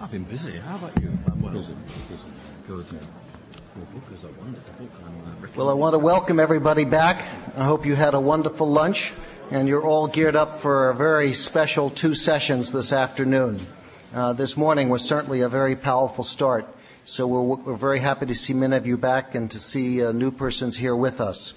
[0.00, 0.52] I've been busy.
[0.58, 1.18] How about you?
[1.40, 1.74] Well, busy.
[2.68, 2.86] Good.
[3.74, 4.90] Your book is a wonderful book.
[5.04, 7.24] I'm, uh, Well, I want to welcome everybody back.
[7.56, 9.12] I hope you had a wonderful lunch
[9.50, 13.66] and you're all geared up for a very special two sessions this afternoon.
[14.14, 16.66] Uh, this morning was certainly a very powerful start.
[17.04, 20.12] So we're, we're very happy to see many of you back and to see uh,
[20.12, 21.54] new persons here with us.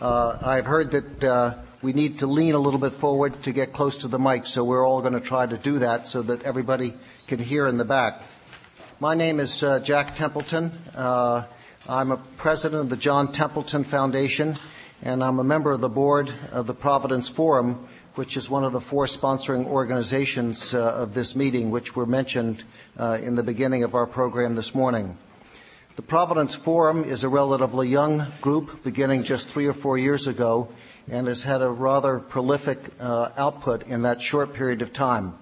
[0.00, 3.72] Uh, I've heard that uh, we need to lean a little bit forward to get
[3.72, 6.42] close to the mic, so we're all going to try to do that so that
[6.44, 6.94] everybody
[7.26, 8.22] can hear in the back.
[9.00, 10.70] My name is uh, Jack Templeton.
[10.94, 11.44] Uh,
[11.88, 14.56] I'm a president of the John Templeton Foundation,
[15.02, 18.70] and I'm a member of the board of the Providence Forum, which is one of
[18.70, 22.62] the four sponsoring organizations uh, of this meeting, which were mentioned
[22.96, 25.18] uh, in the beginning of our program this morning.
[25.96, 30.68] The Providence Forum is a relatively young group, beginning just three or four years ago,
[31.10, 35.34] and has had a rather prolific uh, output in that short period of time.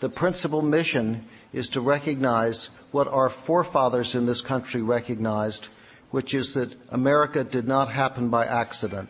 [0.00, 5.68] The principal mission is to recognize what our forefathers in this country recognized,
[6.10, 9.08] which is that America did not happen by accident,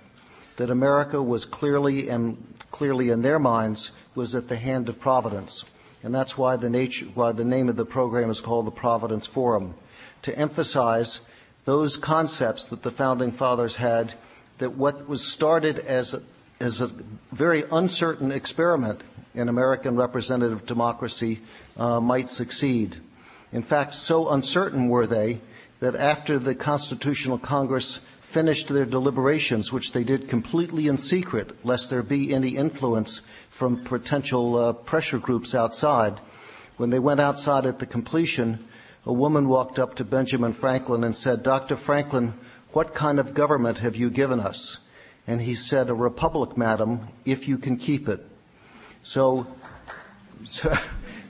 [0.56, 2.37] that America was clearly and
[2.70, 5.65] clearly in their minds was at the hand of Providence.
[6.03, 9.27] And that's why the, nature, why the name of the program is called the Providence
[9.27, 9.75] Forum,
[10.22, 11.20] to emphasize
[11.65, 14.15] those concepts that the founding fathers had,
[14.58, 16.22] that what was started as a,
[16.60, 16.91] as a
[17.33, 19.02] very uncertain experiment
[19.34, 21.41] in American representative democracy
[21.77, 22.97] uh, might succeed.
[23.52, 25.41] In fact, so uncertain were they
[25.80, 31.91] that after the Constitutional Congress finished their deliberations, which they did completely in secret, lest
[31.91, 36.19] there be any influence from potential uh, pressure groups outside.
[36.77, 38.66] When they went outside at the completion,
[39.06, 41.77] a woman walked up to Benjamin Franklin and said, Dr.
[41.77, 42.34] Franklin,
[42.75, 44.78] what kind of government have you given us?
[45.27, 48.27] And he said, A republic, madam, if you can keep it.
[49.03, 49.47] So,
[50.48, 50.77] so,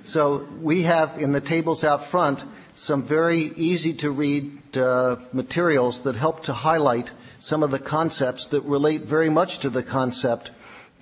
[0.02, 2.42] so we have in the tables out front
[2.74, 8.46] some very easy to read uh, materials that help to highlight some of the concepts
[8.46, 10.50] that relate very much to the concept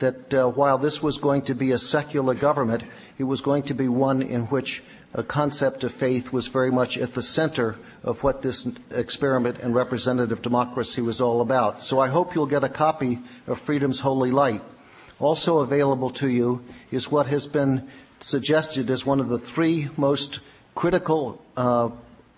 [0.01, 2.83] that uh, while this was going to be a secular government,
[3.17, 4.83] it was going to be one in which
[5.23, 10.41] concept of faith was very much at the center of what this experiment in representative
[10.41, 11.83] democracy was all about.
[11.83, 14.63] So I hope you'll get a copy of Freedom's Holy Light.
[15.21, 17.89] Also available to you is what has been
[18.21, 20.41] suggested as one of the three most
[20.75, 21.91] critical uh,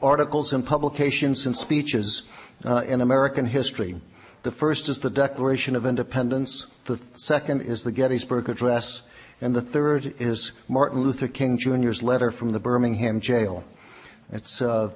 [0.03, 2.23] articles and publications and speeches
[2.65, 4.01] uh, in American history.
[4.43, 6.67] The first is the Declaration of Independence.
[6.85, 9.03] The second is the Gettysburg Address.
[9.45, 13.63] And the third is Martin Luther King Jr.'s letter from the Birmingham jail.
[14.33, 14.89] It's uh,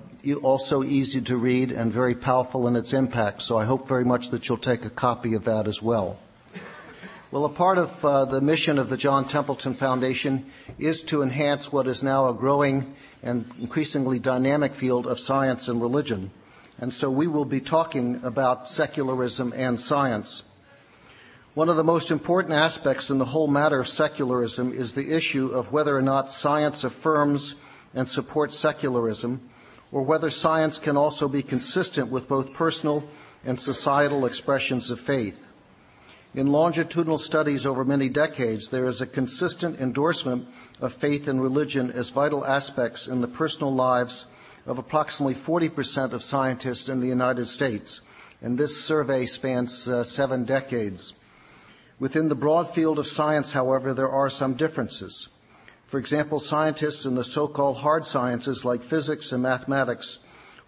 [0.42, 4.30] also easy to read and very powerful in its impact, so I hope very much
[4.30, 6.18] that you'll take a copy of that as well.
[7.30, 10.46] Well, a part of uh, the mission of the John Templeton Foundation
[10.78, 15.82] is to enhance what is now a growing and increasingly dynamic field of science and
[15.82, 16.30] religion.
[16.78, 20.42] And so we will be talking about secularism and science.
[21.58, 25.48] One of the most important aspects in the whole matter of secularism is the issue
[25.48, 27.56] of whether or not science affirms
[27.92, 29.40] and supports secularism,
[29.90, 33.02] or whether science can also be consistent with both personal
[33.44, 35.44] and societal expressions of faith.
[36.32, 40.46] In longitudinal studies over many decades, there is a consistent endorsement
[40.80, 44.26] of faith and religion as vital aspects in the personal lives
[44.64, 48.00] of approximately 40% of scientists in the United States.
[48.40, 51.14] And this survey spans uh, seven decades.
[52.00, 55.28] Within the broad field of science, however, there are some differences.
[55.86, 60.18] For example, scientists in the so-called hard sciences like physics and mathematics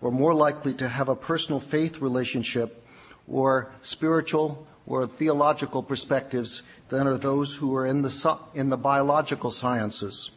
[0.02, 2.84] are more likely to have a personal faith relationship
[3.28, 9.50] or spiritual or theological perspectives than are those who are in the, in the biological
[9.52, 10.30] sciences.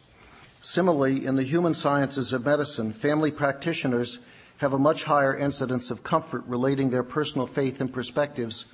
[0.60, 4.20] Similarly, in the human sciences of medicine, family practitioners
[4.58, 8.66] have a much higher incidence of comfort relating their personal faith and perspectives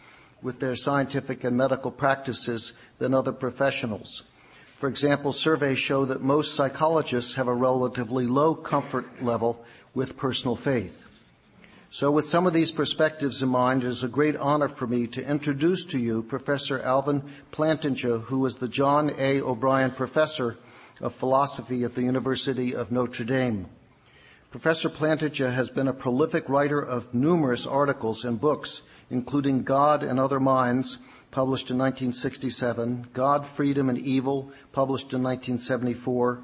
[0.42, 4.22] with their scientific and medical practices than other professionals.
[4.78, 9.62] For example, surveys show that most psychologists have a relatively low comfort level
[9.94, 11.04] with personal faith.
[11.92, 15.08] So with some of these perspectives in mind, it is a great honor for me
[15.08, 19.40] to introduce to you Professor Alvin Plantinga, who is the John A.
[19.40, 20.56] O'Brien Professor
[21.00, 23.66] of Philosophy at the University of Notre Dame.
[24.52, 30.18] Professor Plantinga has been a prolific writer of numerous articles and books, including God and
[30.18, 30.98] Other Minds,
[31.30, 36.40] published in 1967, God, Freedom, and Evil, published in 1974,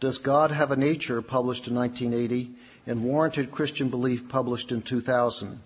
[0.00, 2.50] Does God Have a Nature, published in 1980,
[2.86, 5.60] and Warranted Christian Belief, published in 2000.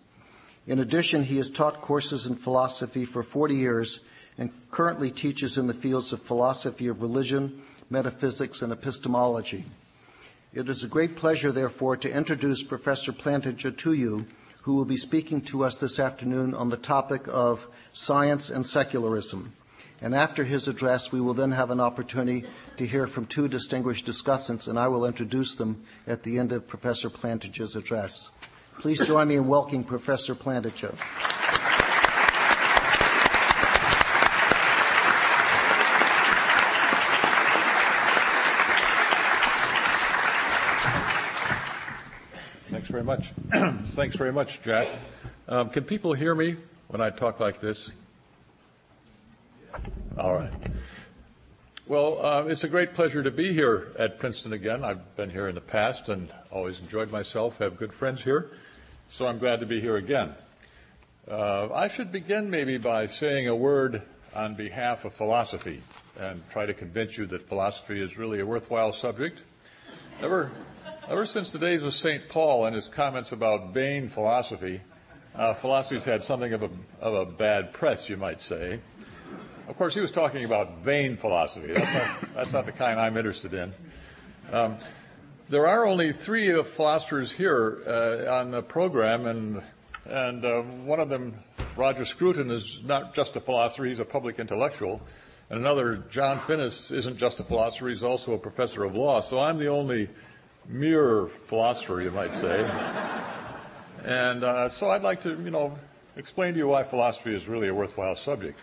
[0.66, 4.00] In addition, he has taught courses in philosophy for 40 years
[4.38, 7.60] and currently teaches in the fields of philosophy of religion,
[7.90, 9.64] metaphysics, and epistemology.
[10.52, 14.26] It is a great pleasure, therefore, to introduce Professor Plantinga to you,
[14.62, 19.52] who will be speaking to us this afternoon on the topic of science and secularism.
[20.02, 22.46] And after his address, we will then have an opportunity
[22.78, 26.66] to hear from two distinguished discussants, and I will introduce them at the end of
[26.66, 28.30] Professor Plantinga's address.
[28.78, 30.96] Please join me in welcoming Professor Plantinga.
[43.10, 43.32] Much.
[43.96, 44.86] Thanks very much, Jack.
[45.48, 46.54] Um, can people hear me
[46.86, 47.90] when I talk like this?
[50.16, 50.52] All right.
[51.88, 54.84] Well, uh, it's a great pleasure to be here at Princeton again.
[54.84, 58.52] I've been here in the past and always enjoyed myself, have good friends here,
[59.08, 60.32] so I'm glad to be here again.
[61.28, 64.02] Uh, I should begin maybe by saying a word
[64.36, 65.82] on behalf of philosophy
[66.16, 69.40] and try to convince you that philosophy is really a worthwhile subject.
[70.22, 70.52] Ever,
[71.10, 72.28] ever since the days of St.
[72.28, 74.80] Paul and his comments about vain philosophy,
[75.34, 76.70] uh, philosophy's had something of a,
[77.00, 78.78] of a bad press, you might say.
[79.66, 81.72] Of course, he was talking about vain philosophy.
[81.74, 83.72] That's not, that's not the kind I'm interested in.
[84.52, 84.78] Um,
[85.48, 89.62] there are only three philosophers here uh, on the program, and
[90.06, 91.34] and uh, one of them,
[91.76, 95.02] Roger Scruton, is not just a philosopher; he's a public intellectual.
[95.50, 99.20] And another, John Finnis, isn't just a philosopher; he's also a professor of law.
[99.20, 100.08] So I'm the only
[100.70, 102.64] mere philosopher, you might say.
[104.04, 105.78] and uh, so I'd like to, you know,
[106.16, 108.58] explain to you why philosophy is really a worthwhile subject.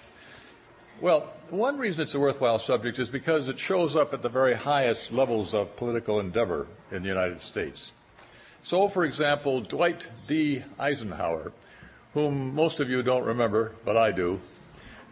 [1.00, 4.56] Well, one reason it's a worthwhile subject is because it shows up at the very
[4.56, 7.92] highest levels of political endeavor in the United States.
[8.64, 10.64] So, for example, Dwight D.
[10.80, 11.52] Eisenhower,
[12.14, 14.42] whom most of you don't remember, but I do,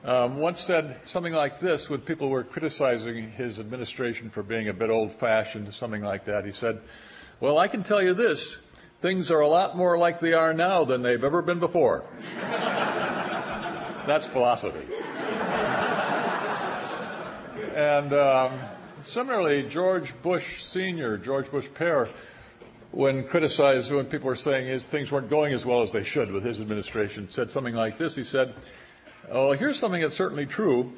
[0.05, 4.73] um, once said something like this when people were criticizing his administration for being a
[4.73, 6.45] bit old fashioned, something like that.
[6.45, 6.79] He said,
[7.39, 8.57] Well, I can tell you this
[9.01, 12.03] things are a lot more like they are now than they've ever been before.
[14.05, 14.85] That's philosophy.
[17.73, 18.59] And um,
[19.01, 22.11] similarly, George Bush Sr., George Bush Père,
[22.91, 26.31] when criticized, when people were saying his things weren't going as well as they should
[26.31, 28.15] with his administration, said something like this.
[28.15, 28.53] He said,
[29.29, 30.93] Oh, here's something that's certainly true.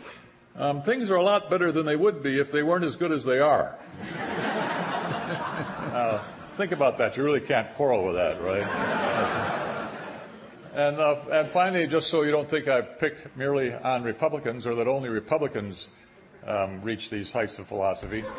[0.55, 3.11] Um, things are a lot better than they would be if they weren't as good
[3.11, 3.77] as they are.
[5.93, 6.23] uh,
[6.57, 7.15] think about that.
[7.15, 8.67] You really can't quarrel with that, right?
[10.73, 14.75] and, uh, and finally, just so you don't think I pick merely on Republicans or
[14.75, 15.87] that only Republicans
[16.45, 18.25] um, reach these heights of philosophy.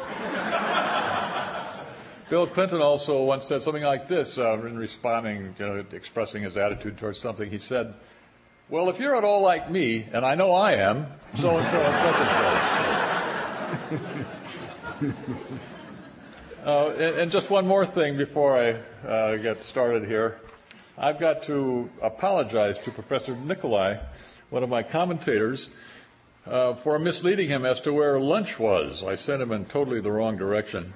[2.28, 6.58] Bill Clinton also once said something like this uh, in responding, you know, expressing his
[6.58, 7.48] attitude towards something.
[7.48, 7.94] He said,
[8.70, 11.06] Well, if you're at all like me, and I know I am,
[11.40, 12.20] so and so and such
[15.00, 15.14] and
[16.64, 16.90] so.
[17.18, 18.72] And just one more thing before I
[19.08, 20.38] uh, get started here.
[20.98, 24.00] I've got to apologize to Professor Nikolai,
[24.50, 25.70] one of my commentators,
[26.46, 29.02] uh, for misleading him as to where lunch was.
[29.02, 30.92] I sent him in totally the wrong direction.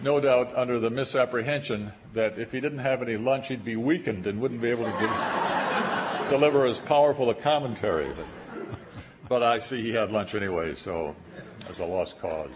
[0.00, 4.28] No doubt under the misapprehension that if he didn't have any lunch, he'd be weakened
[4.28, 5.10] and wouldn't be able to give,
[6.30, 8.08] deliver as powerful a commentary.
[8.14, 8.68] But,
[9.28, 11.16] but I see he had lunch anyway, so
[11.66, 12.50] that's a lost cause.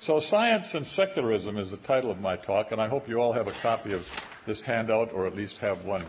[0.00, 3.32] So, Science and Secularism is the title of my talk, and I hope you all
[3.34, 4.10] have a copy of
[4.46, 6.04] this handout, or at least have one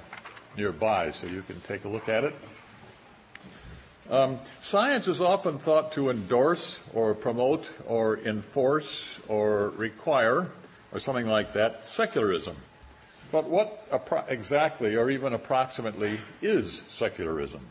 [0.56, 2.36] nearby so you can take a look at it.
[4.10, 10.50] Um, science is often thought to endorse or promote or enforce or require
[10.94, 12.56] or something like that secularism.
[13.32, 17.66] But what appro- exactly or even approximately is secularism?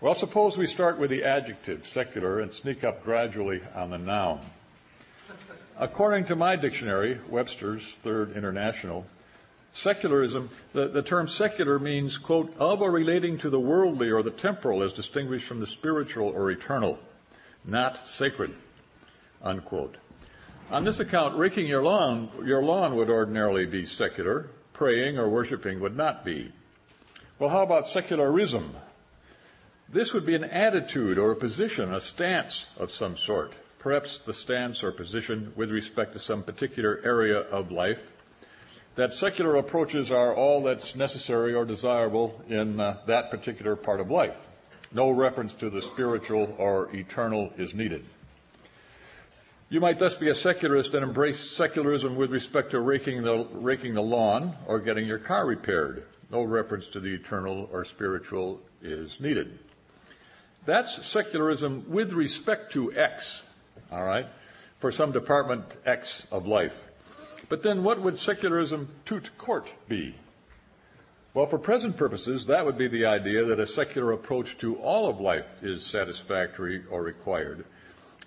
[0.00, 4.40] Well, suppose we start with the adjective secular and sneak up gradually on the noun.
[5.78, 9.06] According to my dictionary, Webster's Third International,
[9.74, 14.30] Secularism, the, the term secular means, quote, of or relating to the worldly or the
[14.30, 16.96] temporal as distinguished from the spiritual or eternal,
[17.64, 18.54] not sacred,
[19.42, 19.96] unquote.
[20.70, 25.80] On this account, raking your lawn, your lawn would ordinarily be secular, praying or worshiping
[25.80, 26.52] would not be.
[27.38, 28.74] Well, how about secularism?
[29.88, 34.34] This would be an attitude or a position, a stance of some sort, perhaps the
[34.34, 38.00] stance or position with respect to some particular area of life
[38.96, 44.10] that secular approaches are all that's necessary or desirable in uh, that particular part of
[44.10, 44.36] life.
[44.92, 48.04] No reference to the spiritual or eternal is needed.
[49.74, 53.94] You might thus be a secularist and embrace secularism with respect to raking the, raking
[53.94, 56.04] the lawn or getting your car repaired.
[56.30, 59.58] No reference to the eternal or spiritual is needed.
[60.64, 63.42] That's secularism with respect to X,
[63.90, 64.28] all right,
[64.78, 66.84] for some department X of life.
[67.48, 70.14] But then what would secularism tout court be?
[71.34, 75.08] Well, for present purposes, that would be the idea that a secular approach to all
[75.08, 77.64] of life is satisfactory or required.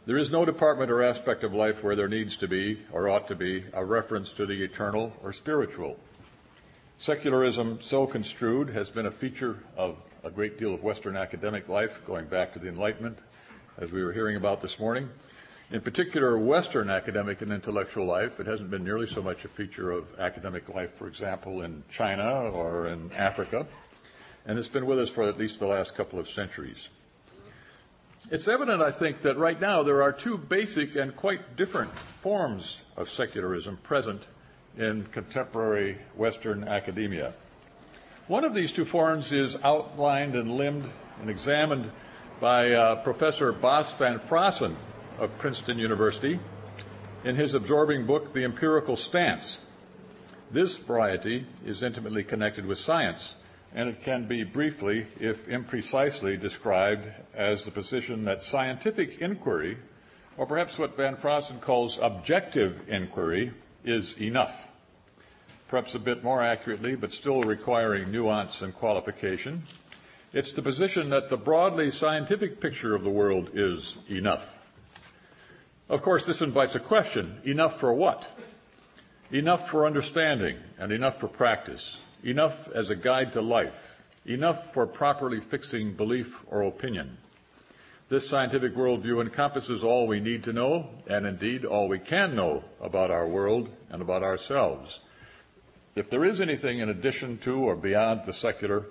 [0.07, 3.27] There is no department or aspect of life where there needs to be, or ought
[3.27, 5.99] to be, a reference to the eternal or spiritual.
[6.97, 11.99] Secularism, so construed, has been a feature of a great deal of Western academic life
[12.05, 13.19] going back to the Enlightenment,
[13.77, 15.09] as we were hearing about this morning.
[15.71, 19.91] In particular, Western academic and intellectual life, it hasn't been nearly so much a feature
[19.91, 23.67] of academic life, for example, in China or in Africa,
[24.45, 26.87] and it's been with us for at least the last couple of centuries.
[28.29, 32.81] It's evident, I think, that right now there are two basic and quite different forms
[32.98, 34.22] of secularism present
[34.77, 37.34] in contemporary Western academia.
[38.27, 40.91] One of these two forms is outlined and limbed
[41.22, 41.89] and examined
[42.41, 44.75] by uh, Professor Bas van Fraassen
[45.19, 46.38] of Princeton University
[47.24, 49.60] in his absorbing book, The Empirical Stance.
[50.51, 53.36] This variety is intimately connected with science,
[53.77, 59.77] and it can be briefly, if imprecisely, described as the position that scientific inquiry,
[60.36, 63.53] or perhaps what Van Fraassen calls objective inquiry,
[63.86, 64.67] is enough
[65.67, 69.63] perhaps a bit more accurately, but still requiring nuance and qualification.
[70.34, 74.57] It's the position that the broadly scientific picture of the world is enough.
[75.89, 78.27] Of course, this invites a question enough for what?
[79.31, 84.86] Enough for understanding and enough for practice, enough as a guide to life, enough for
[84.88, 87.17] properly fixing belief or opinion.
[88.09, 92.63] This scientific worldview encompasses all we need to know, and indeed all we can know
[92.79, 95.00] about our world and about ourselves.
[95.95, 98.86] If there is anything in addition to or beyond the secular,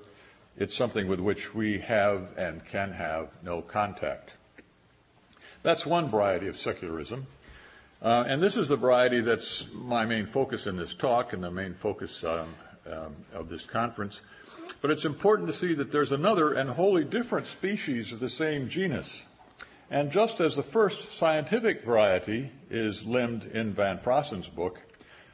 [0.58, 4.32] it's something with which we have and can have no contact.
[5.62, 7.26] That's one variety of secularism.
[8.02, 11.50] Uh, and this is the variety that's my main focus in this talk and the
[11.50, 12.54] main focus um,
[12.92, 14.20] um, of this conference.
[14.80, 18.68] But it's important to see that there's another and wholly different species of the same
[18.68, 19.22] genus.
[19.90, 24.80] And just as the first scientific variety is limbed in Van Fraassen's book,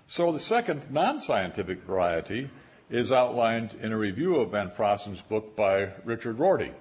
[0.06, 2.50] so the second non-scientific variety
[2.90, 6.72] is outlined in a review of Van Fraassen's book by Richard Rorty.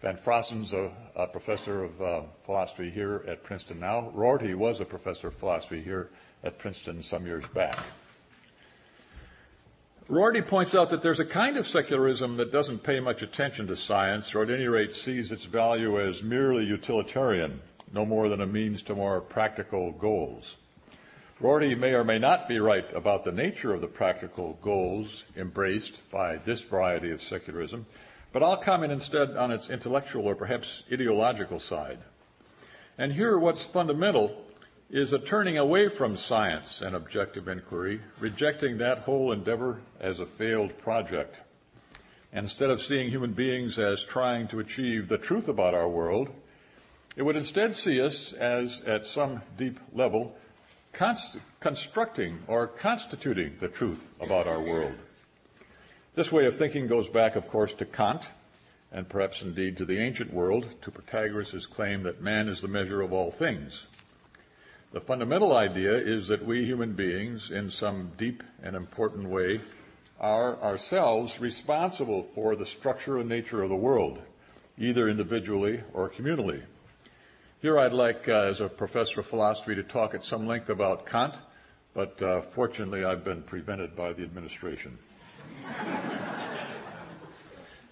[0.00, 4.10] Van Fraassen's a, a professor of uh, philosophy here at Princeton now.
[4.14, 6.10] Rorty was a professor of philosophy here
[6.44, 7.78] at Princeton some years back.
[10.12, 13.76] Rorty points out that there's a kind of secularism that doesn't pay much attention to
[13.78, 17.62] science, or at any rate sees its value as merely utilitarian,
[17.94, 20.56] no more than a means to more practical goals.
[21.40, 25.94] Rorty may or may not be right about the nature of the practical goals embraced
[26.10, 27.86] by this variety of secularism,
[28.34, 32.00] but I'll comment instead on its intellectual or perhaps ideological side.
[32.98, 34.44] And here, what's fundamental
[34.92, 40.26] is a turning away from science and objective inquiry, rejecting that whole endeavor as a
[40.26, 41.34] failed project.
[42.30, 46.28] Instead of seeing human beings as trying to achieve the truth about our world,
[47.16, 50.36] it would instead see us as, at some deep level,
[50.92, 54.94] const- constructing or constituting the truth about our world.
[56.14, 58.28] This way of thinking goes back, of course, to Kant,
[58.90, 63.00] and perhaps indeed to the ancient world, to Protagoras' claim that man is the measure
[63.00, 63.86] of all things.
[64.92, 69.58] The fundamental idea is that we human beings, in some deep and important way,
[70.20, 74.20] are ourselves responsible for the structure and nature of the world,
[74.76, 76.62] either individually or communally.
[77.62, 81.06] Here I'd like, uh, as a professor of philosophy, to talk at some length about
[81.06, 81.36] Kant,
[81.94, 84.98] but uh, fortunately I've been prevented by the administration.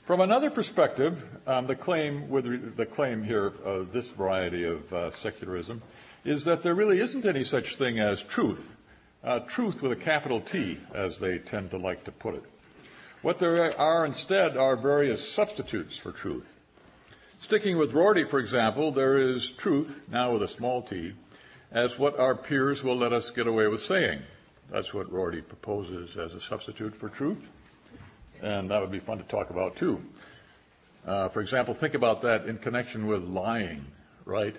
[0.05, 4.93] From another perspective, um, the claim with re- the claim here of this variety of
[4.93, 5.81] uh, secularism
[6.25, 8.77] is that there really isn't any such thing as truth,
[9.25, 12.45] uh, truth with a capital T, as they tend to like to put it.
[13.23, 16.55] What there are instead are various substitutes for truth.
[17.39, 21.13] Sticking with Rorty, for example, there is truth, now with a small t,
[21.71, 24.21] as what our peers will let us get away with saying.
[24.71, 27.49] That's what Rorty proposes as a substitute for truth,
[28.43, 30.03] and that would be fun to talk about too.
[31.07, 33.87] Uh, for example, think about that in connection with lying,
[34.25, 34.57] right?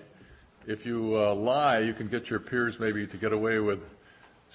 [0.68, 3.80] If you uh, lie, you can get your peers maybe to get away with,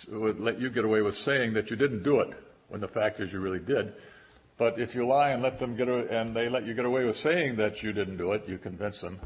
[0.09, 2.35] with, let you get away with saying that you didn't do it
[2.69, 3.95] when the fact is you really did.
[4.59, 7.17] But if you lie and let them get and they let you get away with
[7.17, 9.21] saying that you didn't do it, you convince them,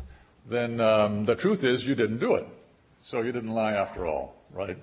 [0.47, 2.47] then um, the truth is you didn't do it.
[3.03, 4.77] So you didn't lie after all, right?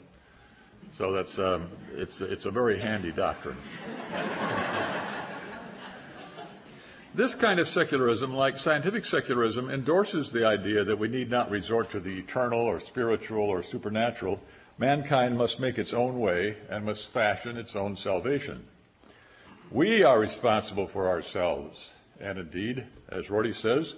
[0.93, 3.57] So that's um, it's it's a very handy doctrine.
[7.17, 11.89] This kind of secularism, like scientific secularism, endorses the idea that we need not resort
[11.89, 14.39] to the eternal or spiritual or supernatural.
[14.77, 18.67] Mankind must make its own way and must fashion its own salvation.
[19.71, 21.89] We are responsible for ourselves.
[22.19, 23.95] And indeed, as Rorty says,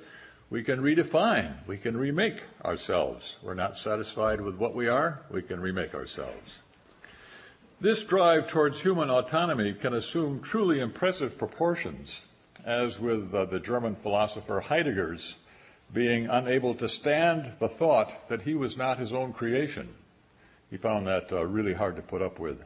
[0.50, 3.36] we can redefine, we can remake ourselves.
[3.44, 6.52] We're not satisfied with what we are, we can remake ourselves.
[7.82, 12.22] This drive towards human autonomy can assume truly impressive proportions,
[12.66, 15.36] as with uh, the German philosopher Heidegger's
[15.94, 19.90] being unable to stand the thought that he was not his own creation.
[20.70, 22.62] He found that uh, really hard to put up with.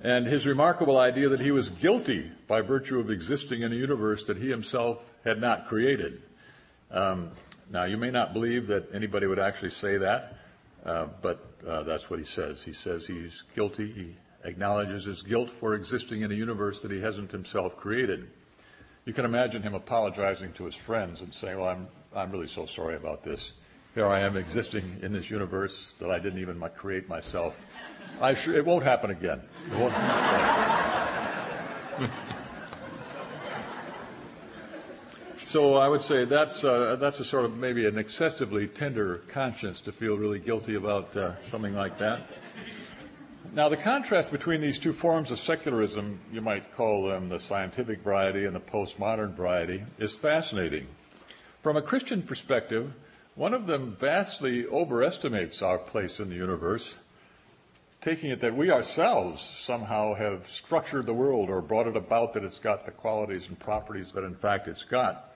[0.00, 4.26] And his remarkable idea that he was guilty by virtue of existing in a universe
[4.26, 6.22] that he himself had not created.
[6.90, 7.30] Um,
[7.70, 10.36] now, you may not believe that anybody would actually say that,
[10.84, 12.62] uh, but uh, that's what he says.
[12.62, 13.92] He says he's guilty.
[13.92, 18.28] He acknowledges his guilt for existing in a universe that he hasn't himself created.
[19.04, 22.66] You can imagine him apologizing to his friends and saying, Well, I'm, I'm really so
[22.66, 23.52] sorry about this.
[23.94, 27.54] Here I am existing in this universe that I didn't even create myself.
[28.20, 29.42] I it won't happen again.
[29.72, 31.14] Won't happen
[32.04, 32.10] again.
[35.52, 39.82] So I would say that's uh, that's a sort of maybe an excessively tender conscience
[39.82, 42.22] to feel really guilty about uh, something like that.
[43.54, 48.00] Now the contrast between these two forms of secularism, you might call them the scientific
[48.00, 50.86] variety and the postmodern variety, is fascinating.
[51.62, 52.94] From a Christian perspective,
[53.34, 56.94] one of them vastly overestimates our place in the universe,
[58.00, 62.44] taking it that we ourselves somehow have structured the world or brought it about that
[62.44, 65.28] it's got the qualities and properties that in fact it's got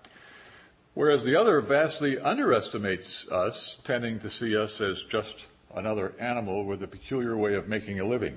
[0.94, 5.44] whereas the other vastly underestimates us, tending to see us as just
[5.76, 8.36] another animal with a peculiar way of making a living.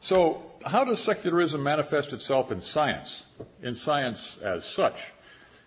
[0.00, 3.24] So, how does secularism manifest itself in science?
[3.62, 5.12] In science as such,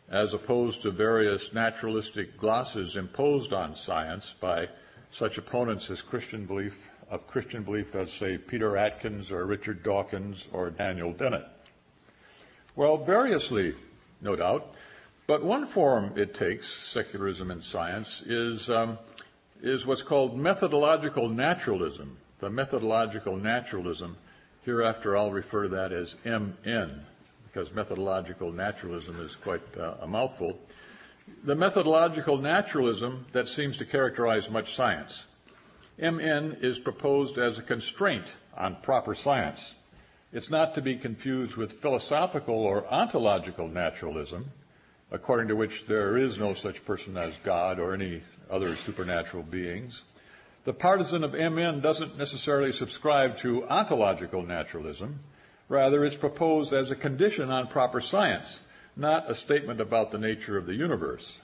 [0.09, 4.69] as opposed to various naturalistic glosses imposed on science by
[5.11, 6.77] such opponents as Christian belief
[7.09, 11.45] of Christian belief as say Peter Atkins or Richard Dawkins or Daniel Dennett.
[12.75, 13.73] Well, variously,
[14.21, 14.75] no doubt.
[15.25, 18.97] But one form it takes, secularism in science, is, um,
[19.61, 22.17] is what's called methodological naturalism.
[22.39, 24.17] The methodological naturalism,
[24.63, 27.01] hereafter I'll refer to that as MN,
[27.45, 30.59] because methodological naturalism is quite uh, a mouthful.
[31.43, 35.25] The methodological naturalism that seems to characterize much science.
[35.97, 39.73] MN is proposed as a constraint on proper science.
[40.31, 44.51] It's not to be confused with philosophical or ontological naturalism,
[45.11, 50.03] according to which there is no such person as God or any other supernatural beings.
[50.65, 55.19] The partisan of MN doesn't necessarily subscribe to ontological naturalism.
[55.69, 58.59] Rather, it's proposed as a condition on proper science,
[58.95, 61.37] not a statement about the nature of the universe.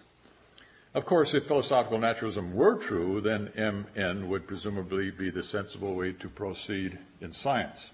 [0.94, 6.14] Of course, if philosophical naturalism were true, then MN would presumably be the sensible way
[6.14, 7.90] to proceed in science.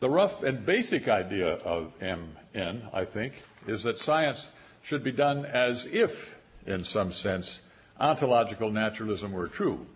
[0.00, 4.48] The rough and basic idea of MN, I think, is that science
[4.82, 6.34] should be done as if,
[6.66, 7.60] in some sense,
[8.02, 9.86] ontological naturalism were true.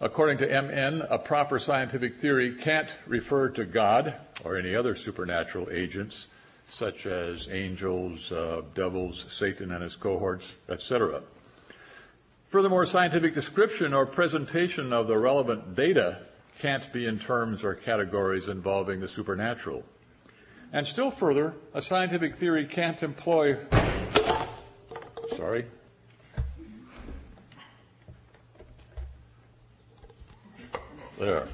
[0.00, 5.68] According to MN, a proper scientific theory can't refer to God or any other supernatural
[5.70, 6.26] agents,
[6.70, 11.22] such as angels, uh, devils, Satan and his cohorts, etc.
[12.48, 16.18] Furthermore, scientific description or presentation of the relevant data
[16.60, 19.82] can't be in terms or categories involving the supernatural.
[20.72, 23.56] And still further, a scientific theory can't employ.
[25.36, 25.66] Sorry.
[31.18, 31.48] There.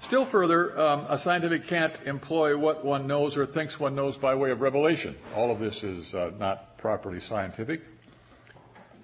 [0.00, 4.34] Still further, um, a scientific can't employ what one knows or thinks one knows by
[4.34, 5.16] way of revelation.
[5.34, 7.82] All of this is uh, not properly scientific.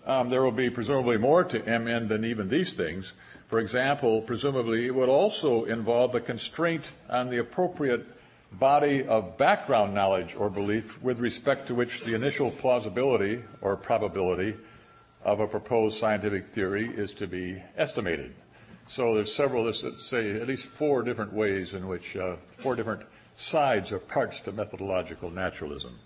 [0.07, 3.13] Um, there will be presumably more to MN than even these things,
[3.53, 8.07] for example, presumably it would also involve a constraint on the appropriate
[8.51, 14.55] body of background knowledge or belief with respect to which the initial plausibility or probability
[15.25, 18.35] of a proposed scientific theory is to be estimated.
[18.89, 23.03] So there's several, let's say, at least four different ways in which, uh, four different
[23.37, 25.99] sides or parts to methodological naturalism.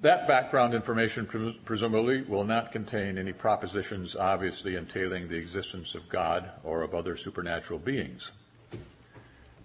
[0.00, 6.08] That background information pres- presumably will not contain any propositions obviously entailing the existence of
[6.08, 8.32] God or of other supernatural beings.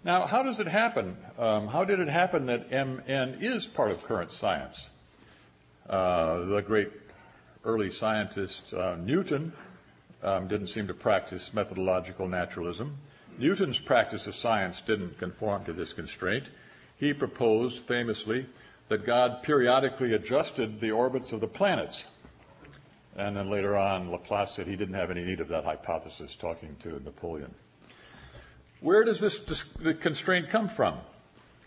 [0.04, 1.18] Now, how does it happen?
[1.40, 4.88] Um, how did it happen that MN is part of current science?
[5.90, 7.07] Uh, the great
[7.68, 9.52] early scientist uh, Newton
[10.24, 12.98] um, didn't seem to practice methodological naturalism.
[13.38, 16.46] Newton's practice of science didn't conform to this constraint.
[16.96, 18.46] He proposed famously
[18.88, 22.06] that God periodically adjusted the orbits of the planets.
[23.18, 26.78] And then later on, Laplace said he didn't have any need of that hypothesis, talking
[26.84, 27.54] to Napoleon.
[28.80, 29.64] Where does this
[30.00, 31.00] constraint come from?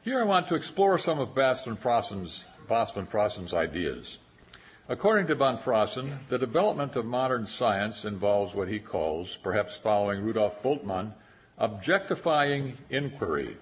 [0.02, 4.16] Here I want to explore some of Bas van Fraassen's, Fraassen's ideas.
[4.90, 10.20] According to von Fraassen, the development of modern science involves what he calls, perhaps following
[10.20, 11.12] Rudolf Bultmann,
[11.58, 13.56] objectifying inquiry.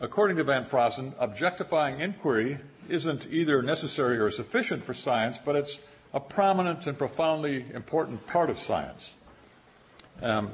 [0.00, 5.78] According to Van Fraassen, objectifying inquiry isn't either necessary or sufficient for science, but it's
[6.12, 9.14] a prominent and profoundly important part of science.
[10.20, 10.50] Um,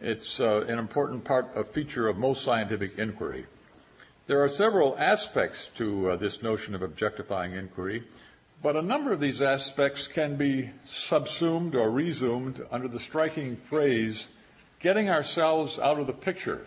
[0.00, 3.46] it's uh, an important part, a feature of most scientific inquiry.
[4.28, 8.04] There are several aspects to uh, this notion of objectifying inquiry,
[8.62, 14.26] but a number of these aspects can be subsumed or resumed under the striking phrase,
[14.80, 16.66] getting ourselves out of the picture,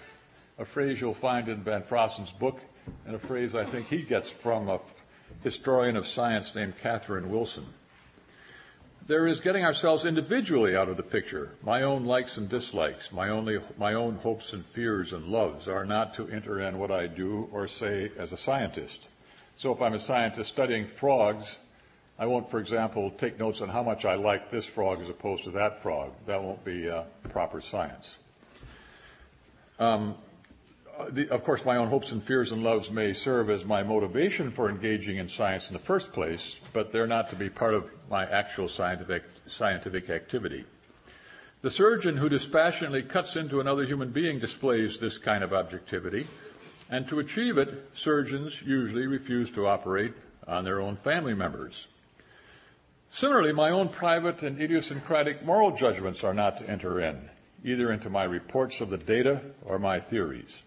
[0.58, 2.62] a phrase you'll find in Van Fraassen's book,
[3.06, 4.80] and a phrase I think he gets from a
[5.44, 7.66] historian of science named Catherine Wilson.
[9.08, 11.56] There is getting ourselves individually out of the picture.
[11.64, 15.86] My own likes and dislikes, my, only, my own hopes and fears and loves are
[15.86, 19.02] not to enter in what I do or say as a scientist.
[19.56, 21.58] So if I'm a scientist studying frogs,
[22.22, 25.46] I won't, for example, take notes on how much I like this frog as opposed
[25.46, 26.12] to that frog.
[26.28, 28.16] That won't be uh, proper science.
[29.80, 30.14] Um,
[31.10, 34.52] the, of course, my own hopes and fears and loves may serve as my motivation
[34.52, 37.90] for engaging in science in the first place, but they're not to be part of
[38.08, 40.66] my actual scientific, scientific activity.
[41.64, 46.28] The surgeon who dispassionately cuts into another human being displays this kind of objectivity,
[46.88, 50.14] and to achieve it, surgeons usually refuse to operate
[50.48, 51.88] on their own family members.
[53.14, 57.30] Similarly, my own private and idiosyncratic moral judgments are not to enter in,
[57.64, 60.62] either into my reports of the data or my theories.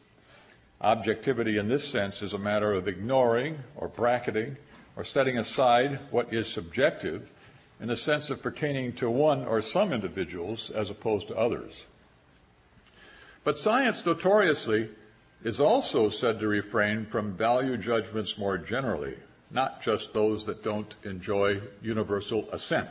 [0.83, 4.59] Objectivity in this sense is a matter of ignoring or bracketing
[4.95, 7.31] or setting aside what is subjective
[7.81, 11.85] in the sense of pertaining to one or some individuals as opposed to others.
[13.43, 14.91] But science notoriously
[15.43, 19.17] is also said to refrain from value judgments more generally,
[19.51, 22.91] not just those that don't enjoy universal assent.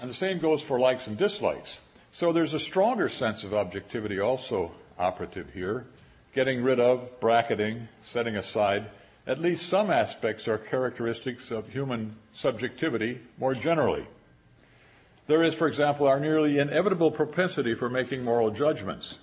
[0.00, 1.78] And the same goes for likes and dislikes.
[2.12, 5.86] So there's a stronger sense of objectivity also operative here
[6.34, 8.86] getting rid of, bracketing, setting aside
[9.26, 14.04] at least some aspects or characteristics of human subjectivity more generally.
[15.26, 19.18] There is, for example, our nearly inevitable propensity for making moral judgments.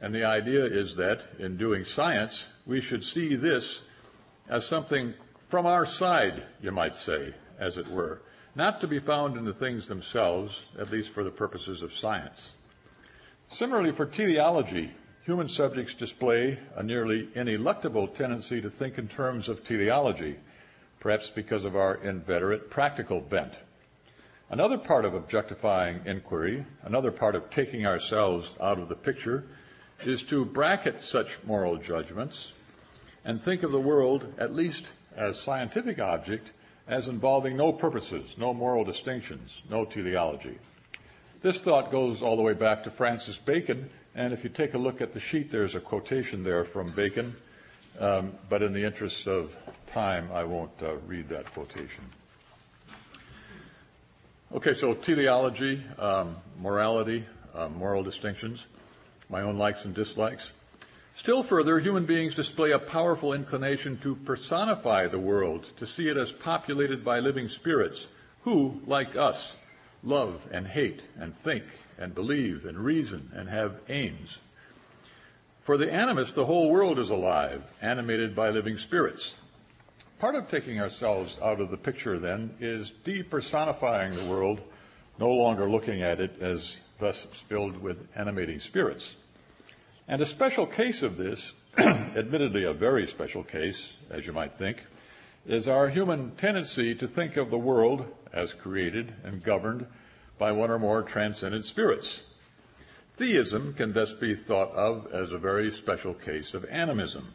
[0.00, 3.82] And the idea is that in doing science, we should see this
[4.48, 5.14] as something
[5.54, 8.20] from our side, you might say, as it were,
[8.56, 12.50] not to be found in the things themselves, at least for the purposes of science.
[13.50, 14.90] Similarly, for teleology,
[15.22, 20.38] human subjects display a nearly ineluctable tendency to think in terms of teleology,
[20.98, 23.54] perhaps because of our inveterate practical bent.
[24.50, 29.44] Another part of objectifying inquiry, another part of taking ourselves out of the picture,
[30.04, 32.50] is to bracket such moral judgments
[33.24, 36.50] and think of the world, at least as scientific object,
[36.86, 40.58] as involving no purposes, no moral distinctions, no teleology.
[41.42, 44.78] This thought goes all the way back to Francis Bacon and if you take a
[44.78, 47.34] look at the sheet, there's a quotation there from Bacon,
[47.98, 49.54] um, but in the interest of
[49.88, 52.04] time, I won't uh, read that quotation.
[54.54, 58.66] Okay, so teleology, um, morality, uh, moral distinctions,
[59.28, 60.52] my own likes and dislikes.
[61.14, 66.16] Still further, human beings display a powerful inclination to personify the world, to see it
[66.16, 68.08] as populated by living spirits
[68.42, 69.54] who, like us,
[70.02, 71.64] love and hate and think
[71.98, 74.38] and believe and reason and have aims.
[75.62, 79.34] For the animist, the whole world is alive, animated by living spirits.
[80.18, 84.60] Part of taking ourselves out of the picture, then, is depersonifying the world,
[85.18, 89.14] no longer looking at it as thus filled with animating spirits.
[90.06, 94.84] And a special case of this, admittedly a very special case, as you might think,
[95.46, 99.86] is our human tendency to think of the world as created and governed
[100.38, 102.20] by one or more transcendent spirits.
[103.14, 107.32] Theism can thus be thought of as a very special case of animism.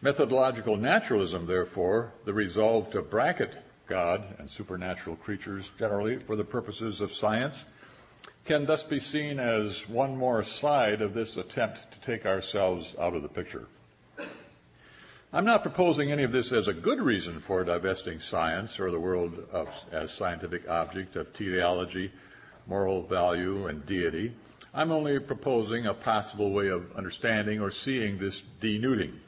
[0.00, 3.54] Methodological naturalism, therefore, the resolve to bracket
[3.88, 7.64] God and supernatural creatures generally for the purposes of science,
[8.46, 13.16] can thus be seen as one more side of this attempt to take ourselves out
[13.16, 13.66] of the picture.
[15.32, 19.00] I'm not proposing any of this as a good reason for divesting science or the
[19.00, 22.12] world of, as scientific object of teleology,
[22.68, 24.32] moral value, and deity.
[24.72, 29.18] I'm only proposing a possible way of understanding or seeing this denuding.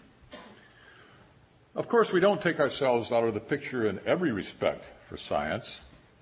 [1.75, 5.81] Of course, we don't take ourselves out of the picture in every respect for science.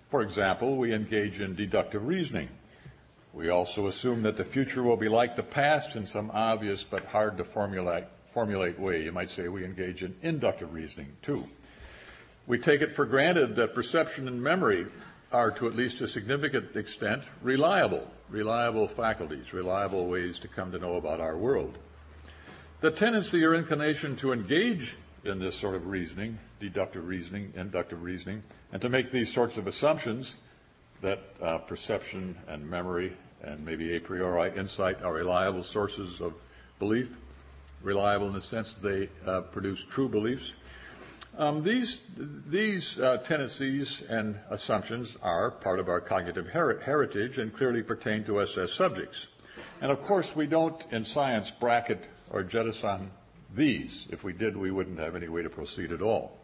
[0.09, 2.49] For example, we engage in deductive reasoning.
[3.37, 7.05] We also assume that the future will be like the past in some obvious but
[7.05, 9.05] hard to formulate, formulate way.
[9.05, 11.47] You might say we engage in inductive reasoning too.
[12.47, 14.87] We take it for granted that perception and memory
[15.33, 20.79] are, to at least a significant extent, reliable, reliable faculties, reliable ways to come to
[20.79, 21.77] know about our world.
[22.81, 28.45] The tendency or inclination to engage in this sort of reasoning, deductive reasoning, inductive reasoning,
[28.73, 30.37] and to make these sorts of assumptions
[31.03, 36.35] that uh, perception and memory and maybe a priori insight are reliable sources of
[36.79, 37.09] belief,
[37.83, 40.53] reliable in the sense that they uh, produce true beliefs.
[41.39, 47.55] Um, these these uh, tendencies and assumptions are part of our cognitive her- heritage and
[47.55, 49.27] clearly pertain to us as subjects.
[49.83, 53.11] And of course, we don't in science bracket or jettison
[53.55, 54.07] these.
[54.11, 56.39] If we did, we wouldn't have any way to proceed at all.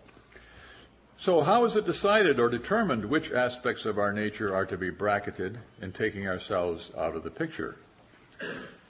[1.23, 4.91] So, how is it decided or determined which aspects of our nature are to be
[4.91, 7.77] bracketed in taking ourselves out of the picture?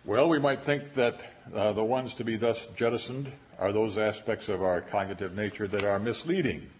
[0.07, 1.21] Well, we might think that
[1.55, 5.85] uh, the ones to be thus jettisoned are those aspects of our cognitive nature that
[5.85, 6.71] are misleading,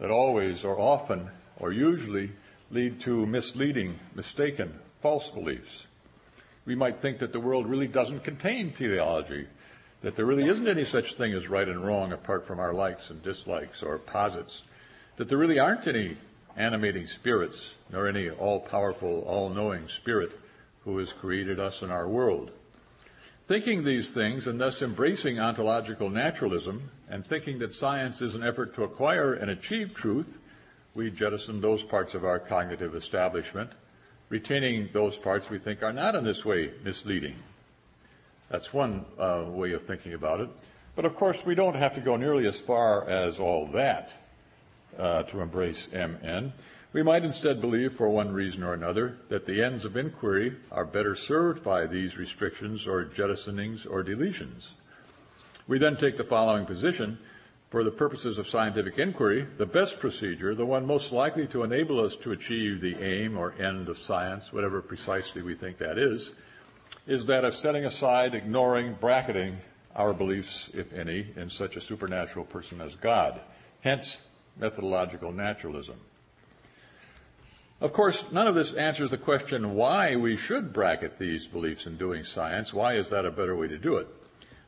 [0.00, 2.32] that always or often or usually
[2.72, 5.84] lead to misleading, mistaken, false beliefs.
[6.64, 9.46] We might think that the world really doesn't contain teleology,
[10.00, 13.08] that there really isn't any such thing as right and wrong apart from our likes
[13.08, 14.62] and dislikes or posits
[15.16, 16.16] that there really aren't any
[16.56, 20.32] animating spirits, nor any all powerful, all knowing spirit
[20.84, 22.50] who has created us and our world.
[23.46, 28.74] Thinking these things and thus embracing ontological naturalism and thinking that science is an effort
[28.74, 30.38] to acquire and achieve truth,
[30.94, 33.70] we jettison those parts of our cognitive establishment,
[34.28, 37.36] retaining those parts we think are not in this way misleading.
[38.48, 40.48] That's one uh, way of thinking about it.
[40.94, 44.14] But of course, we don't have to go nearly as far as all that
[44.98, 46.52] uh, to embrace MN.
[46.92, 50.84] We might instead believe, for one reason or another, that the ends of inquiry are
[50.84, 54.70] better served by these restrictions or jettisonings or deletions.
[55.66, 57.18] We then take the following position.
[57.68, 61.98] For the purposes of scientific inquiry, the best procedure, the one most likely to enable
[61.98, 66.30] us to achieve the aim or end of science, whatever precisely we think that is,
[67.08, 69.58] is that of setting aside, ignoring, bracketing
[69.96, 73.40] our beliefs, if any, in such a supernatural person as God.
[73.80, 74.18] Hence,
[74.58, 75.96] methodological naturalism.
[77.80, 81.98] Of course, none of this answers the question why we should bracket these beliefs in
[81.98, 82.72] doing science.
[82.72, 84.08] Why is that a better way to do it?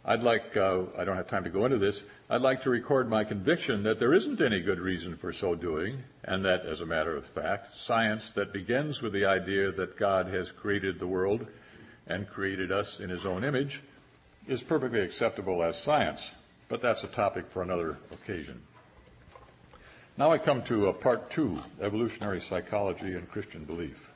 [0.05, 3.09] I'd like, uh, I don't have time to go into this, I'd like to record
[3.09, 6.87] my conviction that there isn't any good reason for so doing, and that, as a
[6.87, 11.46] matter of fact, science that begins with the idea that God has created the world
[12.07, 13.83] and created us in his own image
[14.46, 16.33] is perfectly acceptable as science.
[16.68, 18.62] But that's a topic for another occasion.
[20.18, 24.11] Now I come to uh, part two evolutionary psychology and Christian belief.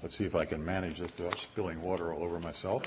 [0.00, 2.84] Let's see if I can manage this without spilling water all over myself.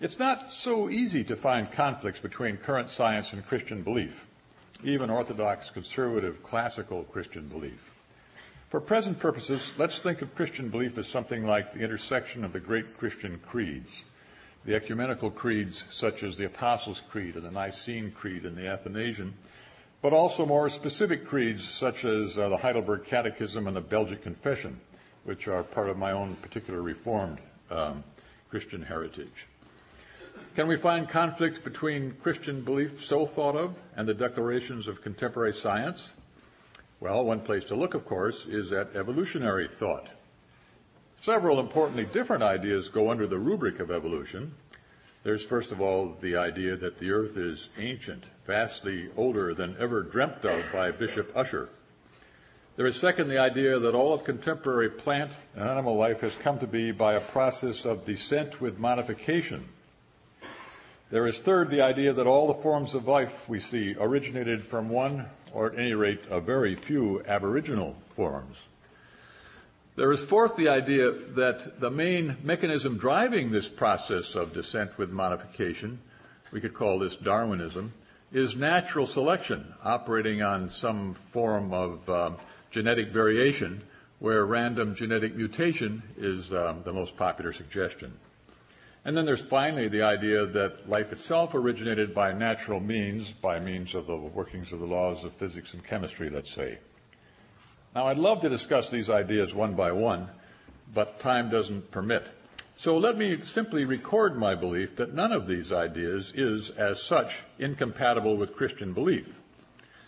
[0.00, 4.24] It's not so easy to find conflicts between current science and Christian belief,
[4.84, 7.89] even Orthodox, conservative, classical Christian belief.
[8.70, 12.60] For present purposes, let's think of Christian belief as something like the intersection of the
[12.60, 14.04] great Christian creeds.
[14.64, 19.34] The ecumenical creeds, such as the Apostles' Creed and the Nicene Creed and the Athanasian,
[20.02, 24.80] but also more specific creeds, such as uh, the Heidelberg Catechism and the Belgic Confession,
[25.24, 27.38] which are part of my own particular Reformed
[27.72, 28.04] um,
[28.50, 29.48] Christian heritage.
[30.54, 35.54] Can we find conflict between Christian belief so thought of and the declarations of contemporary
[35.54, 36.10] science?
[37.00, 40.08] Well, one place to look, of course, is at evolutionary thought.
[41.18, 44.54] Several importantly different ideas go under the rubric of evolution.
[45.22, 50.02] There's, first of all, the idea that the earth is ancient, vastly older than ever
[50.02, 51.70] dreamt of by Bishop Ussher.
[52.76, 56.58] There is, second, the idea that all of contemporary plant and animal life has come
[56.58, 59.70] to be by a process of descent with modification
[61.10, 64.88] there is third the idea that all the forms of life we see originated from
[64.88, 68.56] one, or at any rate, a very few aboriginal forms.
[69.96, 75.10] There is fourth the idea that the main mechanism driving this process of descent with
[75.10, 75.98] modification,
[76.52, 77.92] we could call this Darwinism,
[78.32, 82.36] is natural selection operating on some form of um,
[82.70, 83.82] genetic variation
[84.20, 88.12] where random genetic mutation is um, the most popular suggestion.
[89.04, 93.94] And then there's finally the idea that life itself originated by natural means, by means
[93.94, 96.78] of the workings of the laws of physics and chemistry, let's say.
[97.94, 100.28] Now, I'd love to discuss these ideas one by one,
[100.92, 102.26] but time doesn't permit.
[102.76, 107.42] So let me simply record my belief that none of these ideas is, as such,
[107.58, 109.26] incompatible with Christian belief.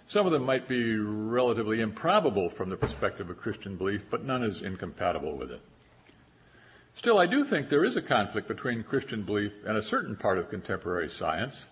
[0.06, 4.42] Some of them might be relatively improbable from the perspective of Christian belief, but none
[4.42, 5.60] is incompatible with it.
[6.94, 10.38] Still, I do think there is a conflict between Christian belief and a certain part
[10.38, 11.64] of contemporary science,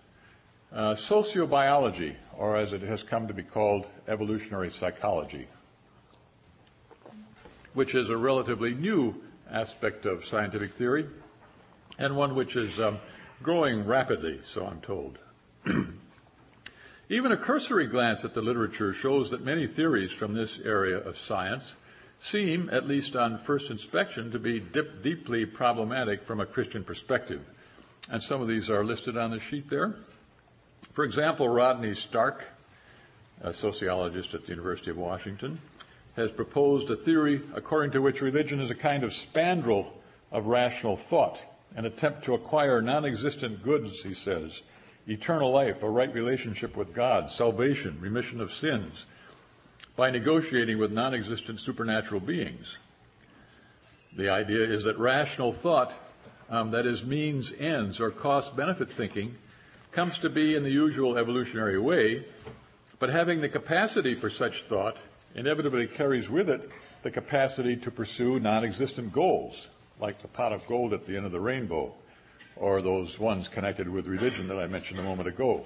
[0.73, 5.47] uh, sociobiology, or as it has come to be called, evolutionary psychology,
[7.73, 11.07] which is a relatively new aspect of scientific theory
[11.97, 12.99] and one which is um,
[13.43, 15.19] growing rapidly, so I'm told.
[17.09, 21.19] Even a cursory glance at the literature shows that many theories from this area of
[21.19, 21.75] science
[22.21, 27.41] seem, at least on first inspection, to be dip, deeply problematic from a Christian perspective.
[28.09, 29.95] And some of these are listed on the sheet there.
[30.93, 32.45] For example, Rodney Stark,
[33.41, 35.59] a sociologist at the University of Washington,
[36.15, 39.87] has proposed a theory according to which religion is a kind of spandrel
[40.31, 41.41] of rational thought,
[41.75, 44.61] an attempt to acquire non existent goods, he says
[45.07, 49.05] eternal life, a right relationship with God, salvation, remission of sins,
[49.95, 52.77] by negotiating with non existent supernatural beings.
[54.15, 55.93] The idea is that rational thought,
[56.49, 59.35] um, that is, means ends or cost benefit thinking,
[59.91, 62.25] comes to be in the usual evolutionary way,
[62.99, 64.97] but having the capacity for such thought
[65.35, 66.69] inevitably carries with it
[67.03, 69.67] the capacity to pursue non existent goals,
[69.99, 71.93] like the pot of gold at the end of the rainbow,
[72.55, 75.65] or those ones connected with religion that I mentioned a moment ago.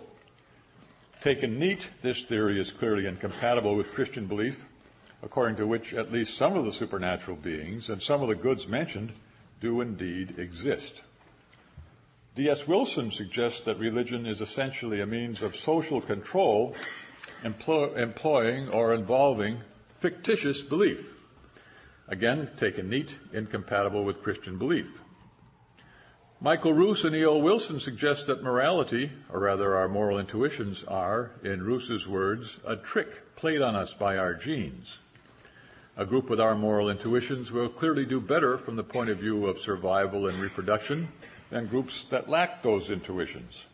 [1.26, 4.64] Taken neat, this theory is clearly incompatible with Christian belief,
[5.24, 8.68] according to which at least some of the supernatural beings and some of the goods
[8.68, 9.12] mentioned
[9.60, 11.02] do indeed exist.
[12.36, 12.68] D.S.
[12.68, 16.76] Wilson suggests that religion is essentially a means of social control
[17.44, 19.62] employ, employing or involving
[19.98, 21.08] fictitious belief.
[22.08, 24.86] Again, taken neat, incompatible with Christian belief.
[26.42, 27.38] Michael Ruse and E.O.
[27.38, 33.36] Wilson suggest that morality, or rather our moral intuitions, are, in Ruse's words, a trick
[33.38, 34.98] played on us by our genes.
[35.96, 39.46] A group with our moral intuitions will clearly do better from the point of view
[39.48, 41.08] of survival and reproduction
[41.52, 43.66] than groups that lack those intuitions.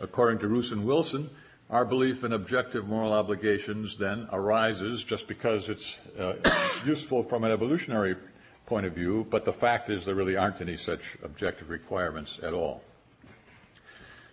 [0.00, 1.28] According to Ruse and Wilson,
[1.68, 6.34] our belief in objective moral obligations then arises just because it's uh,
[6.86, 8.16] useful from an evolutionary
[8.66, 12.54] point of view, but the fact is there really aren't any such objective requirements at
[12.54, 12.82] all.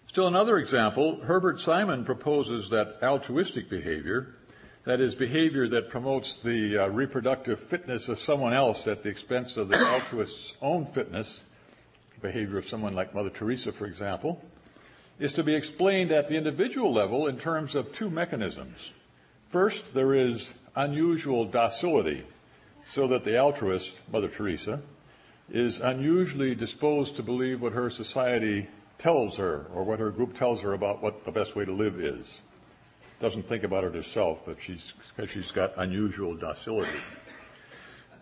[0.08, 4.36] Still another example, Herbert Simon proposes that altruistic behavior,
[4.84, 9.58] that is, behavior that promotes the uh, reproductive fitness of someone else at the expense
[9.58, 11.41] of the altruist's own fitness,
[12.22, 14.44] behavior of someone like Mother Teresa, for example,
[15.20, 18.91] is to be explained at the individual level in terms of two mechanisms.
[19.50, 22.24] First, there is unusual docility
[22.86, 24.82] so that the altruist, Mother Teresa,
[25.50, 28.67] is unusually disposed to believe what her society
[28.98, 32.00] tells her or what her group tells her about what the best way to live
[32.00, 32.39] is.
[33.20, 34.94] Doesn't think about it herself, but she's,
[35.28, 37.00] she's got unusual docility.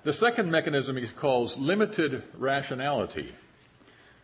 [0.03, 3.33] The second mechanism he calls limited rationality.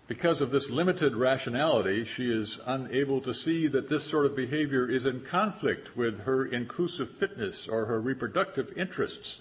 [0.08, 4.89] Because of this limited rationality, she is unable to see that this sort of behavior
[4.89, 9.39] is in conflict with her inclusive fitness or her reproductive interests.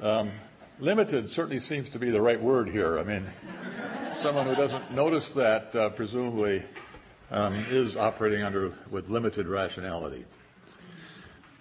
[0.00, 0.30] Um,
[0.78, 2.98] limited certainly seems to be the right word here.
[2.98, 3.26] I mean,
[4.14, 6.62] someone who doesn't notice that uh, presumably
[7.30, 10.24] um, is operating under with limited rationality.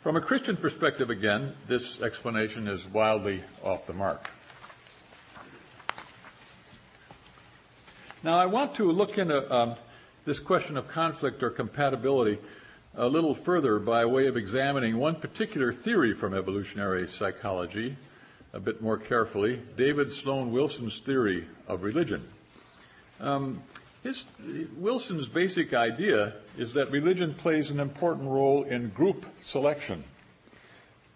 [0.03, 4.29] From a Christian perspective, again, this explanation is wildly off the mark.
[8.23, 9.75] Now, I want to look into um,
[10.23, 12.39] this question of conflict or compatibility
[12.95, 17.97] a little further by way of examining one particular theory from evolutionary psychology
[18.53, 22.27] a bit more carefully David Sloan Wilson's theory of religion.
[23.19, 23.61] Um,
[24.03, 24.25] his,
[24.77, 30.03] Wilson's basic idea is that religion plays an important role in group selection.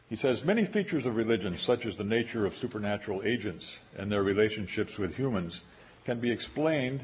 [0.10, 4.22] He says many features of religion, such as the nature of supernatural agents and their
[4.22, 5.62] relationships with humans,
[6.06, 7.04] can be explained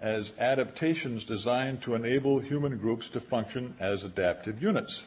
[0.00, 5.02] as adaptations designed to enable human groups to function as adaptive units.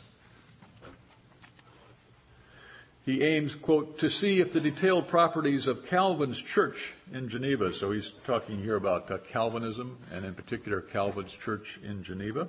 [3.10, 7.92] He aims, quote, to see if the detailed properties of Calvin's church in Geneva, so
[7.92, 12.48] he's talking here about uh, Calvinism and in particular Calvin's church in Geneva,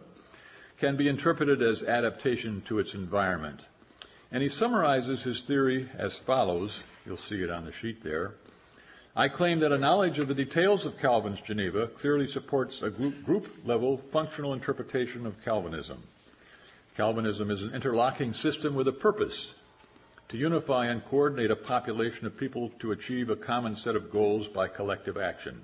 [0.79, 3.61] can be interpreted as adaptation to its environment.
[4.31, 6.83] And he summarizes his theory as follows.
[7.07, 8.35] You'll see it on the sheet there.
[9.17, 13.25] I claim that a knowledge of the details of Calvin's Geneva clearly supports a group,
[13.25, 16.03] group level functional interpretation of Calvinism.
[16.99, 19.53] Calvinism is an interlocking system with a purpose
[20.31, 24.49] to unify and coordinate a population of people to achieve a common set of goals
[24.49, 25.61] by collective action.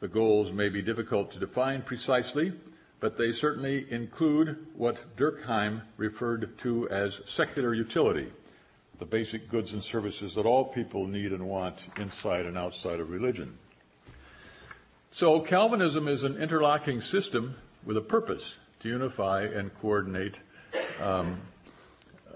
[0.00, 2.52] The goals may be difficult to define precisely,
[3.00, 8.30] but they certainly include what Durkheim referred to as secular utility,
[8.98, 13.08] the basic goods and services that all people need and want inside and outside of
[13.08, 13.56] religion.
[15.12, 17.56] So Calvinism is an interlocking system
[17.86, 20.34] with a purpose to unify and coordinate
[21.00, 21.40] um,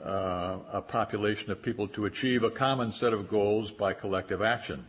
[0.06, 4.84] uh, a population of people to achieve a common set of goals by collective action.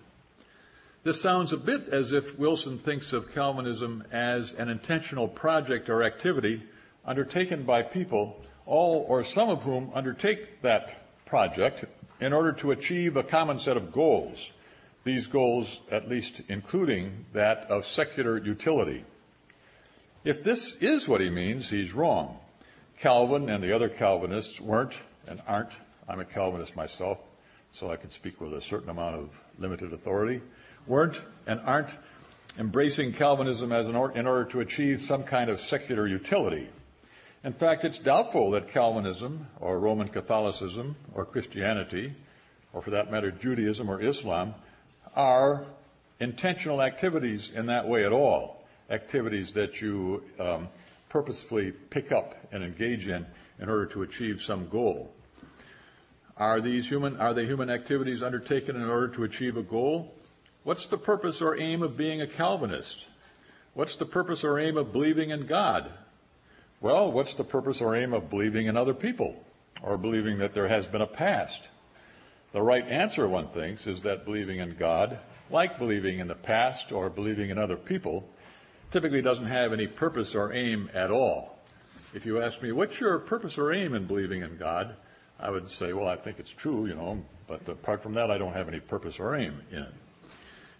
[1.04, 6.04] This sounds a bit as if Wilson thinks of Calvinism as an intentional project or
[6.04, 6.64] activity
[7.06, 11.86] undertaken by people, all or some of whom undertake that project
[12.20, 14.52] in order to achieve a common set of goals.
[15.04, 19.06] These goals, at least including that of secular utility.
[20.26, 22.40] If this is what he means, he's wrong.
[23.00, 25.72] Calvin and the other Calvinists weren't and aren't,
[26.08, 27.20] I'm a Calvinist myself,
[27.72, 29.30] so I can speak with a certain amount of
[29.60, 30.42] limited authority,
[30.88, 31.96] weren't and aren't
[32.58, 36.70] embracing Calvinism as or- in order to achieve some kind of secular utility.
[37.44, 42.16] In fact, it's doubtful that Calvinism or Roman Catholicism or Christianity,
[42.74, 44.56] or for that matter, Judaism or Islam,
[45.16, 45.66] are
[46.20, 48.66] intentional activities in that way at all.
[48.90, 50.70] Activities that you um,
[51.18, 53.26] purposefully pick up and engage in
[53.60, 55.12] in order to achieve some goal.
[56.38, 60.14] Are these human, are they human activities undertaken in order to achieve a goal?
[60.64, 63.06] What's the purpose or aim of being a Calvinist?
[63.74, 65.90] What's the purpose or aim of believing in God?
[66.82, 69.44] Well, what's the purpose or aim of believing in other people
[69.82, 71.64] or believing that there has been a past?
[72.52, 75.18] The right answer, one thinks, is that believing in God,
[75.50, 78.30] like believing in the past or believing in other people,
[78.92, 81.58] typically doesn't have any purpose or aim at all.
[82.14, 84.96] If you ask me, what's your purpose or aim in believing in God?
[85.40, 88.38] I would say, well, I think it's true, you know, but apart from that, I
[88.38, 89.94] don't have any purpose or aim in it.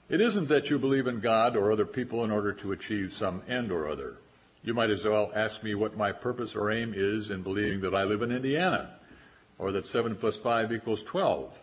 [0.10, 3.42] It isn't that you believe in God or other people in order to achieve some
[3.48, 4.16] end or other.
[4.64, 7.94] You might as well ask me what my purpose or aim is in believing that
[7.94, 8.96] I live in Indiana
[9.58, 11.54] or that 7 plus 5 equals 12.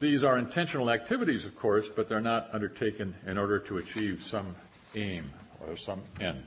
[0.00, 4.56] These are intentional activities, of course, but they're not undertaken in order to achieve some
[4.96, 5.30] aim
[5.66, 6.44] or some end.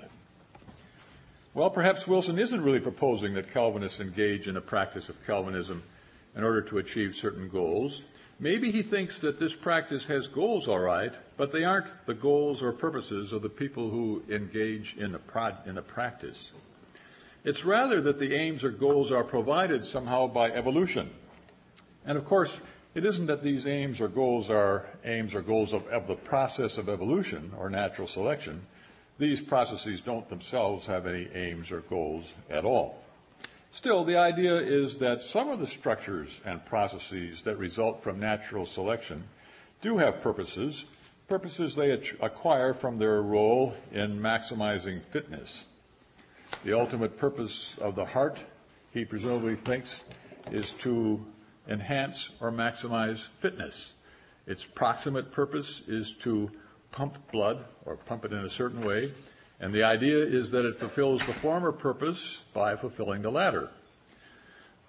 [1.53, 5.83] Well, perhaps Wilson isn't really proposing that Calvinists engage in a practice of Calvinism
[6.35, 8.01] in order to achieve certain goals.
[8.39, 12.63] Maybe he thinks that this practice has goals, all right, but they aren't the goals
[12.63, 16.51] or purposes of the people who engage in the, pro- in practice.
[17.43, 21.09] It's rather that the aims or goals are provided somehow by evolution.
[22.05, 22.59] And of course,
[22.95, 26.77] it isn't that these aims or goals are aims or goals of, of the process
[26.77, 28.61] of evolution or natural selection.
[29.17, 33.03] These processes don't themselves have any aims or goals at all.
[33.71, 38.65] Still, the idea is that some of the structures and processes that result from natural
[38.65, 39.23] selection
[39.81, 40.85] do have purposes,
[41.27, 45.65] purposes they acquire from their role in maximizing fitness.
[46.63, 48.39] The ultimate purpose of the heart,
[48.91, 50.01] he presumably thinks,
[50.51, 51.23] is to
[51.69, 53.93] enhance or maximize fitness.
[54.47, 56.51] Its proximate purpose is to
[56.91, 59.13] pump blood or pump it in a certain way,
[59.59, 63.69] and the idea is that it fulfills the former purpose by fulfilling the latter.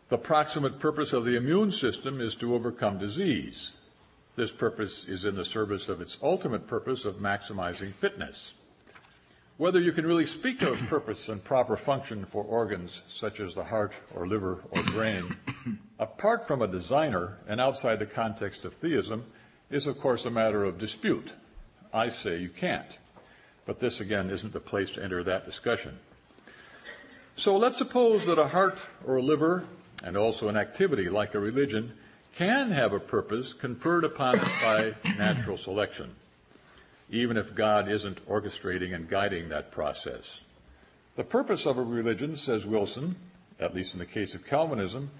[0.08, 3.72] The proximate purpose of the immune system is to overcome disease.
[4.34, 8.52] This purpose is in the service of its ultimate purpose of maximizing fitness.
[9.60, 13.64] Whether you can really speak of purpose and proper function for organs such as the
[13.64, 15.36] heart or liver or brain,
[15.98, 19.26] apart from a designer and outside the context of theism,
[19.70, 21.34] is of course a matter of dispute.
[21.92, 22.88] I say you can't.
[23.66, 25.98] But this, again, isn't the place to enter that discussion.
[27.36, 29.64] So let's suppose that a heart or a liver,
[30.02, 31.92] and also an activity like a religion,
[32.34, 36.14] can have a purpose conferred upon it by natural selection,
[37.10, 40.40] even if God isn't orchestrating and guiding that process.
[41.16, 43.16] The purpose of a religion, says Wilson,
[43.58, 45.10] at least in the case of Calvinism,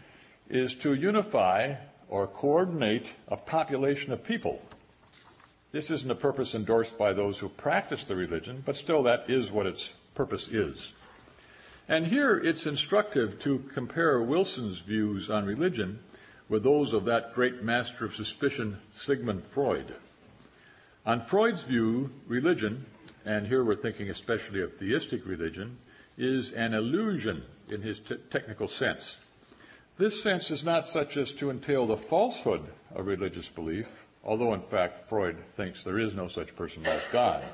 [0.48, 1.74] is to unify
[2.08, 4.62] or coordinate a population of people
[5.72, 9.52] this isn't a purpose endorsed by those who practice the religion, but still that is
[9.52, 10.92] what its purpose is.
[11.88, 16.00] And here it's instructive to compare Wilson's views on religion
[16.48, 19.94] with those of that great master of suspicion, Sigmund Freud.
[21.06, 22.84] On Freud's view, religion,
[23.24, 25.78] and here we're thinking especially of theistic religion,
[26.18, 29.16] is an illusion in his t- technical sense.
[29.96, 33.86] This sense is not such as to entail the falsehood of religious belief,
[34.22, 37.44] although in fact Freud thinks there is no such person as God.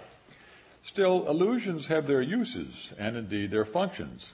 [0.83, 4.33] Still, illusions have their uses and indeed their functions.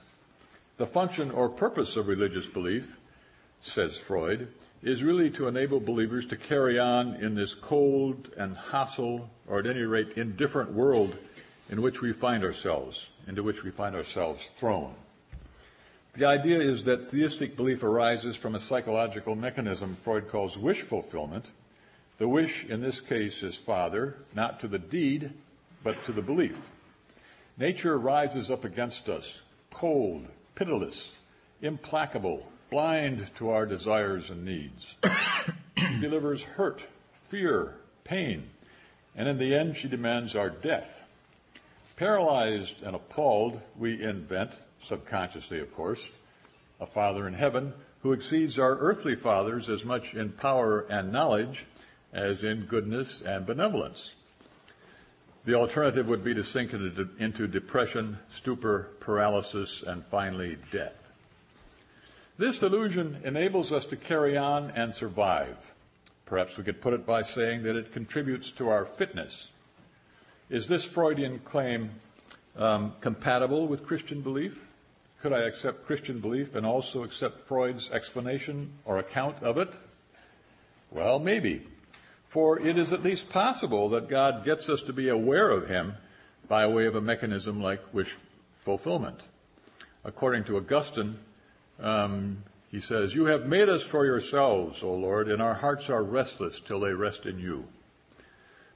[0.77, 2.97] The function or purpose of religious belief
[3.61, 4.47] says Freud,
[4.83, 9.65] is really to enable believers to carry on in this cold and hostile, or at
[9.65, 11.15] any rate indifferent world
[11.69, 14.93] in which we find ourselves, into which we find ourselves thrown.
[16.13, 21.45] The idea is that theistic belief arises from a psychological mechanism Freud calls wish fulfillment.
[22.17, 25.31] The wish in this case is father, not to the deed,
[25.83, 26.55] but to the belief.
[27.57, 29.39] Nature rises up against us,
[29.71, 31.09] cold, pitiless,
[31.61, 34.95] implacable, blind to our desires and needs.
[35.77, 36.81] she delivers hurt,
[37.29, 38.49] fear, pain,
[39.15, 41.03] and in the end, she demands our death.
[41.97, 44.53] Paralyzed and appalled, we invent,
[44.83, 46.09] subconsciously of course,
[46.81, 51.67] a Father in heaven who exceeds our earthly fathers as much in power and knowledge
[52.11, 54.13] as in goodness and benevolence.
[55.45, 61.02] The alternative would be to sink into, into depression, stupor, paralysis, and finally death.
[62.35, 65.71] This illusion enables us to carry on and survive.
[66.25, 69.49] Perhaps we could put it by saying that it contributes to our fitness.
[70.49, 71.91] Is this Freudian claim
[72.55, 74.65] um, compatible with Christian belief?
[75.21, 79.69] Could I accept Christian belief and also accept Freud's explanation or account of it?
[80.89, 81.67] Well, maybe.
[82.29, 85.93] For it is at least possible that God gets us to be aware of Him
[86.47, 88.17] by way of a mechanism like wish
[88.65, 89.19] fulfillment.
[90.03, 91.19] According to Augustine,
[91.79, 96.03] um, he says, You have made us for yourselves, O Lord, and our hearts are
[96.03, 97.65] restless till they rest in you.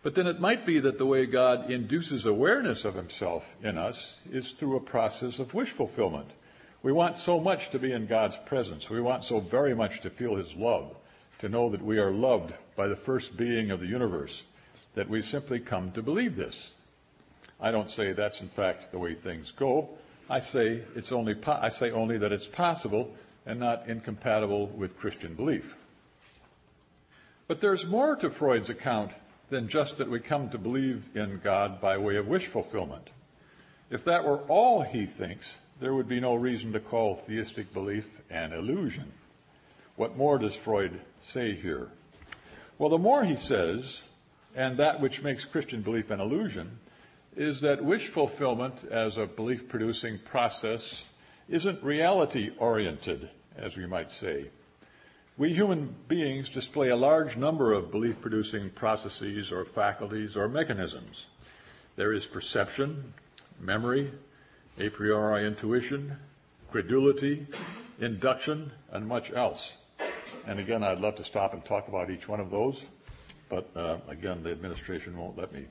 [0.03, 4.15] But then it might be that the way God induces awareness of himself in us
[4.31, 6.29] is through a process of wish fulfillment.
[6.83, 8.89] We want so much to be in God's presence.
[8.89, 10.95] We want so very much to feel his love,
[11.39, 14.43] to know that we are loved by the first being of the universe,
[14.93, 16.69] that we simply come to believe this.
[17.59, 19.89] I don't say that's in fact the way things go.
[20.29, 23.15] I say it's only po- I say only that it's possible
[23.45, 25.75] and not incompatible with Christian belief.
[27.47, 29.11] But there's more to Freud's account
[29.49, 33.09] than just that we come to believe in God by way of wish fulfillment.
[33.89, 38.05] If that were all he thinks, there would be no reason to call theistic belief
[38.29, 39.13] an illusion.
[39.95, 41.87] What more does Freud say here?
[42.77, 43.99] Well, the more he says,
[44.55, 46.79] and that which makes Christian belief an illusion,
[47.37, 51.03] is that wish fulfillment as a belief producing process
[51.47, 54.49] isn't reality oriented, as we might say.
[55.37, 61.27] We human beings display a large number of belief producing processes or faculties or mechanisms.
[61.95, 63.13] There is perception,
[63.59, 64.11] memory,
[64.79, 66.17] a priori intuition,
[66.71, 67.45] credulity,
[67.99, 69.73] induction, and much else.
[70.47, 72.83] And again, I'd love to stop and talk about each one of those,
[73.47, 75.67] but uh, again, the administration won't let me.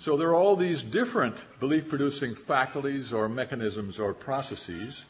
[0.00, 5.04] So there are all these different belief producing faculties or mechanisms or processes.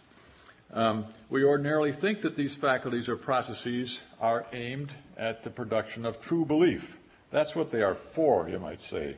[0.72, 6.22] Um, we ordinarily think that these faculties or processes are aimed at the production of
[6.22, 6.96] true belief.
[7.30, 9.16] That's what they are for, you might say.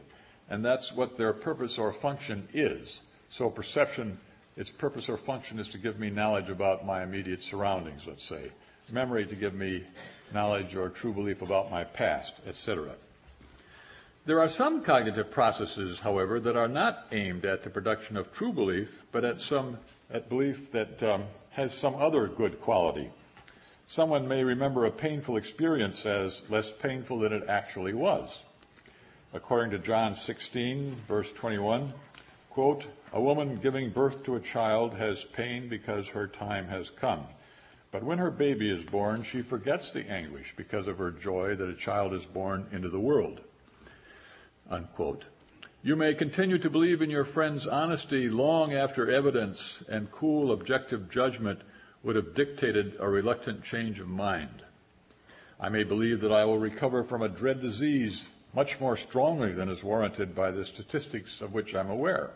[0.48, 3.00] And that's what their purpose or function is.
[3.28, 4.18] So perception,
[4.56, 8.50] its purpose or function is to give me knowledge about my immediate surroundings, let's say.
[8.90, 9.84] Memory to give me
[10.34, 12.96] knowledge or true belief about my past, etc.
[14.26, 18.52] There are some cognitive processes, however, that are not aimed at the production of true
[18.52, 19.78] belief, but at some
[20.10, 23.10] at belief that um, has some other good quality.
[23.86, 28.42] Someone may remember a painful experience as less painful than it actually was.
[29.32, 31.94] According to John 16, verse 21,
[32.50, 37.24] quote, a woman giving birth to a child has pain because her time has come.
[37.90, 41.70] But when her baby is born, she forgets the anguish because of her joy that
[41.70, 43.40] a child is born into the world.
[44.70, 45.24] Unquote.
[45.82, 51.10] You may continue to believe in your friend's honesty long after evidence and cool objective
[51.10, 51.60] judgment
[52.02, 54.62] would have dictated a reluctant change of mind.
[55.58, 59.68] I may believe that I will recover from a dread disease much more strongly than
[59.68, 62.30] is warranted by the statistics of which I'm aware.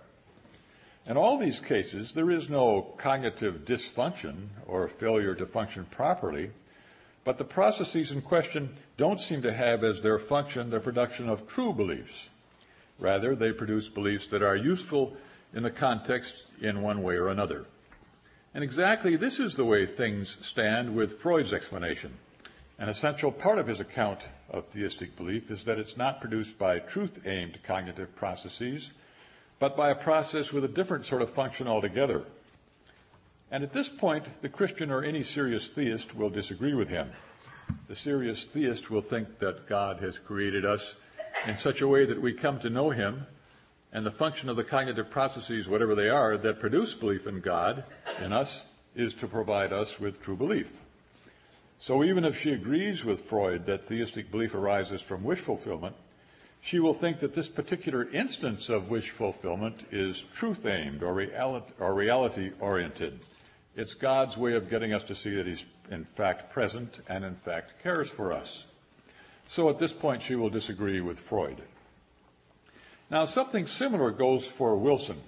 [1.06, 6.50] In all these cases, there is no cognitive dysfunction or failure to function properly,
[7.24, 11.48] but the processes in question don't seem to have as their function the production of
[11.48, 12.28] true beliefs.
[12.98, 15.16] Rather, they produce beliefs that are useful
[15.52, 17.64] in the context in one way or another.
[18.54, 22.14] And exactly this is the way things stand with Freud's explanation.
[22.78, 24.20] An essential part of his account
[24.50, 28.90] of theistic belief is that it's not produced by truth aimed cognitive processes,
[29.58, 32.24] but by a process with a different sort of function altogether.
[33.50, 37.10] And at this point, the Christian or any serious theist will disagree with him.
[37.88, 40.94] The serious theist will think that God has created us
[41.46, 43.26] in such a way that we come to know Him,
[43.92, 47.84] and the function of the cognitive processes, whatever they are, that produce belief in God
[48.20, 48.62] in us,
[48.94, 50.68] is to provide us with true belief.
[51.78, 55.96] So even if she agrees with Freud that theistic belief arises from wish fulfillment,
[56.60, 62.52] she will think that this particular instance of wish fulfillment is truth aimed or, reality
[62.58, 63.20] oriented.
[63.76, 67.34] It's God's way of getting us to see that He's in fact present and in
[67.34, 68.64] fact cares for us.
[69.48, 71.60] So at this point, she will disagree with Freud.
[73.10, 75.20] Now, something similar goes for Wilson.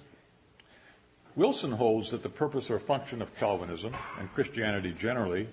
[1.35, 5.47] Wilson holds that the purpose or function of Calvinism and Christianity generally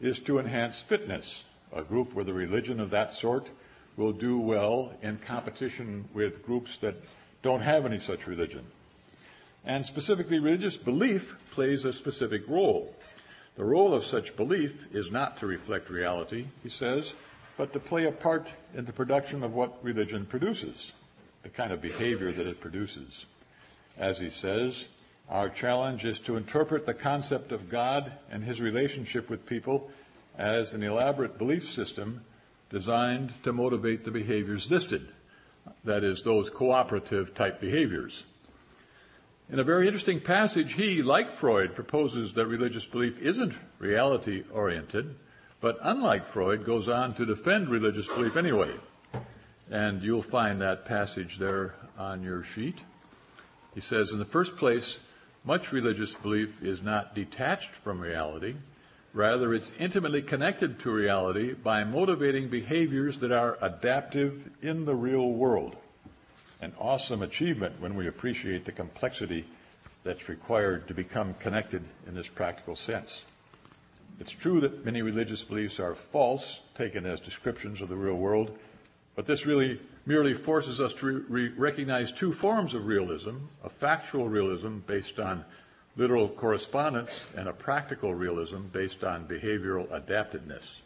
[0.00, 1.44] is to enhance fitness.
[1.72, 3.48] A group with a religion of that sort
[3.96, 6.96] will do well in competition with groups that
[7.42, 8.66] don't have any such religion.
[9.64, 12.94] And specifically, religious belief plays a specific role.
[13.56, 17.12] The role of such belief is not to reflect reality, he says,
[17.56, 20.92] but to play a part in the production of what religion produces,
[21.42, 23.26] the kind of behavior that it produces.
[23.98, 24.86] As he says,
[25.28, 29.90] our challenge is to interpret the concept of God and his relationship with people
[30.38, 32.22] as an elaborate belief system
[32.70, 35.08] designed to motivate the behaviors listed,
[35.84, 38.24] that is, those cooperative type behaviors.
[39.52, 45.16] In a very interesting passage, he, like Freud, proposes that religious belief isn't reality oriented,
[45.60, 48.72] but unlike Freud, goes on to defend religious belief anyway.
[49.68, 52.78] And you'll find that passage there on your sheet.
[53.74, 54.98] He says, in the first place,
[55.44, 58.54] much religious belief is not detached from reality,
[59.12, 65.32] Rather, it's intimately connected to reality by motivating behaviors that are adaptive in the real
[65.32, 65.74] world.
[66.62, 69.46] An awesome achievement when we appreciate the complexity
[70.04, 73.22] that's required to become connected in this practical sense.
[74.18, 78.58] It's true that many religious beliefs are false, taken as descriptions of the real world,
[79.16, 84.28] but this really merely forces us to re- recognize two forms of realism a factual
[84.28, 85.44] realism based on
[85.96, 90.80] literal correspondence and a practical realism based on behavioral adaptedness.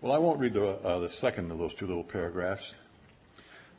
[0.00, 2.74] Well, I won't read the, uh, the second of those two little paragraphs.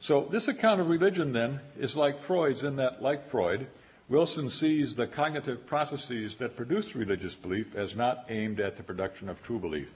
[0.01, 3.67] So, this account of religion then is like Freud's, in that, like Freud,
[4.07, 9.27] Wilson sees the cognitive processes that produce religious belief as not aimed at the production
[9.27, 9.89] of true belief,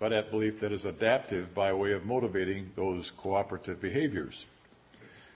[0.00, 4.46] but at belief that is adaptive by way of motivating those cooperative behaviors.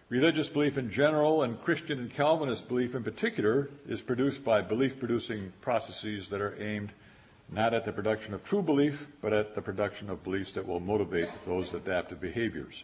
[0.09, 4.99] Religious belief in general and Christian and Calvinist belief in particular is produced by belief
[4.99, 6.92] producing processes that are aimed
[7.51, 10.80] not at the production of true belief, but at the production of beliefs that will
[10.80, 12.82] motivate those adaptive behaviors.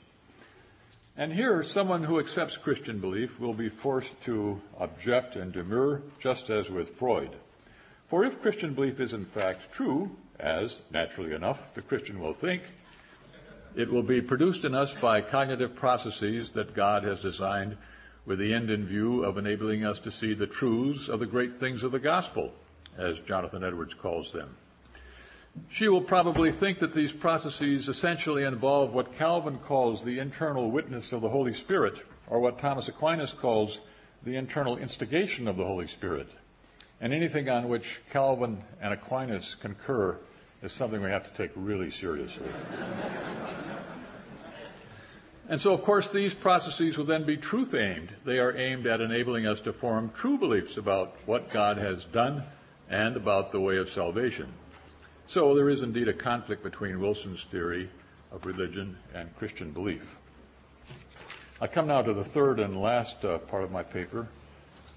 [1.20, 6.48] And here, someone who accepts Christian belief will be forced to object and demur, just
[6.48, 7.36] as with Freud.
[8.08, 12.62] For if Christian belief is in fact true, as, naturally enough, the Christian will think,
[13.76, 17.76] it will be produced in us by cognitive processes that God has designed
[18.24, 21.60] with the end in view of enabling us to see the truths of the great
[21.60, 22.54] things of the gospel,
[22.96, 24.56] as Jonathan Edwards calls them.
[25.68, 31.12] She will probably think that these processes essentially involve what Calvin calls the internal witness
[31.12, 33.78] of the Holy Spirit, or what Thomas Aquinas calls
[34.22, 36.28] the internal instigation of the Holy Spirit.
[37.00, 40.18] And anything on which Calvin and Aquinas concur
[40.62, 42.48] is something we have to take really seriously.
[45.48, 48.12] and so, of course, these processes will then be truth aimed.
[48.24, 52.42] They are aimed at enabling us to form true beliefs about what God has done
[52.90, 54.52] and about the way of salvation.
[55.30, 57.88] So, there is indeed a conflict between Wilson's theory
[58.32, 60.16] of religion and Christian belief.
[61.60, 64.26] I come now to the third and last uh, part of my paper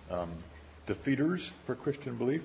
[0.10, 0.32] um,
[0.88, 2.42] defeaters for Christian belief.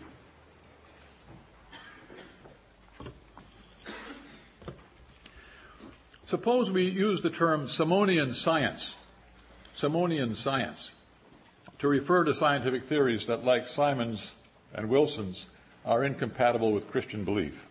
[6.26, 8.96] Suppose we use the term Simonian science,
[9.74, 10.90] Simonian science,
[11.78, 14.30] to refer to scientific theories that, like Simon's
[14.74, 15.46] and Wilson's,
[15.86, 17.64] are incompatible with Christian belief.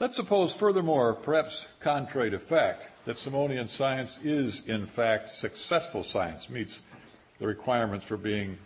[0.00, 6.48] Let's suppose, furthermore, perhaps contrary to fact, that Simonian science is, in fact, successful science,
[6.48, 6.80] meets
[7.38, 8.56] the requirements for being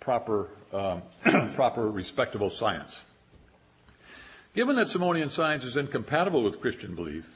[0.00, 1.02] proper, um,
[1.54, 3.02] proper, respectable science.
[4.54, 7.26] Given that Simonian science is incompatible with Christian belief,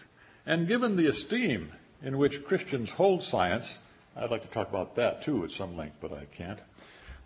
[0.47, 1.71] and given the esteem
[2.03, 3.77] in which Christians hold science,
[4.17, 6.61] I'd like to talk about that too at some length, but I can't.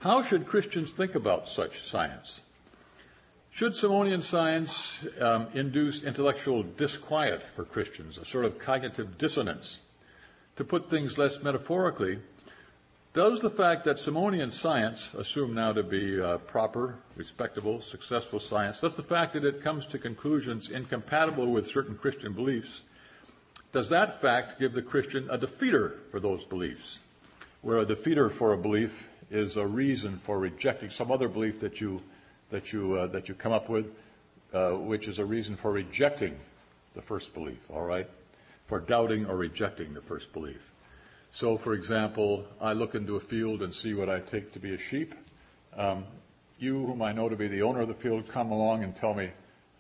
[0.01, 2.41] How should Christians think about such science?
[3.59, 9.78] Should Simonian science um, induce intellectual disquiet for Christians, a sort of cognitive dissonance?
[10.59, 12.20] To put things less metaphorically,
[13.14, 18.80] does the fact that Simonian science, assumed now to be uh, proper, respectable, successful science,
[18.80, 22.82] does the fact that it comes to conclusions incompatible with certain Christian beliefs,
[23.72, 26.98] does that fact give the Christian a defeater for those beliefs?
[27.62, 31.80] Where a defeater for a belief is a reason for rejecting some other belief that
[31.80, 32.02] you,
[32.51, 33.86] that you, uh, that you come up with
[34.53, 36.34] uh, which is a reason for rejecting
[36.94, 38.09] the first belief, all right?
[38.66, 40.61] For doubting or rejecting the first belief.
[41.30, 44.74] So, for example, I look into a field and see what I take to be
[44.74, 45.14] a sheep.
[45.76, 46.05] Um,
[46.59, 49.14] you, whom I know to be the owner of the field, come along and tell
[49.14, 49.30] me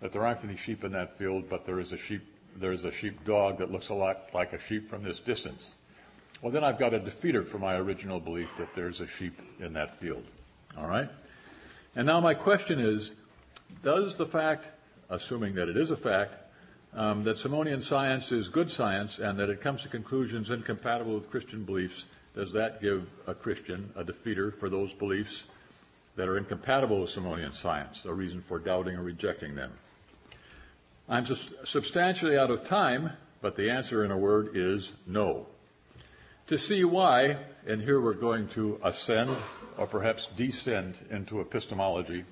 [0.00, 2.22] that there aren't any sheep in that field, but there is a sheep,
[2.56, 5.72] there is a sheep dog that looks a lot like a sheep from this distance.
[6.42, 9.72] Well, then I've got a defeater for my original belief that there's a sheep in
[9.72, 10.24] that field.
[10.76, 11.08] All right?
[11.96, 13.12] And now my question is,
[13.82, 14.66] does the fact,
[15.10, 16.34] assuming that it is a fact,
[16.94, 21.30] um, that Simonian science is good science and that it comes to conclusions incompatible with
[21.30, 25.44] Christian beliefs, does that give a Christian a defeater for those beliefs
[26.16, 29.72] that are incompatible with Simonian science, a reason for doubting or rejecting them?
[31.08, 31.26] I'm
[31.64, 35.46] substantially out of time, but the answer in a word is no.
[36.48, 39.36] To see why, and here we're going to ascend
[39.78, 42.24] or perhaps descend into epistemology,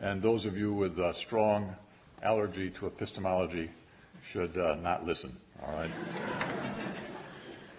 [0.00, 1.74] and those of you with a strong
[2.22, 3.70] allergy to epistemology
[4.32, 5.36] should uh, not listen.
[5.62, 5.90] All right.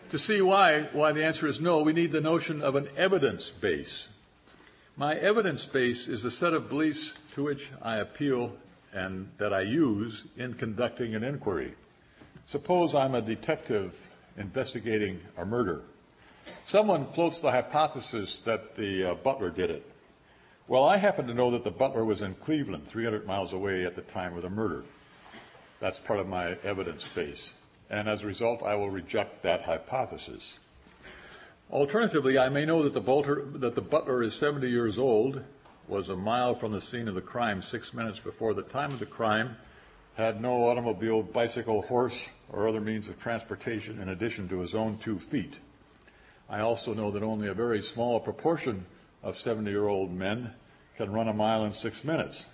[0.09, 3.49] to see why, why the answer is no, we need the notion of an evidence
[3.49, 4.09] base.
[4.97, 8.53] My evidence base is a set of beliefs to which I appeal
[8.93, 11.73] and that I use in conducting an inquiry.
[12.45, 13.93] Suppose I'm a detective
[14.37, 15.81] investigating a murder.
[16.65, 19.89] Someone floats the hypothesis that the uh, butler did it.
[20.67, 23.95] Well, I happen to know that the butler was in Cleveland, 300 miles away at
[23.95, 24.83] the time of the murder.
[25.79, 27.51] That's part of my evidence base.
[27.89, 30.55] And as a result, I will reject that hypothesis.
[31.71, 35.43] Alternatively, I may know that the, butler, that the butler is 70 years old,
[35.87, 38.99] was a mile from the scene of the crime six minutes before the time of
[38.99, 39.57] the crime,
[40.15, 42.17] had no automobile, bicycle, horse,
[42.49, 45.55] or other means of transportation in addition to his own two feet.
[46.49, 48.85] I also know that only a very small proportion
[49.23, 50.53] of 70 year old men
[50.97, 52.45] can run a mile in six minutes.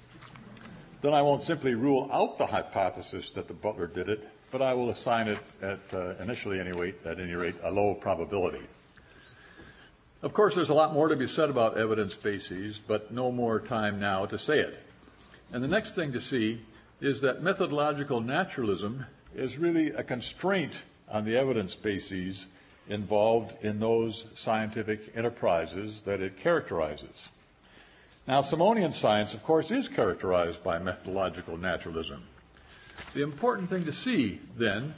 [1.02, 4.74] Then I won't simply rule out the hypothesis that the butler did it, but I
[4.74, 8.66] will assign it at uh, initially anyway, at any rate, a low probability.
[10.22, 13.60] Of course, there's a lot more to be said about evidence bases, but no more
[13.60, 14.78] time now to say it.
[15.52, 16.62] And the next thing to see
[17.02, 20.74] is that methodological naturalism is really a constraint
[21.10, 22.46] on the evidence bases
[22.92, 27.30] involved in those scientific enterprises that it characterizes.
[28.28, 32.24] Now, Simonian science, of course, is characterized by methodological naturalism.
[33.14, 34.94] The important thing to see, then,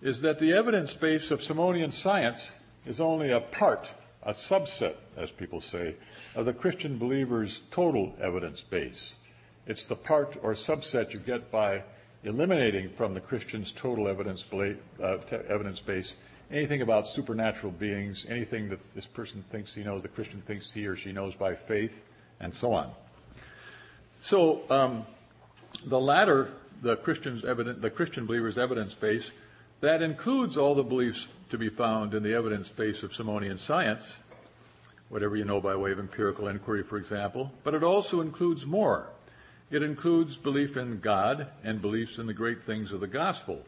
[0.00, 2.52] is that the evidence base of Simonian science
[2.86, 3.88] is only a part,
[4.22, 5.96] a subset, as people say,
[6.36, 9.12] of the Christian believer's total evidence base.
[9.66, 11.82] It's the part or subset you get by
[12.24, 15.18] eliminating from the Christian's total evidence, uh,
[15.86, 16.14] base
[16.50, 20.86] anything about supernatural beings, anything that this person thinks he knows, the Christian thinks he
[20.86, 22.02] or she knows by faith,
[22.40, 22.90] and so on.
[24.22, 25.06] So um,
[25.84, 26.50] the latter,
[26.82, 29.30] the Christian's evident, the Christian believer's evidence base,
[29.80, 34.16] that includes all the beliefs to be found in the evidence base of Simonian science,
[35.08, 39.06] whatever you know by way of empirical inquiry, for example, but it also includes more.
[39.70, 43.64] It includes belief in God and beliefs in the great things of the gospel.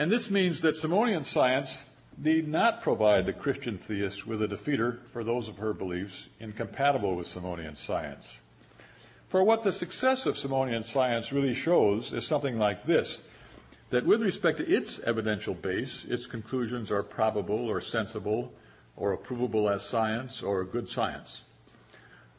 [0.00, 1.78] And this means that Simonian science
[2.16, 7.16] need not provide the Christian theist with a defeater for those of her beliefs incompatible
[7.16, 8.38] with Simonian science.
[9.28, 13.20] For what the success of Simonian science really shows is something like this
[13.90, 18.54] that with respect to its evidential base, its conclusions are probable or sensible
[18.96, 21.42] or approvable as science or good science.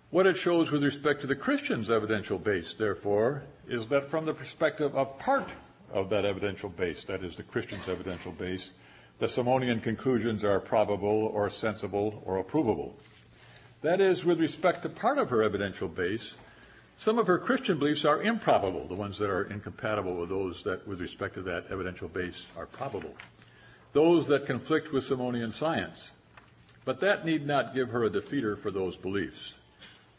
[0.09, 4.33] What it shows with respect to the Christian's evidential base, therefore, is that from the
[4.33, 5.47] perspective of part
[5.93, 8.71] of that evidential base, that is, the Christian's evidential base,
[9.19, 12.93] the Simonian conclusions are probable or sensible or approvable.
[13.81, 16.35] That is, with respect to part of her evidential base,
[16.97, 20.87] some of her Christian beliefs are improbable, the ones that are incompatible with those that,
[20.87, 23.15] with respect to that evidential base, are probable.
[23.93, 26.11] Those that conflict with Simonian science.
[26.85, 29.53] But that need not give her a defeater for those beliefs.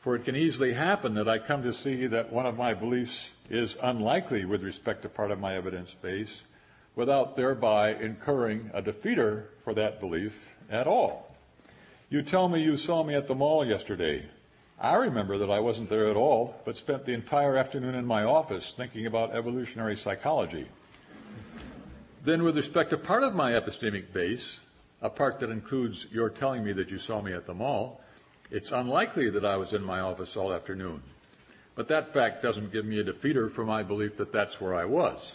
[0.01, 3.31] For it can easily happen that I come to see that one of my beliefs
[3.51, 6.43] is unlikely with respect to part of my evidence base,
[6.95, 10.35] without thereby incurring a defeater for that belief
[10.71, 11.35] at all.
[12.11, 14.27] You tell me you saw me at the mall yesterday.
[14.79, 18.25] I remember that I wasn't there at all, but spent the entire afternoon in my
[18.25, 20.69] office thinking about evolutionary psychology.
[22.25, 24.59] Then, with respect to part of my epistemic base,
[25.01, 28.01] a part that includes your telling me that you saw me at the mall,
[28.51, 31.03] it's unlikely that I was in my office all afternoon.
[31.75, 34.85] But that fact doesn't give me a defeater for my belief that that's where I
[34.85, 35.35] was.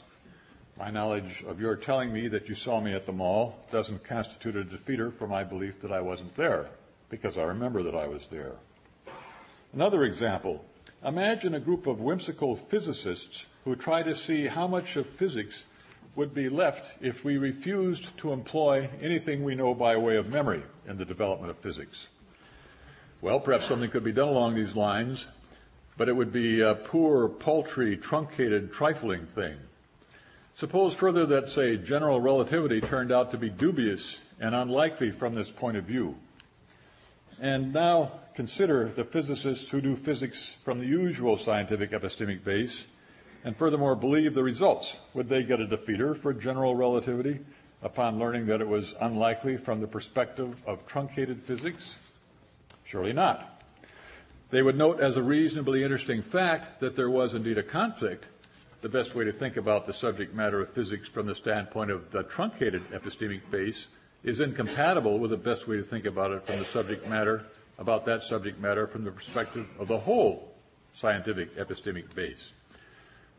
[0.77, 4.55] My knowledge of your telling me that you saw me at the mall doesn't constitute
[4.55, 6.69] a defeater for my belief that I wasn't there,
[7.09, 8.53] because I remember that I was there.
[9.73, 10.63] Another example
[11.05, 15.63] Imagine a group of whimsical physicists who try to see how much of physics
[16.15, 20.63] would be left if we refused to employ anything we know by way of memory
[20.87, 22.07] in the development of physics.
[23.21, 25.27] Well, perhaps something could be done along these lines,
[25.97, 29.57] but it would be a poor, paltry, truncated, trifling thing.
[30.55, 35.49] Suppose further that, say, general relativity turned out to be dubious and unlikely from this
[35.49, 36.15] point of view.
[37.39, 42.85] And now consider the physicists who do physics from the usual scientific epistemic base
[43.43, 44.95] and furthermore believe the results.
[45.13, 47.39] Would they get a defeater for general relativity
[47.83, 51.95] upon learning that it was unlikely from the perspective of truncated physics?
[52.83, 53.56] Surely not.
[54.49, 58.25] They would note as a reasonably interesting fact that there was indeed a conflict.
[58.81, 62.11] The best way to think about the subject matter of physics from the standpoint of
[62.11, 63.87] the truncated epistemic base
[64.23, 67.43] is incompatible with the best way to think about it from the subject matter,
[67.77, 70.53] about that subject matter from the perspective of the whole
[70.95, 72.53] scientific epistemic base.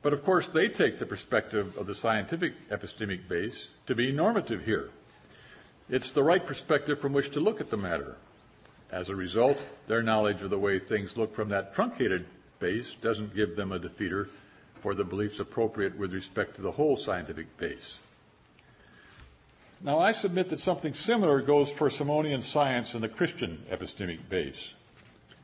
[0.02, 4.64] But of course, they take the perspective of the scientific epistemic base to be normative
[4.64, 4.90] here.
[5.88, 8.16] It's the right perspective from which to look at the matter.
[8.90, 12.26] As a result, their knowledge of the way things look from that truncated
[12.58, 14.28] base doesn't give them a defeater
[14.80, 17.98] for the beliefs appropriate with respect to the whole scientific base.
[19.80, 24.72] Now, I submit that something similar goes for Simonian science and the Christian epistemic base.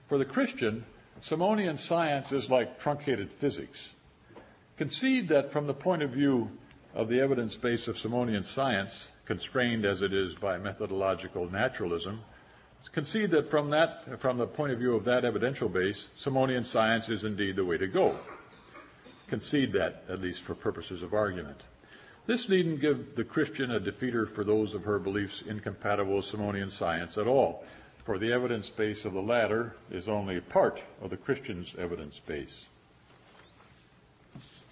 [0.09, 0.85] For the Christian,
[1.21, 3.91] Simonian science is like truncated physics.
[4.77, 6.51] Concede that from the point of view
[6.95, 12.21] of the evidence base of Simonian science, constrained as it is by methodological naturalism,
[12.93, 17.09] concede that from that, from the point of view of that evidential base, Simonian science
[17.09, 18.16] is indeed the way to go.
[19.26, 21.61] Concede that, at least for purposes of argument.
[22.26, 26.70] This needn't give the Christian a defeater for those of her beliefs incompatible with Simonian
[26.70, 27.64] science at all,
[28.05, 32.66] for the evidence base of the latter is only part of the Christian's evidence base.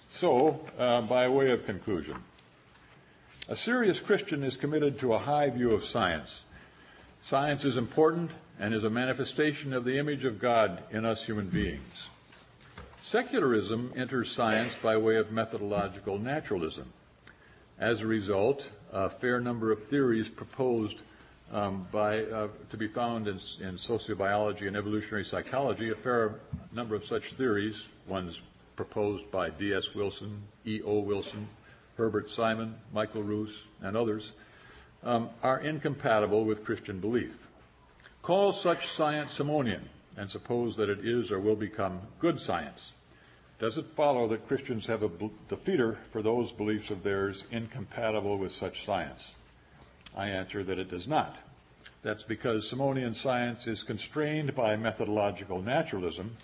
[0.09, 2.17] So, uh, by way of conclusion,
[3.49, 6.42] a serious Christian is committed to a high view of science
[7.25, 11.47] Science is important and is a manifestation of the image of God in us human
[11.47, 12.07] beings.
[13.01, 16.91] Secularism enters science by way of methodological naturalism.
[17.79, 20.97] As a result, a fair number of theories proposed
[21.53, 26.41] um, by, uh, to be found in, in, sociobiology and evolutionary psychology, a fair
[26.73, 28.41] number of such theories, ones
[28.75, 29.95] proposed by D.S.
[29.95, 30.99] Wilson, E.O.
[30.99, 31.47] Wilson,
[31.95, 34.33] Herbert Simon, Michael Ruse, and others,
[35.03, 37.35] um, are incompatible with Christian belief.
[38.21, 39.83] Call such science Simonian
[40.15, 42.91] and suppose that it is or will become good science.
[43.59, 45.09] Does it follow that Christians have a
[45.49, 49.31] defeater for those beliefs of theirs incompatible with such science?
[50.15, 51.37] I answer that it does not.
[52.01, 56.35] That's because Simonian science is constrained by methodological naturalism,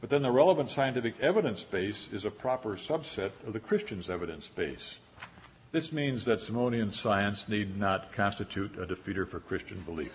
[0.00, 4.46] but then the relevant scientific evidence base is a proper subset of the Christian's evidence
[4.48, 4.96] base.
[5.72, 10.12] This means that Simonian science need not constitute a defeater for Christian belief.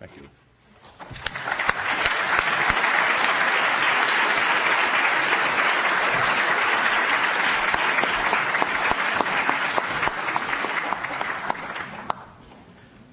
[0.00, 0.26] Thank you.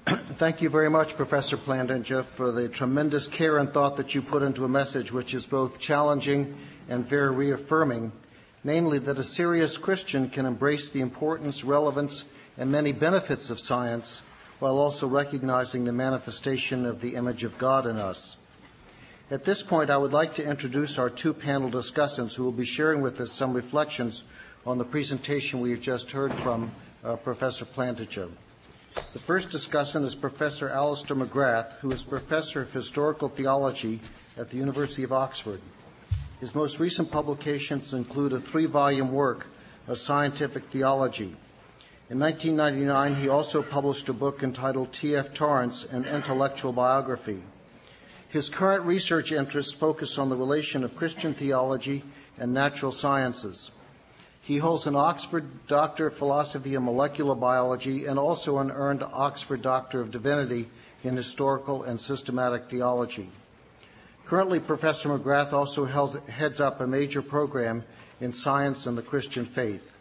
[0.38, 4.42] Thank you very much, Professor Plantinga, for the tremendous care and thought that you put
[4.42, 6.56] into a message which is both challenging
[6.88, 8.14] and very reaffirming
[8.66, 12.26] namely that a serious Christian can embrace the importance, relevance,
[12.58, 14.24] and many benefits of science
[14.58, 18.38] while also recognizing the manifestation of the image of God in us.
[19.30, 22.66] At this point, I would like to introduce our two panel discussants who will be
[22.66, 24.24] sharing with us some reflections
[24.66, 26.72] on the presentation we have just heard from
[27.04, 28.32] uh, Professor Plantinga.
[29.14, 34.00] The first discussant is Professor Alister McGrath, who is Professor of Historical Theology
[34.38, 35.62] at the University of Oxford.
[36.40, 39.48] His most recent publications include a three volume work,
[39.88, 41.36] A Scientific Theology.
[42.10, 45.34] In 1999, he also published a book entitled T.F.
[45.34, 47.42] Torrance An Intellectual Biography.
[48.28, 52.04] His current research interests focus on the relation of Christian theology
[52.38, 53.72] and natural sciences.
[54.42, 59.62] He holds an Oxford Doctor of Philosophy in Molecular Biology and also an earned Oxford
[59.62, 60.70] Doctor of Divinity
[61.04, 63.30] in Historical and Systematic Theology.
[64.26, 67.84] Currently, Professor McGrath also heads up a major program
[68.20, 69.92] in science and the Christian faith.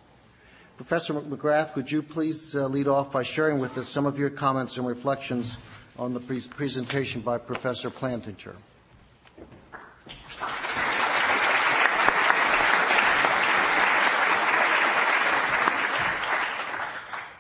[0.79, 4.31] Professor McGrath, would you please uh, lead off by sharing with us some of your
[4.31, 5.59] comments and reflections
[5.99, 8.55] on the pre- presentation by Professor Plantinga?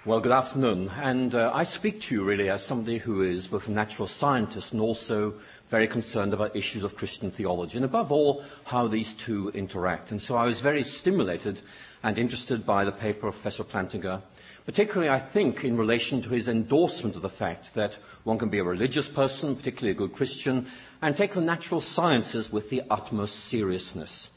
[0.06, 0.90] Well, good afternoon.
[1.00, 4.74] And uh, I speak to you really as somebody who is both a natural scientist
[4.74, 5.32] and also
[5.70, 10.10] very concerned about issues of Christian theology, and above all, how these two interact.
[10.10, 11.62] And so I was very stimulated
[12.02, 14.20] and interested by the paper of Professor Plantinga,
[14.66, 18.58] particularly, I think, in relation to his endorsement of the fact that one can be
[18.58, 20.66] a religious person, particularly a good Christian,
[21.00, 24.28] and take the natural sciences with the utmost seriousness.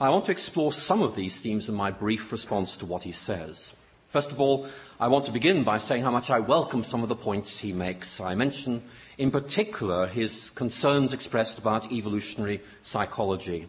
[0.00, 3.10] I want to explore some of these themes in my brief response to what he
[3.10, 3.74] says.
[4.08, 4.68] First of all,
[5.00, 7.72] I want to begin by saying how much I welcome some of the points he
[7.72, 8.20] makes.
[8.20, 8.82] I mention,
[9.18, 13.68] in particular, his concerns expressed about evolutionary psychology.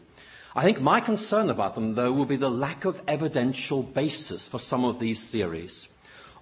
[0.56, 4.60] I think my concern about them, though, will be the lack of evidential basis for
[4.60, 5.88] some of these theories.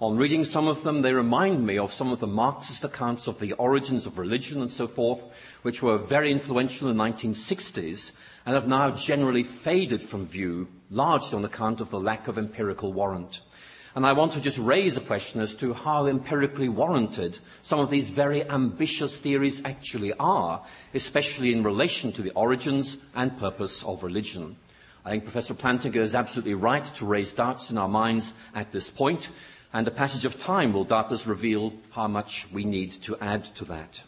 [0.01, 3.39] On reading some of them, they remind me of some of the Marxist accounts of
[3.39, 5.23] the origins of religion and so forth,
[5.61, 8.11] which were very influential in the 1960s
[8.45, 12.91] and have now generally faded from view, largely on account of the lack of empirical
[12.91, 13.39] warrant.
[13.95, 17.89] And I want to just raise a question as to how empirically warranted some of
[17.89, 20.61] these very ambitious theories actually are,
[20.93, 24.57] especially in relation to the origins and purpose of religion.
[25.05, 28.89] I think Professor Plantinga is absolutely right to raise doubts in our minds at this
[28.89, 29.29] point,
[29.71, 33.65] and the passage of time will doubtless reveal how much we need to add to
[33.65, 34.01] that.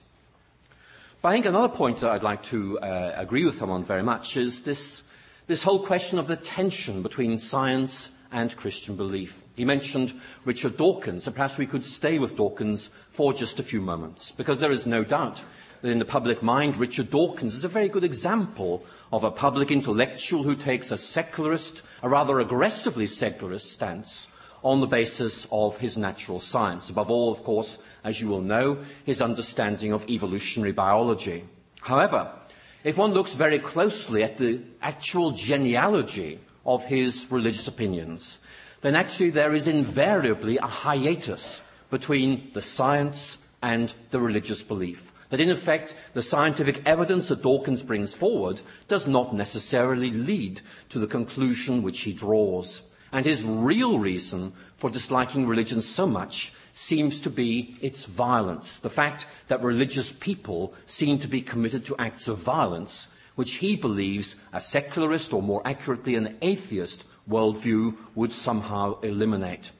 [1.21, 4.03] But I think another point that I'd like to uh, agree with him on very
[4.03, 5.03] much is this,
[5.47, 9.43] this whole question of the tension between science and Christian belief.
[9.57, 10.13] He mentioned
[10.45, 14.59] Richard Dawkins, and perhaps we could stay with Dawkins for just a few moments, because
[14.59, 15.43] there is no doubt
[15.81, 19.71] that in the public mind, Richard Dawkins is a very good example of a public
[19.71, 24.27] intellectual who takes a secularist, a rather aggressively secularist stance
[24.63, 26.91] on the basis of his natural science.
[26.91, 31.43] Above all, of course, as you will know, his understanding of evolutionary biology.
[31.81, 32.31] However,
[32.83, 38.37] if one looks very closely at the actual genealogy of his religious opinions,
[38.81, 45.11] then actually there is invariably a hiatus between the science and the religious belief.
[45.29, 50.99] That in effect, the scientific evidence that Dawkins brings forward does not necessarily lead to
[50.99, 52.81] the conclusion which he draws.
[53.11, 58.79] And his real reason for disliking religion so much seems to be its violence.
[58.79, 63.75] The fact that religious people seem to be committed to acts of violence, which he
[63.75, 69.71] believes a secularist, or more accurately, an atheist, worldview would somehow eliminate.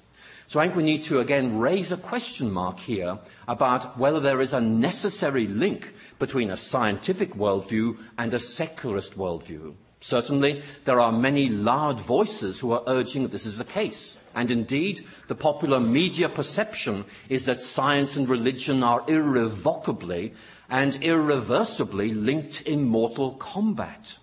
[0.47, 3.19] So I think we need to again raise a question mark here
[3.49, 9.75] about whether there is a necessary link between a scientific worldview and a secularist worldview.
[9.99, 14.17] Certainly, there are many loud voices who are urging that this is the case.
[14.35, 20.33] And indeed, the popular media perception is that science and religion are irrevocably
[20.69, 24.15] and irreversibly linked in mortal combat.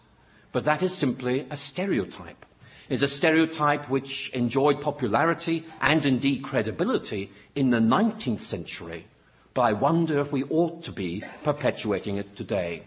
[0.52, 2.46] But that is simply a stereotype
[2.88, 9.06] is a stereotype which enjoyed popularity and indeed credibility in the 19th century,
[9.54, 12.82] but I wonder if we ought to be perpetuating it today.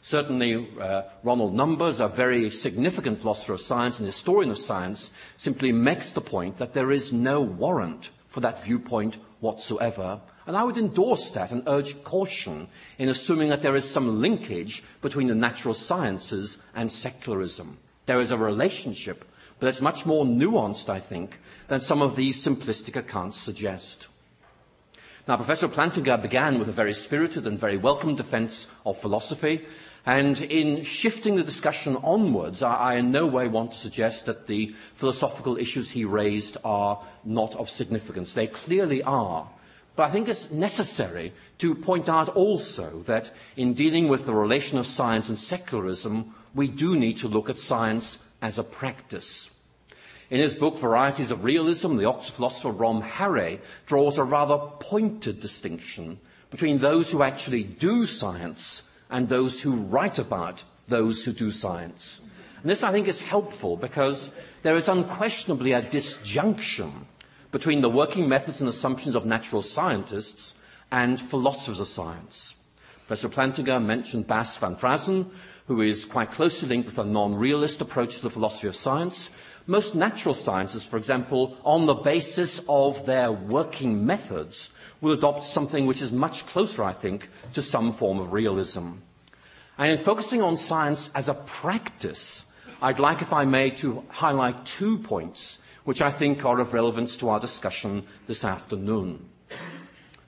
[0.00, 5.70] Certainly, uh, Ronald Numbers, a very significant philosopher of science and historian of science, simply
[5.70, 10.20] makes the point that there is no warrant for that viewpoint whatsoever.
[10.46, 12.66] And I would endorse that and urge caution
[12.98, 17.78] in assuming that there is some linkage between the natural sciences and secularism.
[18.06, 19.24] There is a relationship
[19.62, 21.38] but it's much more nuanced, I think,
[21.68, 24.08] than some of these simplistic accounts suggest.
[25.28, 29.64] Now, Professor Plantinga began with a very spirited and very welcome defense of philosophy,
[30.04, 34.48] and in shifting the discussion onwards, I, I, in no way want to suggest that
[34.48, 38.34] the philosophical issues he raised are not of significance.
[38.34, 39.48] They clearly are.
[39.94, 44.76] But I think it's necessary to point out also that in dealing with the relation
[44.76, 49.48] of science and secularism, we do need to look at science as a practice.
[50.28, 55.40] In his book, Varieties of Realism, the Oxford philosopher Rom Harre draws a rather pointed
[55.40, 56.18] distinction
[56.50, 62.20] between those who actually do science and those who write about those who do science.
[62.62, 64.30] And this, I think, is helpful because
[64.62, 67.06] there is unquestionably a disjunction
[67.50, 70.54] between the working methods and assumptions of natural scientists
[70.90, 72.54] and philosophers of science.
[73.06, 75.30] Professor Plantinga mentioned Bas van Fraassen,
[75.66, 79.30] who is quite closely linked with a non-realist approach to the philosophy of science,
[79.66, 85.86] most natural sciences, for example, on the basis of their working methods, will adopt something
[85.86, 88.92] which is much closer, I think, to some form of realism.
[89.78, 92.44] And in focusing on science as a practice,
[92.80, 97.16] I'd like, if I may, to highlight two points which I think are of relevance
[97.18, 99.28] to our discussion this afternoon.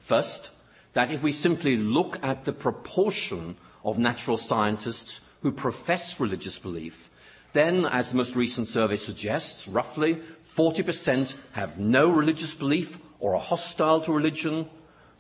[0.01, 0.51] First,
[0.95, 7.11] that if we simply look at the proportion of natural scientists who profess religious belief,
[7.53, 10.21] then, as the most recent survey suggests, roughly
[10.57, 14.69] 40% have no religious belief or are hostile to religion,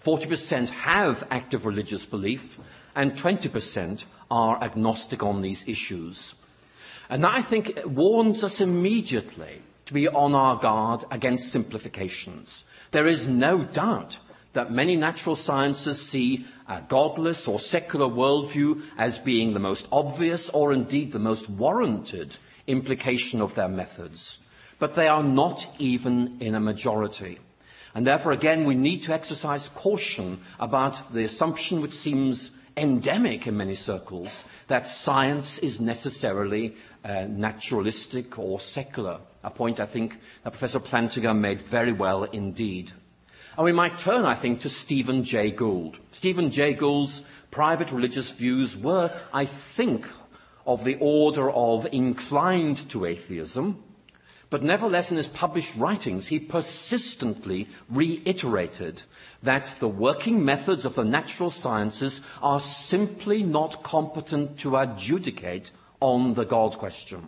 [0.04, 2.58] 40% have active religious belief,
[2.96, 6.34] and 20% are agnostic on these issues.
[7.08, 12.64] And that, I think, it warns us immediately to be on our guard against simplifications.
[12.90, 14.18] There is no doubt
[14.54, 20.48] that many natural sciences see a godless or secular worldview as being the most obvious
[20.48, 22.36] or indeed the most warranted
[22.66, 24.38] implication of their methods.
[24.78, 27.38] But they are not even in a majority.
[27.94, 33.56] And therefore, again, we need to exercise caution about the assumption which seems endemic in
[33.56, 36.74] many circles that science is necessarily
[37.04, 39.20] uh, naturalistic or secular.
[39.44, 42.90] A point I think that Professor Plantinga made very well indeed.
[43.56, 45.98] And we might turn, I think, to Stephen Jay Gould.
[46.10, 50.08] Stephen Jay Gould's private religious views were, I think,
[50.66, 53.82] of the order of inclined to atheism,
[54.50, 59.02] but nevertheless, in his published writings, he persistently reiterated
[59.42, 66.34] that the working methods of the natural sciences are simply not competent to adjudicate on
[66.34, 67.26] the God question.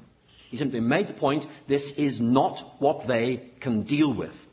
[0.51, 4.46] He simply made the point this is not what they can deal with.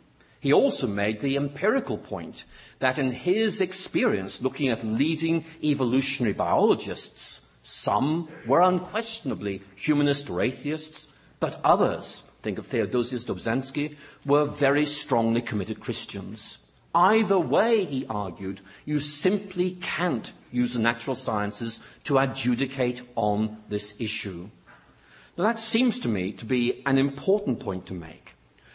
[0.44, 2.44] He also made the empirical point
[2.80, 11.08] that in his experience looking at leading evolutionary biologists, some were unquestionably humanist or atheists,
[11.39, 16.58] but others, think of Theodosius Dobzhansky, were very strongly committed Christians.
[16.94, 23.96] Either way, he argued, you simply can't use the natural sciences to adjudicate on this
[23.98, 24.50] issue.
[25.38, 28.22] Now that seems to me to be an important point to make,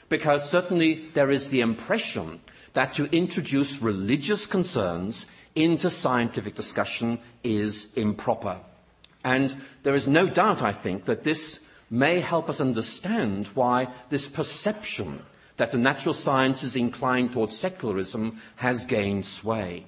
[0.09, 2.41] because certainly there is the impression
[2.75, 8.59] that to introduce religious concerns into scientific discussion is improper.
[9.25, 14.29] And there is no doubt, I think, that this may help us understand why this
[14.29, 15.23] perception
[15.57, 19.85] that the natural sciences incline towards secularism has gained sway.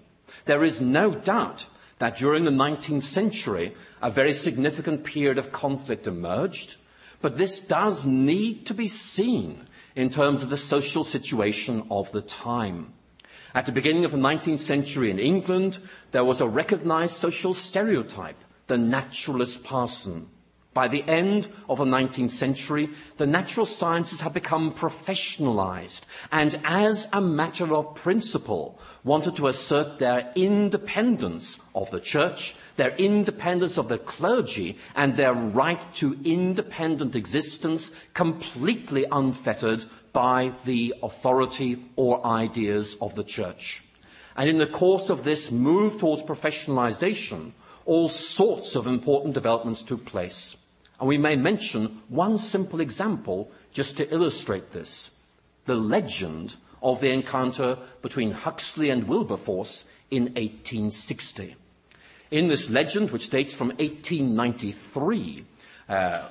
[0.47, 1.67] There is no doubt
[1.99, 6.77] that during the 19th century, a very significant period of conflict emerged,
[7.23, 12.23] but this does need to be seen in terms of the social situation of the
[12.23, 12.93] time.
[13.55, 15.79] At the beginning of the 19th century in England,
[16.13, 18.39] there was a recognized social stereotype,
[18.69, 20.29] the naturalist parson.
[20.73, 27.09] By the end of the 19th century, the natural sciences had become professionalized and as
[27.13, 33.89] a matter of principle wanted to assert their independence of the church, their independence of
[33.89, 42.97] the clergy, and their right to independent existence completely unfettered by the authority or ideas
[43.01, 43.83] of the church.
[44.37, 47.53] And in the course of this move towards professionalization,
[47.87, 50.57] all sorts of important developments took place.
[51.01, 55.11] And we may mention one simple example just to illustrate this.
[55.65, 61.57] The legend of the encounter between Huxley and Wilberforce in 1860.
[62.31, 65.45] In this legend, which dates from 1893,
[65.89, 66.29] uh,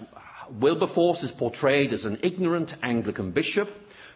[0.59, 3.69] Wilberforce is portrayed as an ignorant Anglican bishop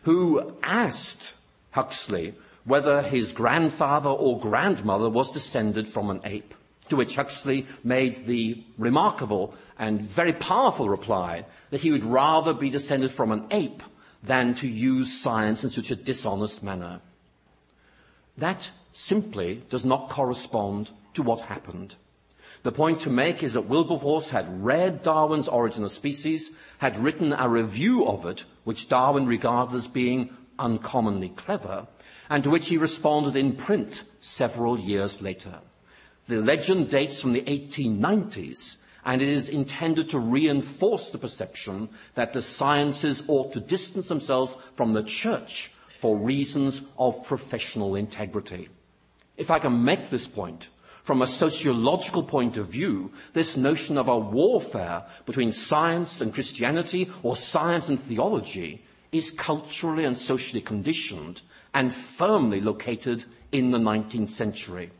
[0.03, 1.33] who asked
[1.71, 6.53] Huxley whether his grandfather or grandmother was descended from an ape.
[6.89, 12.69] To which Huxley made the remarkable and very powerful reply that he would rather be
[12.69, 13.81] descended from an ape
[14.21, 17.01] than to use science in such a dishonest manner.
[18.37, 21.95] That simply does not correspond to what happened.
[22.63, 27.33] The point to make is that Wilberforce had read Darwin's Origin of Species, had written
[27.33, 31.87] a review of it, which Darwin regarded as being uncommonly clever,
[32.29, 35.59] and to which he responded in print several years later.
[36.27, 42.31] The legend dates from the 1890s, and it is intended to reinforce the perception that
[42.31, 48.69] the sciences ought to distance themselves from the church for reasons of professional integrity.
[49.35, 50.69] If I can make this point,
[51.03, 57.09] from a sociological point of view, this notion of a warfare between science and Christianity
[57.23, 61.41] or science and theology is culturally and socially conditioned
[61.73, 64.91] and firmly located in the 19th century.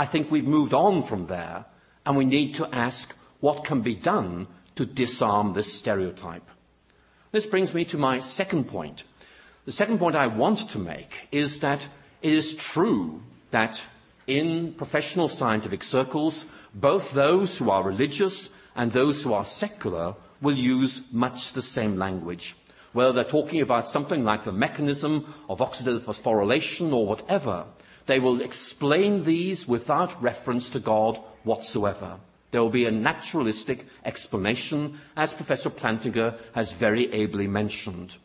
[0.00, 1.66] I think we've moved on from there,
[2.06, 4.46] and we need to ask what can be done
[4.76, 6.48] to disarm this stereotype.
[7.32, 9.04] This brings me to my second point.
[9.66, 11.86] The second point I want to make is that
[12.22, 13.20] it is true
[13.50, 13.82] that
[14.26, 20.56] in professional scientific circles, both those who are religious and those who are secular will
[20.56, 22.56] use much the same language.
[22.94, 27.66] Whether they're talking about something like the mechanism of oxidative phosphorylation or whatever,
[28.10, 32.18] they will explain these without reference to God whatsoever.
[32.50, 38.16] There will be a naturalistic explanation, as Professor Plantinga has very ably mentioned.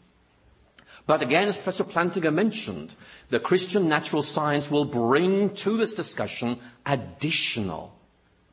[1.05, 2.95] But again, as Professor Plantinga mentioned,
[3.29, 7.93] the Christian natural science will bring to this discussion additional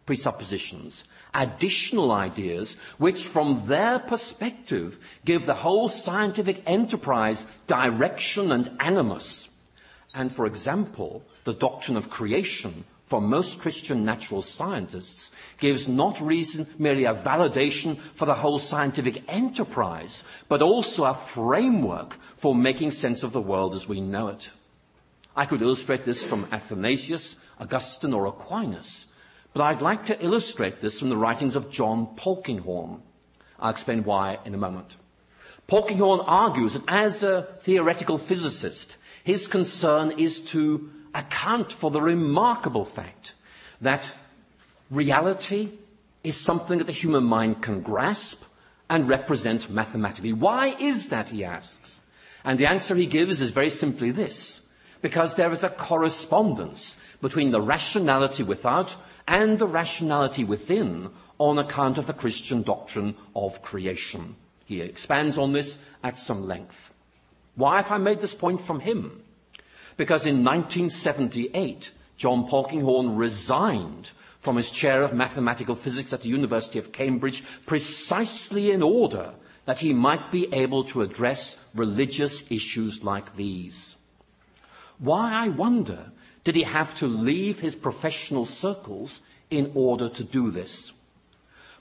[0.04, 9.48] presuppositions, additional ideas, which from their perspective give the whole scientific enterprise direction and animus.
[10.14, 16.66] And for example, the doctrine of creation for most Christian natural scientists gives not reason
[16.78, 23.22] merely a validation for the whole scientific enterprise, but also a framework for making sense
[23.22, 24.50] of the world as we know it.
[25.36, 29.06] I could illustrate this from Athanasius, Augustine, or Aquinas,
[29.52, 33.00] but I'd like to illustrate this from the writings of John Polkinghorne.
[33.58, 34.96] I'll explain why in a moment.
[35.68, 42.84] Polkinghorne argues that as a theoretical physicist, his concern is to account for the remarkable
[42.84, 43.34] fact
[43.80, 44.14] that
[44.90, 45.70] reality
[46.24, 48.42] is something that the human mind can grasp
[48.88, 50.32] and represent mathematically.
[50.32, 52.00] Why is that, he asks?
[52.44, 54.60] And the answer he gives is very simply this.
[55.00, 58.96] Because there is a correspondence between the rationality without
[59.26, 64.36] and the rationality within on account of the Christian doctrine of creation.
[64.64, 66.91] He expands on this at some length.
[67.54, 69.22] Why have I made this point from him?
[69.96, 76.78] Because in 1978, John Polkinghorne resigned from his chair of mathematical physics at the University
[76.78, 79.34] of Cambridge precisely in order
[79.66, 83.96] that he might be able to address religious issues like these.
[84.98, 86.10] Why, I wonder,
[86.44, 89.20] did he have to leave his professional circles
[89.50, 90.92] in order to do this?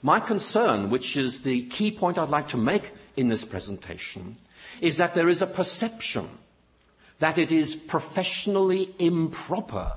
[0.02, 4.36] My concern, which is the key point I'd like to make in this presentation,
[4.80, 6.28] is that there is a perception
[7.18, 9.92] that it is professionally improper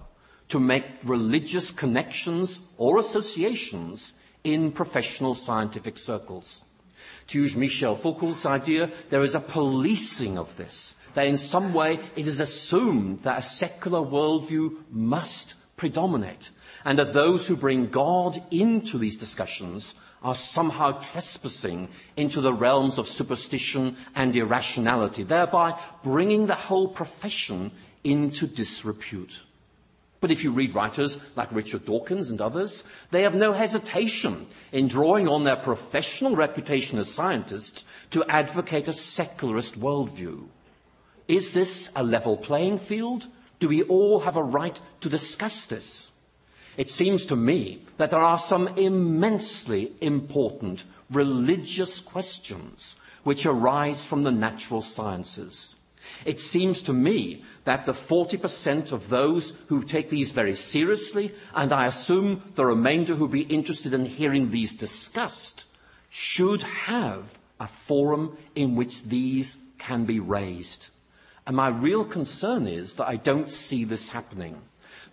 [0.50, 6.64] to make religious connections or associations in professional scientific circles.
[7.28, 12.00] To use Michel Foucault's idea, there is a policing of this, that in some way
[12.16, 16.52] it is assumed that a secular worldview must predominate,
[16.84, 19.96] and that those who bring God into these discussions
[20.26, 21.88] are somehow trespassing
[22.18, 27.72] into the realms of superstition and irrationality, thereby bringing the whole profession
[28.04, 29.42] into disrepute.
[30.22, 34.88] But if you read writers like Richard Dawkins and others, they have no hesitation in
[34.88, 40.48] drawing on their professional reputation as scientists to advocate a secularist worldview.
[41.28, 43.28] Is this a level playing field?
[43.60, 46.10] Do we all have a right to discuss this?
[46.78, 54.24] It seems to me that there are some immensely important religious questions which arise from
[54.24, 55.76] the natural sciences.
[56.26, 61.74] It seems to me that the 40% of those who take these very seriously, and
[61.74, 65.66] I assume the remainder who be interested in hearing these discussed,
[66.10, 70.90] should have a forum in which these can be raised.
[71.48, 74.62] And my real concern is that I don't see this happening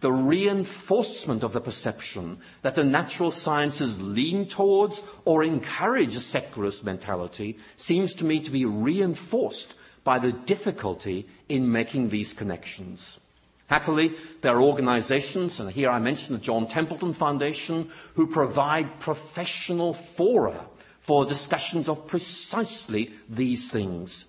[0.02, 6.84] the reinforcement of the perception that the natural sciences lean towards or encourage a secularist
[6.84, 13.20] mentality seems to me to be reinforced by the difficulty in making these connections.
[13.68, 19.94] Happily, there are organizations, and here I mention the John Templeton Foundation, who provide professional
[19.94, 20.66] fora
[21.00, 24.24] for discussions of precisely these things.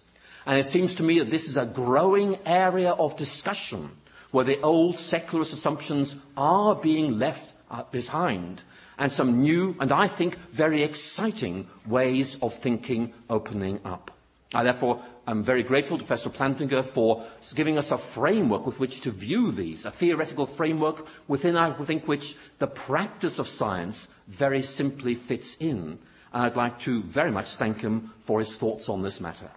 [0.46, 3.90] And it seems to me that this is a growing area of discussion
[4.34, 8.64] where the old secularist assumptions are being left uh, behind
[8.98, 14.10] and some new and I think very exciting ways of thinking opening up.
[14.56, 17.24] I therefore am very grateful to Professor Plantinga for
[17.56, 22.08] giving us a framework with which to view these, a theoretical framework within, I think,
[22.08, 26.00] which the practice of science very simply fits in.
[26.34, 29.50] And I'd like to very much thank him for his thoughts on this matter.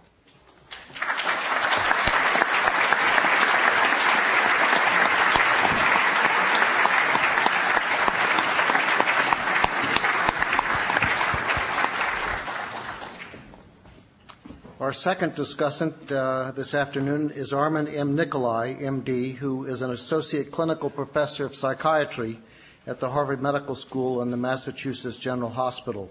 [14.87, 18.15] Our second discussant uh, this afternoon is Armand M.
[18.15, 22.39] Nicholi, MD, who is an associate clinical professor of psychiatry
[22.85, 26.09] at the Harvard Medical School and the Massachusetts General Hospital.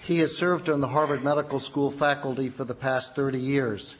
[0.00, 3.96] He has served on the Harvard Medical School faculty for the past 30 years.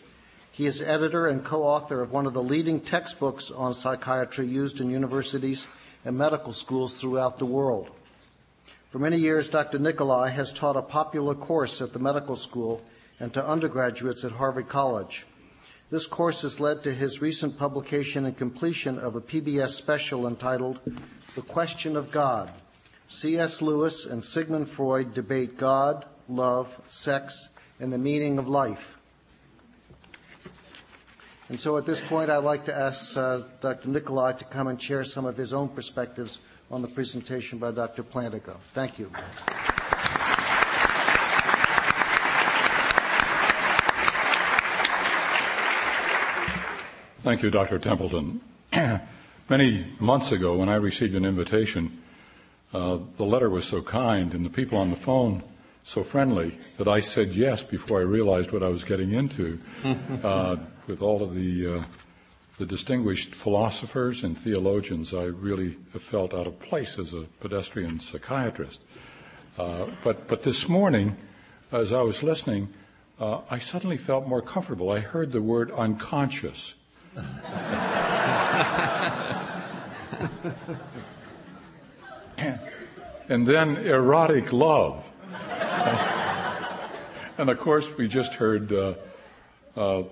[0.52, 4.80] He is editor and co author of one of the leading textbooks on psychiatry used
[4.80, 5.68] in universities
[6.06, 7.90] and medical schools throughout the world.
[8.88, 9.78] For many years, Dr.
[9.78, 12.80] Nikolai has taught a popular course at the medical school
[13.20, 15.26] and to undergraduates at Harvard College.
[15.90, 20.80] This course has led to his recent publication and completion of a PBS special entitled
[21.34, 22.50] The Question of God.
[23.08, 23.62] C.S.
[23.62, 27.48] Lewis and Sigmund Freud debate God, love, sex,
[27.80, 28.98] and the meaning of life.
[31.48, 33.88] And so at this point, I'd like to ask uh, Dr.
[33.88, 36.40] Nicholi to come and share some of his own perspectives
[36.70, 38.02] on the presentation by Dr.
[38.02, 38.58] Plantinga.
[38.74, 39.10] Thank you.
[47.28, 47.78] Thank you, Dr.
[47.78, 48.40] Templeton.
[49.50, 52.02] Many months ago, when I received an invitation,
[52.72, 55.42] uh, the letter was so kind and the people on the phone
[55.82, 59.60] so friendly that I said yes before I realized what I was getting into.
[60.24, 60.56] uh,
[60.86, 61.84] with all of the uh,
[62.56, 68.00] the distinguished philosophers and theologians, I really have felt out of place as a pedestrian
[68.00, 68.80] psychiatrist.
[69.58, 71.14] Uh, but but this morning,
[71.72, 72.72] as I was listening,
[73.20, 74.88] uh, I suddenly felt more comfortable.
[74.88, 76.72] I heard the word unconscious.
[83.28, 85.04] and then erotic love.
[87.38, 88.94] and of course, we just heard uh,
[89.76, 90.02] uh,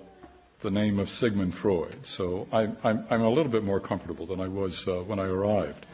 [0.61, 2.05] the name of Sigmund Freud.
[2.05, 5.85] So I, am a little bit more comfortable than I was uh, when I arrived.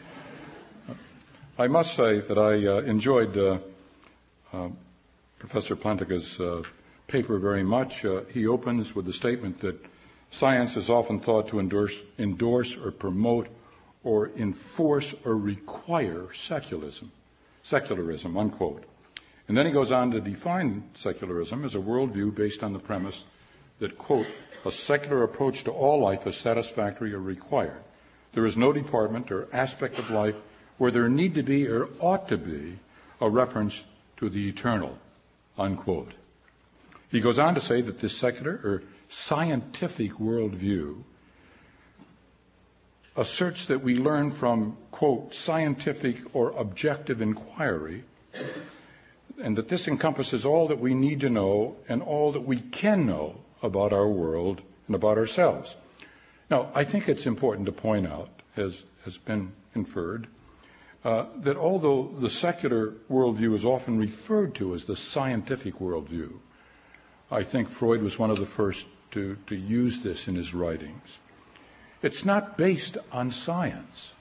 [1.58, 3.60] I must say that I uh, enjoyed uh,
[4.52, 4.70] uh,
[5.38, 6.40] Professor Plantinga's
[7.08, 8.06] paper very much.
[8.32, 9.93] he opens with the statement that
[10.34, 13.48] science is often thought to endorse, endorse or promote
[14.04, 17.12] or enforce or require secularism,
[17.62, 18.84] secularism, unquote.
[19.48, 23.26] And then he goes on to define secularism as a worldview based on the premise
[23.80, 24.28] that, quote,
[24.66, 27.84] a secular approach to all life is satisfactory or required.
[28.34, 30.42] There is no department or aspect of life
[30.78, 32.80] where there need to be or ought to be
[33.22, 33.84] a reference
[34.18, 34.98] to the eternal,
[35.58, 36.14] unquote.
[37.12, 38.84] He goes on to say that this secular or
[39.14, 41.04] scientific worldview
[43.16, 48.04] asserts that we learn from, quote, scientific or objective inquiry,
[49.42, 53.06] and that this encompasses all that we need to know and all that we can
[53.06, 55.76] know about our world and about ourselves.
[56.50, 60.28] Now, I think it's important to point out, as has been inferred,
[61.06, 66.34] uh, that although the secular worldview is often referred to as the scientific worldview,
[67.30, 71.20] I think Freud was one of the first to, to use this in his writings.
[72.02, 74.14] It's not based on science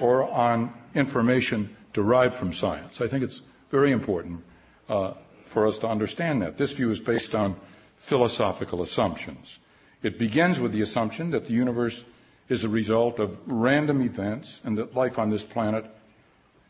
[0.00, 3.00] or on information derived from science.
[3.00, 3.40] I think it's
[3.70, 4.42] very important
[4.88, 5.14] uh,
[5.46, 6.58] for us to understand that.
[6.58, 7.56] This view is based on
[7.96, 9.58] philosophical assumptions.
[10.02, 12.04] It begins with the assumption that the universe
[12.48, 15.86] is a result of random events and that life on this planet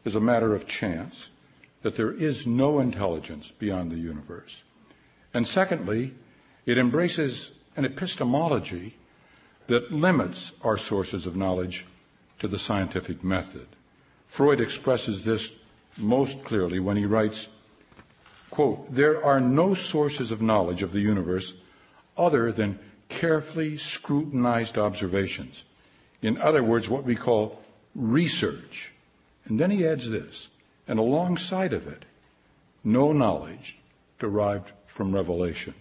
[0.05, 1.31] is a matter of chance,
[1.83, 4.63] that there is no intelligence beyond the universe.
[5.33, 6.15] And secondly,
[6.67, 8.97] it embraces an epistemology
[9.67, 11.87] that limits our sources of knowledge
[12.39, 13.67] to the scientific method.
[14.27, 15.53] Freud expresses this
[15.97, 17.49] most clearly when he writes,
[18.51, 21.55] quote, there are no sources of knowledge of the universe
[22.17, 22.79] other than
[23.09, 25.65] carefully scrutinized observations.
[26.23, 27.63] In other words, what we call
[27.95, 28.91] research.
[29.45, 30.49] And then he adds this,
[30.89, 32.05] and alongside of it,
[32.85, 33.77] no knowledge
[34.19, 35.75] derived from revelation.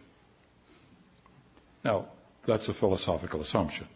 [1.84, 2.06] Now,
[2.46, 3.88] that's a philosophical assumption.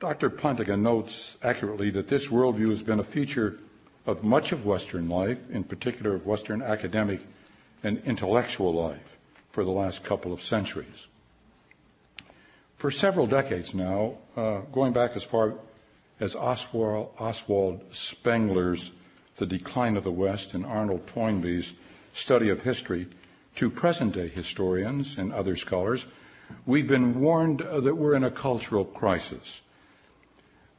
[0.00, 0.30] Dr.
[0.30, 3.58] Plantinga notes accurately that this worldview has been a feature
[4.06, 7.20] of much of Western life, in particular of Western academic
[7.82, 9.18] and intellectual life,
[9.50, 11.08] for the last couple of centuries.
[12.76, 15.54] For several decades now, uh, going back as far
[16.20, 18.92] as Oswald, Oswald Spengler's
[19.36, 21.74] The Decline of the West and Arnold Toynbee's
[22.12, 23.08] study of history,
[23.56, 26.06] to present day historians and other scholars,
[26.66, 29.62] We've been warned that we're in a cultural crisis.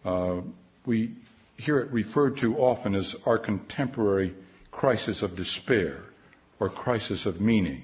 [0.06, 0.41] Uh,
[0.86, 1.16] we
[1.58, 4.34] hear it referred to often as our contemporary
[4.72, 6.04] crisis of despair
[6.60, 7.84] or crisis of meaning.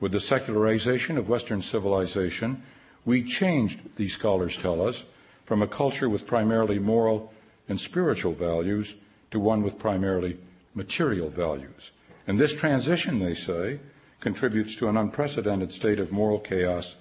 [0.00, 2.62] With the secularization of Western civilization,
[3.04, 5.04] we changed, these scholars tell us,
[5.44, 7.32] from a culture with primarily moral
[7.68, 8.94] and spiritual values
[9.30, 10.38] to one with primarily
[10.74, 11.92] material values.
[12.26, 13.80] And this transition, they say,
[14.24, 16.96] contributes to an unprecedented state of moral chaos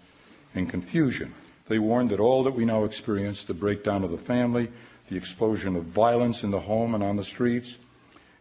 [0.55, 1.33] and confusion.
[1.69, 4.69] They warned that all that we now experience, the breakdown of the family,
[5.09, 7.77] the explosion of violence in the home and on the streets,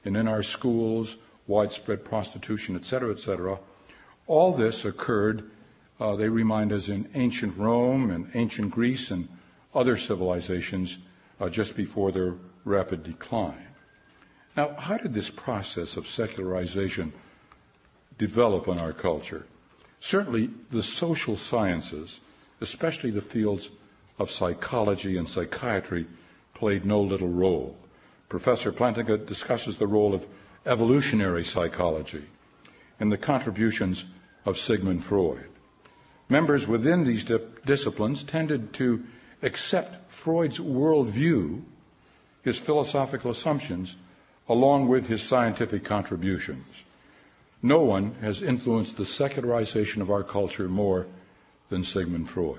[0.04, 1.14] and in our schools,
[1.46, 3.60] widespread prostitution, etc., etc.,
[4.26, 5.48] all this occurred,
[6.00, 9.28] uh, they remind us, in ancient Rome and ancient Greece and
[9.76, 10.98] other civilizations
[11.40, 12.34] uh, just before their
[12.64, 13.68] rapid decline.
[14.56, 17.12] Now, how did this process of secularization
[18.22, 19.44] develop in our culture.
[19.98, 22.20] Certainly, the social sciences,
[22.60, 23.72] especially the fields
[24.16, 26.06] of psychology and psychiatry,
[26.54, 27.76] played no little role.
[28.28, 30.24] Professor Plantinga discusses the role of
[30.66, 32.24] evolutionary psychology
[33.00, 34.04] and the contributions
[34.46, 35.48] of Sigmund Freud.
[36.28, 39.02] Members within these di- disciplines tended to
[39.42, 41.60] accept Freud's worldview,
[42.42, 43.96] his philosophical assumptions,
[44.48, 46.84] along with his scientific contributions.
[47.62, 51.06] No one has influenced the secularization of our culture more
[51.68, 52.58] than Sigmund Freud.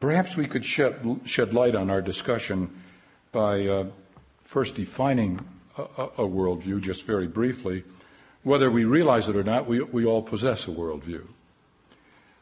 [0.00, 2.82] Perhaps we could shed, shed light on our discussion
[3.30, 3.86] by uh,
[4.42, 5.40] first defining
[5.78, 7.84] a, a, worldview, just very briefly.
[8.42, 11.22] Whether we realize it or not, we, we all possess a worldview.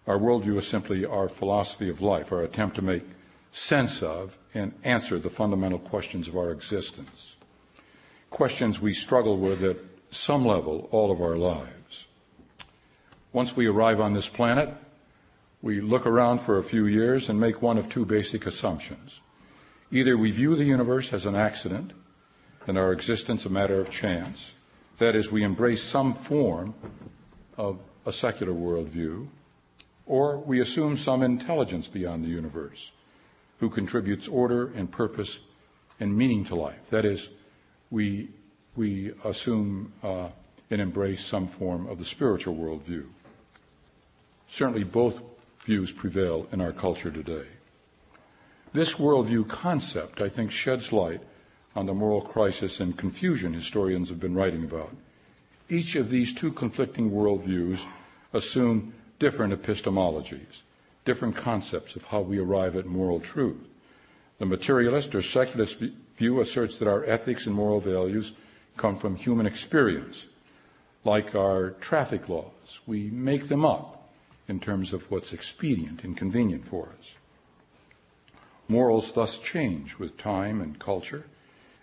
[0.07, 3.05] Our worldview is simply our philosophy of life, our attempt to make
[3.53, 7.37] sense of and answer the fundamental questions of our existence.
[8.31, 9.63] Questions we struggle with
[10.13, 12.07] some level all of our lives.
[13.33, 14.73] Once we arrive on this planet,
[15.63, 19.21] we look around for a few years and make one of two basic assumptions.
[19.91, 21.93] Either we view the universe as an accident
[22.67, 24.55] and our existence a matter of chance,
[24.99, 26.75] that is, we embrace some form
[27.57, 29.27] of a secular worldview,
[30.07, 32.93] or we assume some intelligence beyond the universe
[33.61, 35.41] who contributes order and purpose
[36.01, 36.91] and meaning to life.
[36.91, 37.29] That is,
[37.91, 38.29] we,
[38.77, 40.29] we assume uh,
[40.71, 43.05] and embrace some form of the spiritual worldview.
[44.49, 45.21] Certainly, both
[45.65, 47.47] views prevail in our culture today.
[48.73, 51.21] This worldview concept, I think, sheds light
[51.77, 54.95] on the moral crisis and confusion historians have been writing about.
[55.69, 57.87] Each of these two conflicting worldviews
[58.33, 60.63] assume different epistemologies,
[61.05, 63.69] different concepts of how we arrive at moral truth.
[64.39, 65.79] The materialist or secularist
[66.17, 68.33] view asserts that our ethics and moral values
[68.77, 70.27] come from human experience,
[71.05, 72.81] like our traffic laws.
[72.87, 74.09] We make them up
[74.49, 77.15] in terms of what's expedient and convenient for us.
[78.69, 81.25] Morals thus change with time and culture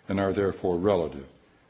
[0.08, 1.26] and are therefore relative.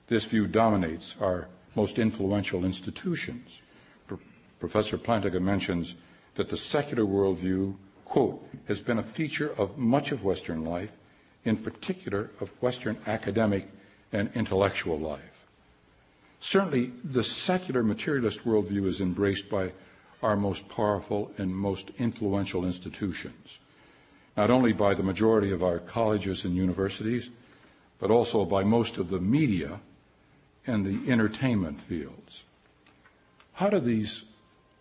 [0.08, 3.60] This view dominates our most influential institutions.
[4.06, 4.18] Pro-
[4.58, 5.94] Professor Plantinga mentions
[6.34, 7.74] that the secular worldview,
[8.04, 10.96] quote, has been a feature of much of Western life,
[11.44, 13.68] in particular of Western academic
[14.12, 15.46] and intellectual life.
[16.40, 19.72] Certainly, the secular materialist worldview is embraced by
[20.22, 23.58] our most powerful and most influential institutions,
[24.36, 27.30] not only by the majority of our colleges and universities,
[27.98, 29.80] but also by most of the media
[30.66, 32.44] and the entertainment fields.
[33.52, 34.24] How do these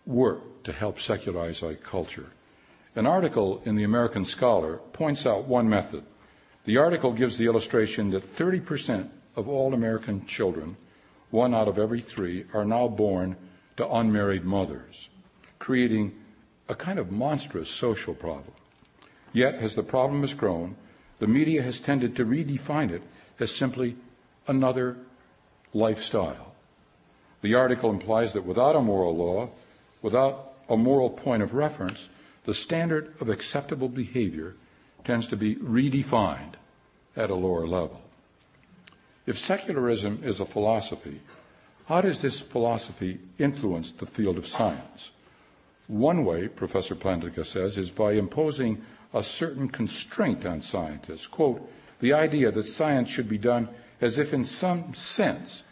[0.06, 2.30] work to help secularize our culture?
[2.96, 6.02] An article in the American Scholar points out one method.
[6.64, 10.76] The article gives the illustration that 30% of all American children,
[11.30, 13.36] one out of every three, are now born
[13.76, 15.08] to unmarried mothers
[15.60, 16.12] creating
[16.68, 18.52] a kind of monstrous social problem.
[19.32, 20.74] Yet, as the problem has grown,
[21.20, 23.02] the media has tended to redefine it
[23.38, 23.96] as simply
[24.48, 24.96] another
[25.72, 26.54] lifestyle.
[27.42, 29.50] The article implies that without a moral law,
[30.02, 32.08] without a moral point of reference,
[32.44, 34.56] the standard of acceptable behavior
[35.04, 36.54] tends to be redefined
[37.16, 37.99] at a lower level.
[39.30, 41.20] If secularism is a philosophy,
[41.86, 45.12] how does this philosophy influence the field of science?
[45.86, 48.82] One way, Professor Plantinga says, is by imposing
[49.14, 51.28] a certain constraint on scientists.
[51.28, 51.62] Quote,
[52.00, 53.68] the idea that science should be done
[54.00, 55.62] as if, in some sense,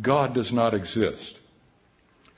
[0.00, 1.42] God does not exist.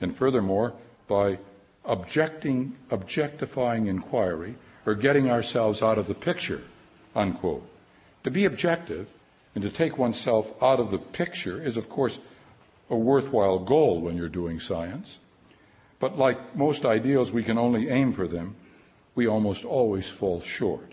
[0.01, 0.73] And furthermore,
[1.07, 1.39] by
[1.85, 6.61] objecting, objectifying inquiry or getting ourselves out of the picture,
[7.15, 7.65] unquote.
[8.25, 9.07] To be objective
[9.57, 12.19] and to take oneself out of the picture is, of course,
[12.91, 15.17] a worthwhile goal when you're doing science.
[15.99, 18.55] But like most ideals, we can only aim for them.
[19.15, 20.91] We almost always fall short.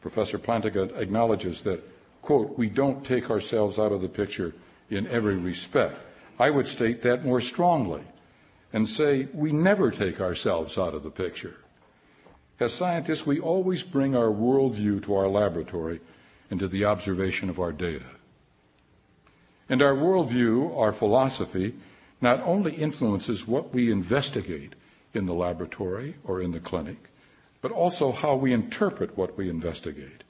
[0.00, 1.88] Professor Plantinga acknowledges that,
[2.20, 4.52] quote, we don't take ourselves out of the picture
[4.90, 5.96] in every respect.
[6.40, 8.02] I would state that more strongly
[8.72, 11.58] and say we never take ourselves out of the picture.
[12.58, 16.00] As scientists, we always bring our worldview to our laboratory
[16.50, 18.04] and to the observation of our data.
[19.68, 21.74] And our worldview, our philosophy,
[22.20, 24.74] not only influences what we investigate
[25.12, 27.10] in the laboratory or in the clinic,
[27.60, 30.22] but also how we interpret what we investigate.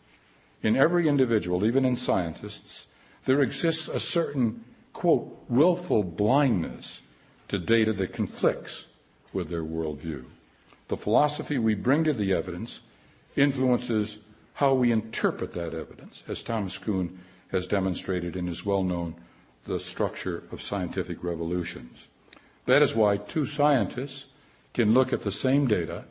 [0.62, 2.86] In every individual, even in scientists,
[3.24, 7.03] there exists a certain, quote, willful blindness
[7.49, 8.86] to data that conflicts
[9.32, 10.24] with their worldview.
[10.89, 12.81] The philosophy we bring to the evidence
[13.36, 14.19] influences
[14.55, 17.18] how we interpret that evidence, as Thomas Kuhn
[17.48, 19.14] has demonstrated in his well known
[19.64, 22.09] the structure of scientific revolutions.
[22.66, 24.26] That is why two scientists
[24.72, 26.05] can look at the same data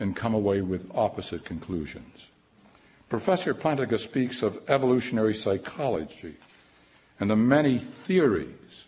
[0.00, 2.28] and come away with opposite conclusions.
[3.08, 6.36] Professor Plantinga speaks of evolutionary psychology
[7.18, 8.86] and the many theories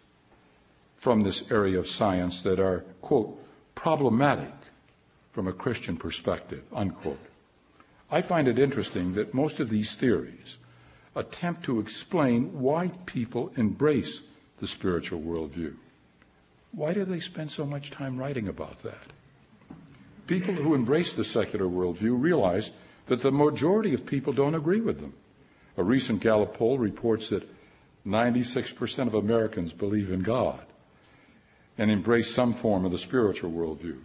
[0.96, 3.42] from this area of science that are, quote,
[3.74, 4.52] problematic
[5.32, 7.29] from a Christian perspective, unquote.
[8.10, 10.58] I find it interesting that most of these theories
[11.14, 14.22] attempt to explain why people embrace
[14.58, 15.74] the spiritual worldview.
[16.72, 19.12] Why do they spend so much time writing about that?
[20.26, 22.70] People who embrace the secular worldview realize
[23.06, 25.14] that the majority of people don't agree with them.
[25.76, 27.48] A recent Gallup poll reports that
[28.06, 30.60] 96% of Americans believe in God
[31.78, 33.98] and embrace some form of the spiritual worldview.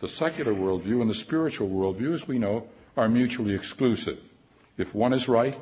[0.00, 2.66] The secular worldview and the spiritual worldview, as we know,
[3.00, 4.18] are mutually exclusive.
[4.76, 5.58] If one is right,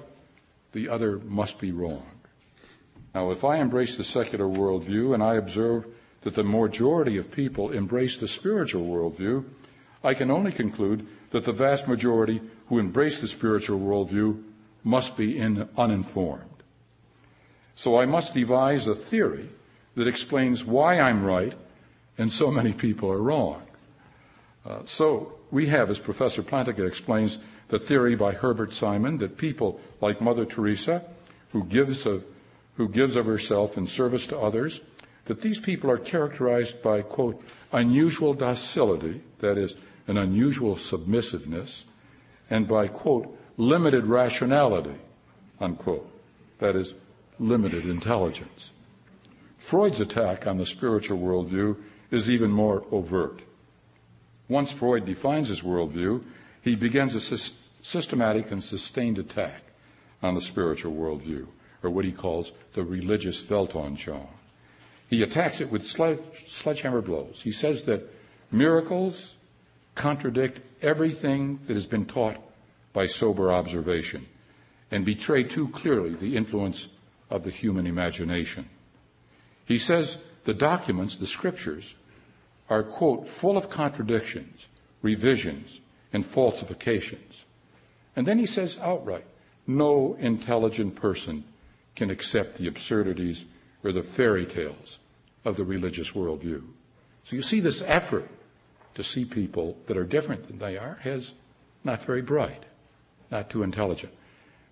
[0.72, 2.04] the other must be wrong.
[3.14, 5.86] Now, if I embrace the secular worldview and I observe
[6.22, 9.44] that the majority of people embrace the spiritual worldview,
[10.02, 14.42] I can only conclude that the vast majority who embrace the spiritual worldview
[14.82, 16.44] must be in, uninformed.
[17.76, 19.48] So I must devise a theory
[19.94, 21.56] that explains why I'm right
[22.18, 23.62] and so many people are wrong.
[24.66, 27.38] Uh, so we have, as Professor Plantinga explains,
[27.68, 31.04] the theory by Herbert Simon that people like Mother Teresa,
[31.52, 32.24] who gives of,
[32.76, 34.80] who gives of herself in service to others,
[35.26, 37.42] that these people are characterized by, quote,
[37.72, 39.76] unusual docility, that is,
[40.06, 41.84] an unusual submissiveness,
[42.48, 44.96] and by, quote, limited rationality,
[45.60, 46.10] unquote,
[46.58, 46.94] that is,
[47.38, 48.70] limited intelligence.
[49.58, 51.76] Freud's attack on the spiritual worldview
[52.10, 53.42] is even more overt.
[54.48, 56.22] Once Freud defines his worldview,
[56.62, 57.38] he begins a
[57.82, 59.62] systematic and sustained attack
[60.22, 61.46] on the spiritual worldview,
[61.82, 64.28] or what he calls the religious Weltanschauung.
[65.08, 67.40] He attacks it with sledgehammer blows.
[67.42, 68.12] He says that
[68.50, 69.36] miracles
[69.94, 72.36] contradict everything that has been taught
[72.92, 74.26] by sober observation
[74.90, 76.88] and betray too clearly the influence
[77.30, 78.68] of the human imagination.
[79.64, 81.94] He says the documents, the scriptures,
[82.68, 84.66] are, quote, full of contradictions,
[85.02, 85.80] revisions,
[86.12, 87.44] and falsifications.
[88.16, 89.24] And then he says outright,
[89.66, 91.44] no intelligent person
[91.94, 93.44] can accept the absurdities
[93.84, 94.98] or the fairy tales
[95.44, 96.62] of the religious worldview.
[97.24, 98.28] So you see this effort
[98.94, 101.32] to see people that are different than they are as
[101.84, 102.64] not very bright,
[103.30, 104.12] not too intelligent.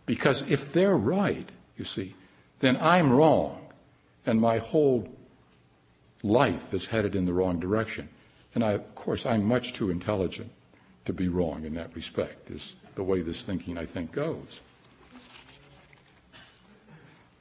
[0.06, 2.14] Because if they're right, you see,
[2.60, 3.60] then I'm wrong,
[4.24, 5.08] and my whole
[6.22, 8.08] life is headed in the wrong direction.
[8.54, 10.50] And I, of course, I'm much too intelligent
[11.04, 14.60] to be wrong in that respect, is the way this thinking, I think, goes.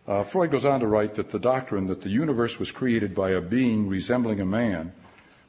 [0.08, 3.32] Uh, Freud goes on to write that the doctrine that the universe was created by
[3.32, 4.94] a being resembling a man,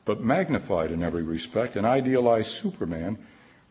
[0.07, 3.19] but magnified in every respect, an idealized Superman,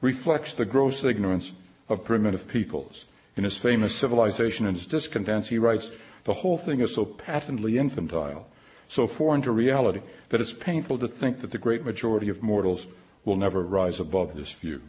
[0.02, 1.54] reflects the gross ignorance
[1.90, 3.06] of primitive peoples.
[3.36, 5.90] In his famous Civilization and Its Discontents, he writes,
[6.26, 8.48] The whole thing is so patently infantile,
[8.88, 12.88] so foreign to reality, that it's painful to think that the great majority of mortals
[13.24, 14.82] will never rise above this view.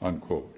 [0.00, 0.56] Unquote.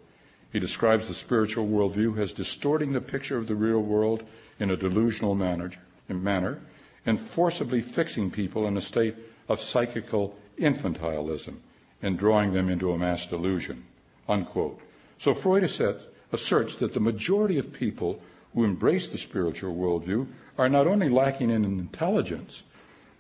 [0.53, 4.23] He describes the spiritual worldview as distorting the picture of the real world
[4.61, 5.71] in a delusional manner,
[6.09, 6.61] manner
[7.07, 9.17] and forcibly fixing people in a state
[9.49, 11.57] of psychical infantilism
[12.03, 13.85] and drawing them into a mass delusion.
[14.29, 14.81] Unquote.
[15.19, 18.21] So Freud asserts that the majority of people
[18.55, 20.27] who embrace the spiritual worldview
[20.59, 22.63] are not only lacking in intelligence,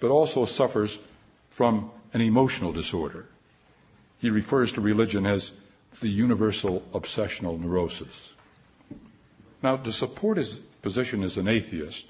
[0.02, 0.98] but also suffers
[1.50, 3.28] from an emotional disorder.
[4.18, 5.52] He refers to religion as
[6.00, 8.32] the universal obsessional neurosis.
[9.62, 12.08] Now, to support his position as an atheist,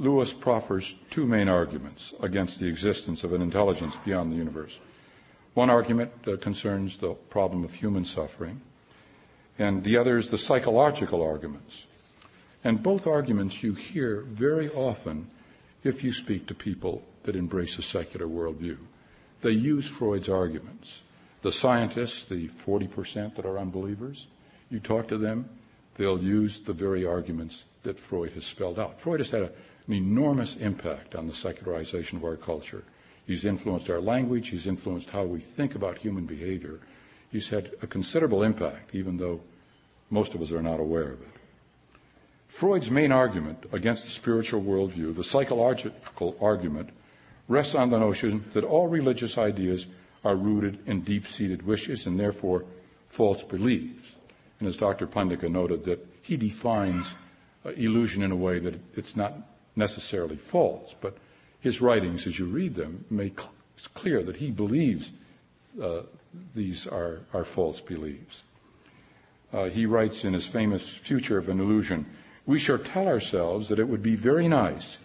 [0.00, 4.80] Lewis proffers two main arguments against the existence of an intelligence beyond the universe.
[5.54, 8.60] One argument uh, concerns the problem of human suffering,
[9.56, 11.86] and the other is the psychological arguments.
[12.64, 15.30] And both arguments you hear very often
[15.84, 18.78] if you speak to people that embrace a secular worldview.
[19.42, 21.02] They use Freud's arguments.
[21.42, 24.26] The scientists, the 40% that are unbelievers,
[24.70, 25.48] you talk to them,
[25.96, 28.98] they'll use the very arguments that Freud has spelled out.
[28.98, 29.50] Freud has had a,
[29.86, 32.82] an enormous impact on the secularization of our culture.
[33.26, 36.80] He's influenced our language, he's influenced how we think about human behavior.
[37.30, 39.40] He's had a considerable impact, even though
[40.08, 41.33] most of us are not aware of it.
[42.54, 46.90] Freud's main argument against the spiritual worldview, the psychological argument,
[47.48, 49.88] rests on the notion that all religious ideas
[50.24, 52.64] are rooted in deep seated wishes and therefore
[53.08, 54.12] false beliefs.
[54.60, 55.08] And as Dr.
[55.08, 57.12] Plantinga noted, that he defines
[57.66, 59.34] uh, illusion in a way that it's not
[59.74, 61.16] necessarily false, but
[61.58, 63.40] his writings, as you read them, make
[63.94, 65.10] clear that he believes
[65.82, 66.02] uh,
[66.54, 68.44] these are, are false beliefs.
[69.52, 72.06] Uh, he writes in his famous Future of an Illusion
[72.46, 74.98] We shall tell ourselves that it would be very nice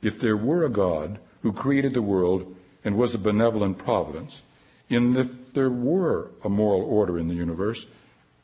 [0.00, 4.42] if there were a God who created the world and was a benevolent providence.
[4.90, 7.86] and if there were a moral order in the universe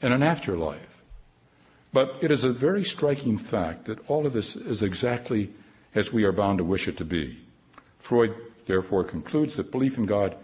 [0.00, 1.02] and an afterlife.
[1.92, 5.50] But it is a very striking fact that all of this is exactly
[5.94, 7.38] as we are bound to wish it to be.
[7.98, 8.34] Freud
[8.66, 10.36] therefore concludes that belief in God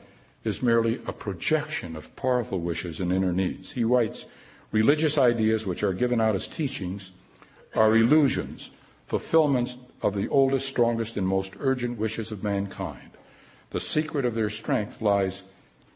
[0.43, 3.73] is merely a projection of powerful wishes and inner needs.
[3.73, 4.27] He writes,
[4.73, 7.13] religious ideas which are given out as teachings
[7.75, 8.71] are illusions,
[9.07, 13.11] fulfillments of the oldest, strongest, and most urgent wishes of mankind.
[13.71, 15.43] The secret of their strength lies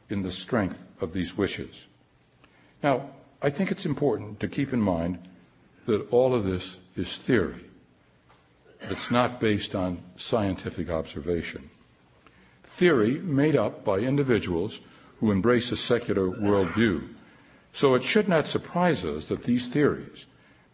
[0.09, 1.87] in the strength of these wishes.
[2.83, 3.11] Now,
[3.43, 5.19] I think it's important to keep in mind
[5.87, 7.65] that all of this is theory.
[8.83, 11.71] It's not based on scientific observation.
[12.65, 14.81] Theory made up by individuals
[15.21, 17.09] who embrace a secular worldview.
[17.73, 20.27] So it should not surprise us that these theories,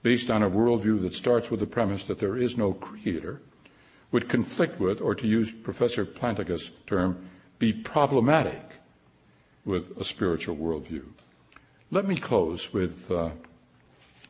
[0.05, 3.41] based on a worldview that starts with the premise that there is no creator,
[4.13, 7.27] would conflict with, or to use Professor Plantinga's term,
[7.59, 8.75] be problematic
[9.65, 11.05] with a spiritual worldview.
[11.91, 13.31] Let me close with uh,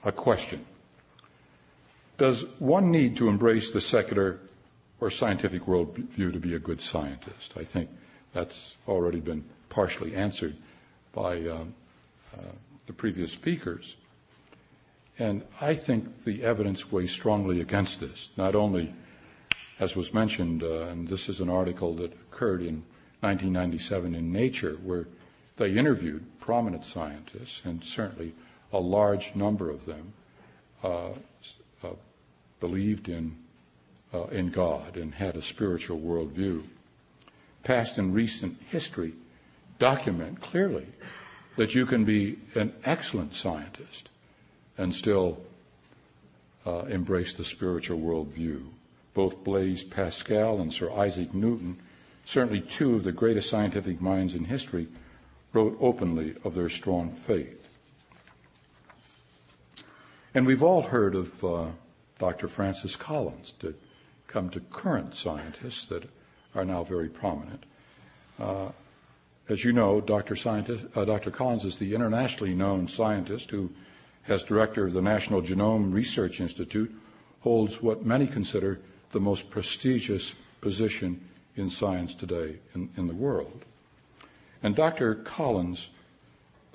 [0.04, 0.64] a question.
[2.18, 4.38] Does one need to embrace the secular
[5.00, 7.54] or scientific worldview to be a good scientist?
[7.56, 7.90] I think
[8.32, 10.56] that's already been partially answered
[11.12, 11.74] by um,
[12.32, 12.52] uh,
[12.86, 13.96] the previous speakers.
[15.18, 18.92] And I think the evidence weighs strongly against this, not only
[19.80, 22.84] as was mentioned, uh, and this is an article that occurred in
[23.20, 25.06] 1997 in Nature, where
[25.56, 28.34] they interviewed prominent scientists, and certainly
[28.72, 30.12] a large number of them
[30.82, 31.10] uh,
[31.82, 31.88] uh,
[32.60, 33.36] believed in,
[34.12, 36.62] uh, in God and had a spiritual worldview.
[37.62, 39.14] Past and recent history
[39.78, 40.86] document clearly
[41.56, 44.08] that you can be an excellent scientist
[44.78, 45.40] and still
[46.66, 48.64] uh, embrace the spiritual worldview
[49.14, 51.78] both Blaise Pascal and Sir Isaac Newton,
[52.24, 54.88] certainly two of the greatest scientific minds in history,
[55.52, 57.68] wrote openly of their strong faith.
[60.34, 61.66] And we've all heard of uh,
[62.18, 62.48] Dr.
[62.48, 63.74] Francis Collins, to
[64.26, 66.10] come to current scientists that
[66.56, 67.64] are now very prominent.
[68.40, 68.70] Uh,
[69.48, 70.36] as you know, Dr.
[70.44, 71.30] Uh, Dr.
[71.30, 73.70] Collins is the internationally known scientist who,
[74.28, 76.94] as director of the National Genome Research Institute,
[77.40, 78.80] holds what many consider
[79.12, 81.20] the most prestigious position
[81.56, 83.64] in science today in, in the world.
[84.62, 85.14] And Dr.
[85.16, 85.90] Collins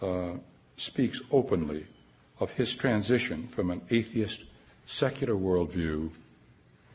[0.02, 0.34] uh,
[0.78, 1.86] speaks openly
[2.40, 4.44] of his transition from an atheist,
[4.86, 6.12] secular worldview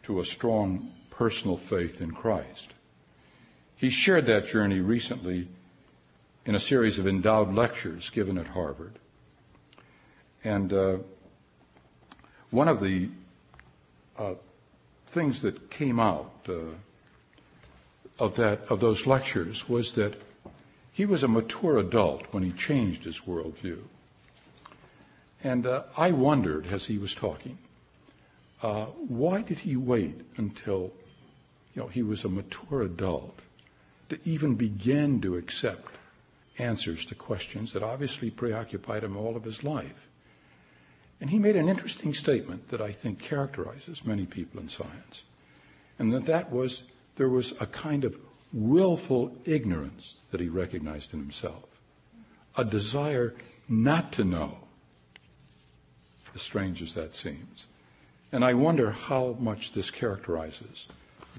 [0.05, 2.72] to a strong personal faith in Christ.
[3.76, 5.48] He shared that journey recently
[6.47, 8.98] in a series of endowed lectures given at Harvard.
[10.45, 10.99] And uh,
[12.51, 13.09] one of the
[14.19, 14.35] uh,
[15.07, 16.77] things that came out uh,
[18.19, 20.15] of that of those lectures was that
[20.93, 23.79] he was a mature adult when he changed his worldview.
[25.43, 27.59] And uh, I wondered as he was talking,
[28.62, 30.93] uh, why did he wait until
[31.75, 33.41] you know he was a mature adult
[34.11, 35.97] to even begin to accept
[36.59, 40.09] answers to questions that obviously preoccupied him all of his life?
[41.20, 45.24] And he made an interesting statement that I think characterizes many people in science.
[45.99, 46.85] And that that was
[47.16, 48.16] there was a kind of
[48.53, 51.65] willful ignorance that he recognized in himself.
[52.57, 53.35] A desire
[53.69, 54.59] not to know,
[56.35, 57.66] as strange as that seems.
[58.32, 60.89] And I wonder how much this characterizes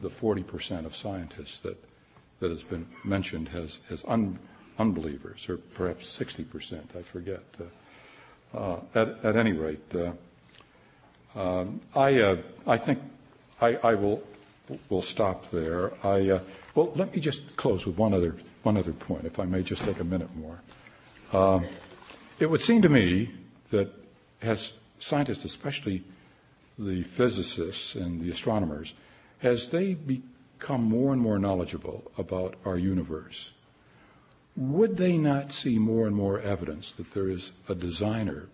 [0.01, 1.77] the 40% of scientists that,
[2.39, 4.39] that has been mentioned as, as un,
[4.77, 7.43] unbelievers, or perhaps 60%, I forget.
[7.59, 7.65] Uh,
[8.53, 10.11] at, at, any rate, uh,
[11.39, 12.99] um, I, uh, I think
[13.61, 14.23] I, will
[14.89, 15.93] will stop there.
[16.05, 16.39] I,
[16.73, 19.83] well, let me just close with one other one other point, if I may just
[19.83, 20.59] take a minute more.
[21.33, 21.65] Um,
[22.39, 23.31] it would seem to me
[23.69, 23.89] that
[24.41, 26.03] as scientists, especially
[26.77, 28.93] the physicists and the astronomers,
[29.43, 33.51] as they become more and more knowledgeable about our universe,
[34.55, 38.47] would they not see more and more evidence that there is a designer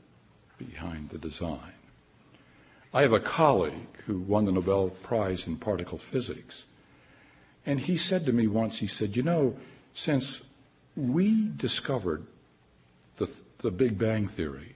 [0.58, 1.74] behind the design?
[2.94, 6.66] I have a colleague who won the Nobel Prize in particle physics,
[7.66, 9.56] and he said to me once, he said, You know,
[9.94, 10.42] since
[10.96, 12.26] we discovered
[13.18, 13.30] the,
[13.60, 14.76] the Big Bang Theory,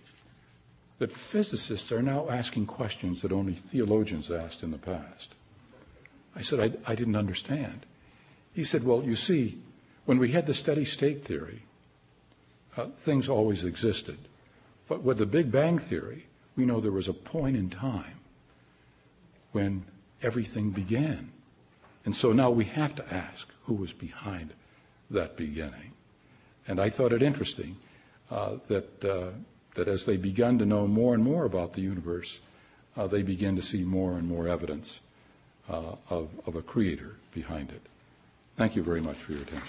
[0.99, 5.33] that physicists are now asking questions that only theologians asked in the past.
[6.35, 7.85] I said, I, I didn't understand.
[8.53, 9.57] He said, Well, you see,
[10.05, 11.63] when we had the steady state theory,
[12.77, 14.17] uh, things always existed.
[14.87, 16.25] But with the Big Bang Theory,
[16.55, 18.19] we know there was a point in time
[19.51, 19.83] when
[20.21, 21.31] everything began.
[22.05, 24.53] And so now we have to ask who was behind
[25.09, 25.93] that beginning.
[26.67, 27.77] And I thought it interesting
[28.29, 29.31] uh, that, uh,
[29.75, 32.39] that as they begun to know more and more about the universe,
[32.95, 34.99] uh, they begin to see more and more evidence
[35.69, 37.81] uh, of, of a creator behind it.
[38.57, 39.67] Thank you very much for your attention.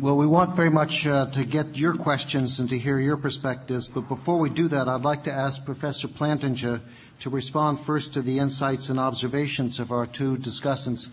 [0.00, 3.88] Well, we want very much uh, to get your questions and to hear your perspectives,
[3.88, 6.80] but before we do that, I'd like to ask Professor Plantinga
[7.20, 11.10] to respond first to the insights and observations of our two discussants,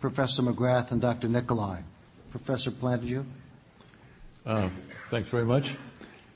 [0.00, 1.28] Professor McGrath and Dr.
[1.28, 1.82] Nicholi.
[2.30, 3.24] Professor Plantinga?
[4.46, 4.68] Uh,
[5.10, 5.74] thanks very much.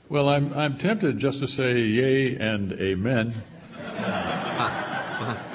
[0.09, 3.33] Well, I'm, I'm tempted just to say yay and amen.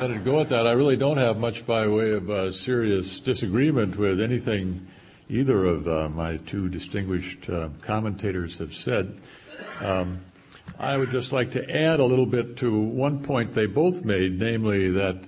[0.01, 0.67] Let it go at that.
[0.67, 4.89] I really don't have much by way of uh, serious disagreement with anything
[5.29, 9.21] either of uh, my two distinguished uh, commentators have said.
[9.81, 10.21] Um,
[10.79, 14.39] I would just like to add a little bit to one point they both made,
[14.39, 15.23] namely that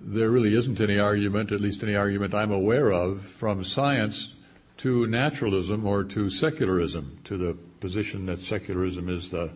[0.00, 4.34] there really isn't any argument, at least any argument I'm aware of, from science
[4.78, 9.50] to naturalism or to secularism, to the position that secularism is the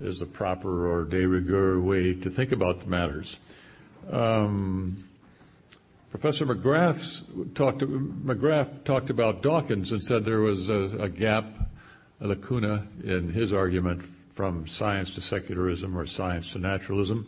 [0.00, 3.36] is the proper or de rigueur way to think about the matters.
[4.10, 5.04] Um,
[6.10, 11.44] Professor McGrath talked, McGrath talked about Dawkins and said there was a, a gap,
[12.20, 14.02] a lacuna in his argument
[14.34, 17.26] from science to secularism or science to naturalism.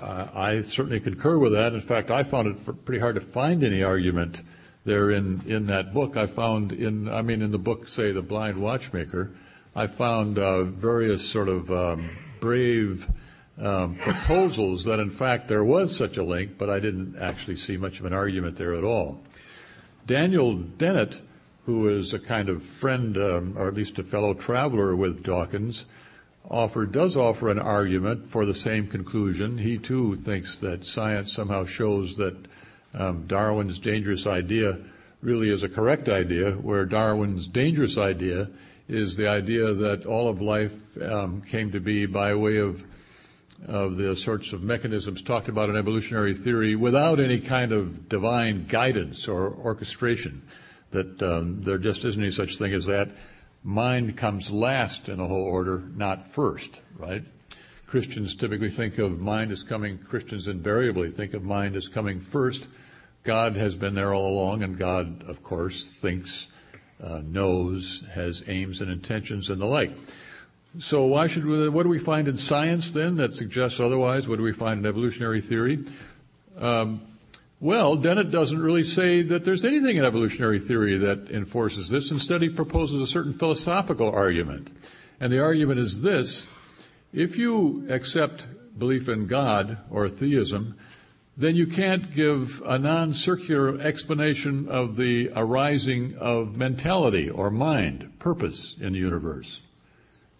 [0.00, 1.72] Uh, I certainly concur with that.
[1.72, 4.40] In fact, I found it pretty hard to find any argument
[4.84, 6.16] there in, in that book.
[6.16, 9.32] I found in, I mean, in the book, say, The Blind Watchmaker,
[9.74, 12.10] I found uh, various sort of um,
[12.40, 13.06] brave
[13.58, 17.76] um, proposals that in fact there was such a link, but I didn't actually see
[17.76, 19.20] much of an argument there at all.
[20.06, 21.20] Daniel Dennett,
[21.66, 25.84] who is a kind of friend, um, or at least a fellow traveler with Dawkins,
[26.50, 29.58] offer does offer an argument for the same conclusion.
[29.58, 32.36] He too thinks that science somehow shows that
[32.94, 34.78] um, Darwin's dangerous idea
[35.22, 38.50] really is a correct idea, where Darwin's dangerous idea
[38.88, 42.82] is the idea that all of life um, came to be by way of
[43.68, 48.66] of the sorts of mechanisms talked about in evolutionary theory without any kind of divine
[48.66, 50.42] guidance or orchestration.
[50.90, 53.10] That um, there just isn't any such thing as that.
[53.64, 57.22] Mind comes last in a whole order, not first, right?
[57.86, 62.66] Christians typically think of mind as coming, Christians invariably think of mind as coming first.
[63.22, 66.48] God has been there all along, and God, of course, thinks,
[67.02, 69.92] uh, knows, has aims and intentions and the like.
[70.80, 74.26] So why should we, what do we find in science then that suggests otherwise?
[74.26, 75.84] What do we find in evolutionary theory?
[76.58, 77.02] Um,
[77.62, 82.10] well, Dennett doesn't really say that there's anything in evolutionary theory that enforces this.
[82.10, 84.68] Instead, he proposes a certain philosophical argument.
[85.20, 86.44] And the argument is this.
[87.12, 88.44] If you accept
[88.76, 90.76] belief in God or theism,
[91.36, 98.74] then you can't give a non-circular explanation of the arising of mentality or mind, purpose
[98.80, 99.60] in the universe.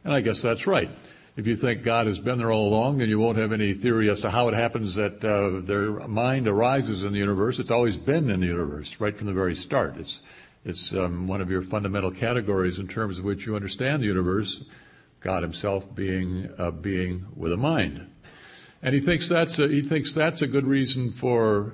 [0.03, 0.91] And I guess that's right.
[1.35, 4.11] If you think God has been there all along, then you won't have any theory
[4.11, 7.59] as to how it happens that uh, their mind arises in the universe.
[7.59, 9.97] It's always been in the universe right from the very start.
[9.97, 10.21] It's
[10.65, 14.63] it's um, one of your fundamental categories in terms of which you understand the universe.
[15.21, 18.07] God Himself being a being with a mind,
[18.83, 21.73] and he thinks that's a, he thinks that's a good reason for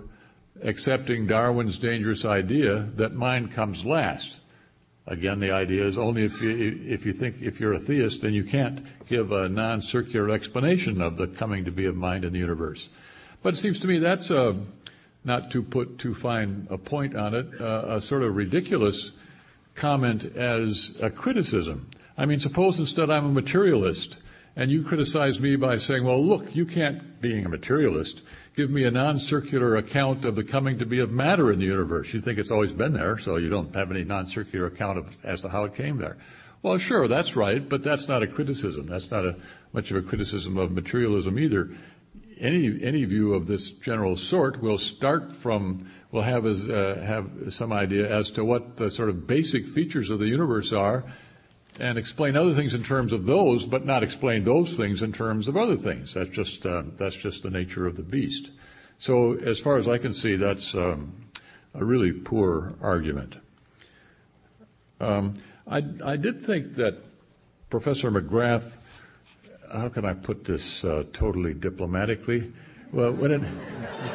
[0.62, 4.36] accepting Darwin's dangerous idea that mind comes last.
[5.08, 8.34] Again, the idea is only if you, if you think, if you're a theist, then
[8.34, 12.38] you can't give a non-circular explanation of the coming to be of mind in the
[12.38, 12.90] universe.
[13.42, 14.54] But it seems to me that's a,
[15.24, 19.12] not to put too fine a point on it, uh, a sort of ridiculous
[19.74, 21.88] comment as a criticism.
[22.18, 24.18] I mean, suppose instead I'm a materialist
[24.56, 28.20] and you criticize me by saying, well, look, you can't, being a materialist,
[28.58, 32.12] give me a non-circular account of the coming to be of matter in the universe.
[32.12, 35.42] You think it's always been there, so you don't have any non-circular account of, as
[35.42, 36.16] to how it came there.
[36.60, 38.88] Well, sure, that's right, but that's not a criticism.
[38.88, 39.36] That's not a,
[39.72, 41.70] much of a criticism of materialism either.
[42.40, 47.54] Any, any view of this general sort will start from, will have, as, uh, have
[47.54, 51.04] some idea as to what the sort of basic features of the universe are,
[51.78, 55.48] and explain other things in terms of those, but not explain those things in terms
[55.48, 56.14] of other things.
[56.14, 58.50] That's just uh, that's just the nature of the beast.
[58.98, 61.12] So, as far as I can see, that's um,
[61.74, 63.36] a really poor argument.
[65.00, 65.34] Um,
[65.68, 66.96] I, I did think that
[67.70, 68.72] Professor McGrath.
[69.70, 72.52] How can I put this uh, totally diplomatically?
[72.90, 73.42] Well, when it,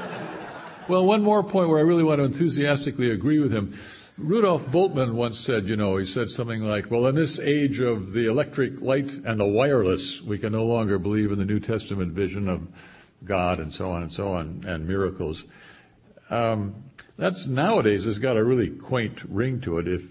[0.90, 3.78] well, one more point where I really want to enthusiastically agree with him.
[4.18, 8.14] Rudolf Bultmann once said, you know, he said something like, well, in this age of
[8.14, 12.14] the electric light and the wireless, we can no longer believe in the New Testament
[12.14, 12.68] vision of
[13.26, 15.44] God and so on and so on and miracles.
[16.30, 16.84] Um,
[17.18, 20.04] that's nowadays has got a really quaint ring to it, if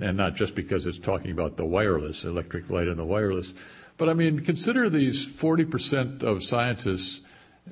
[0.00, 3.54] and not just because it's talking about the wireless, electric light and the wireless,
[3.96, 7.20] but I mean, consider these 40% of scientists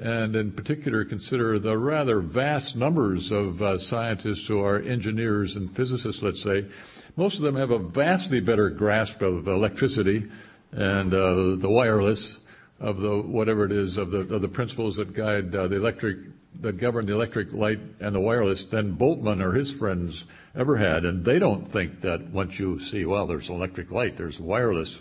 [0.01, 5.75] and in particular consider the rather vast numbers of uh, scientists who are engineers and
[5.77, 6.67] physicists, let's say.
[7.17, 10.31] Most of them have a vastly better grasp of electricity
[10.73, 12.39] and uh, the wireless
[12.81, 16.19] of the whatever it is of the of the principles that guide uh, the electric
[16.61, 20.25] that govern the electric light and the wireless than Bultmann or his friends
[20.55, 24.39] ever had, and they don't think that once you see well, there's electric light, there's
[24.39, 24.99] wireless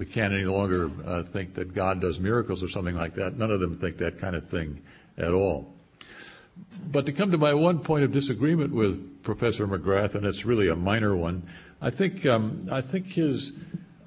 [0.00, 3.36] we can't any longer uh, think that God does miracles or something like that.
[3.36, 4.80] None of them think that kind of thing
[5.18, 5.74] at all.
[6.90, 10.68] But to come to my one point of disagreement with Professor McGrath, and it's really
[10.68, 11.42] a minor one,
[11.82, 13.52] I think um, I think his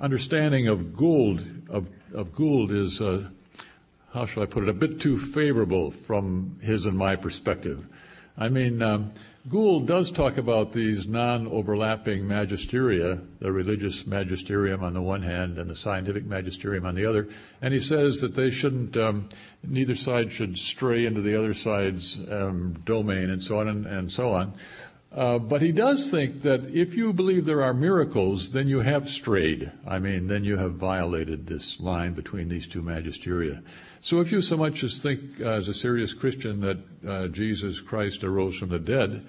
[0.02, 3.30] understanding of Gould of, of Gould is uh,
[4.16, 7.86] how shall I put it a bit too favorable from his and my perspective.
[8.36, 9.10] I mean, um,
[9.50, 15.70] Gould does talk about these non-overlapping magisteria, the religious magisterium on the one hand and
[15.70, 17.28] the scientific magisterium on the other,
[17.62, 19.28] and he says that they shouldn't, um,
[19.62, 24.10] neither side should stray into the other side's um, domain and so on and, and
[24.10, 24.54] so on.
[25.14, 29.08] Uh, but he does think that if you believe there are miracles, then you have
[29.08, 29.72] strayed.
[29.86, 33.62] I mean, then you have violated this line between these two magisteria.
[34.02, 36.78] So if you so much as think uh, as a serious Christian that
[37.08, 39.24] uh, Jesus Christ arose from the dead,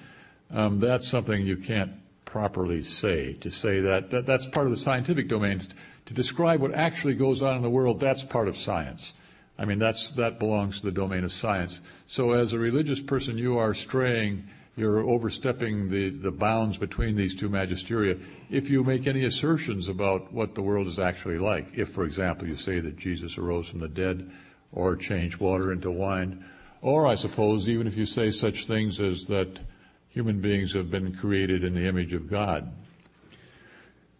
[0.50, 1.92] um, that's something you can't
[2.24, 3.34] properly say.
[3.34, 5.60] To say that, that that's part of the scientific domain.
[6.06, 9.12] To describe what actually goes on in the world, that's part of science.
[9.58, 11.80] I mean, that's, that belongs to the domain of science.
[12.06, 14.44] So as a religious person, you are straying
[14.76, 18.20] you're overstepping the, the bounds between these two magisteria
[18.50, 21.78] if you make any assertions about what the world is actually like.
[21.78, 24.30] If, for example, you say that Jesus arose from the dead
[24.72, 26.44] or changed water into wine,
[26.82, 29.60] or I suppose even if you say such things as that
[30.08, 32.72] human beings have been created in the image of God.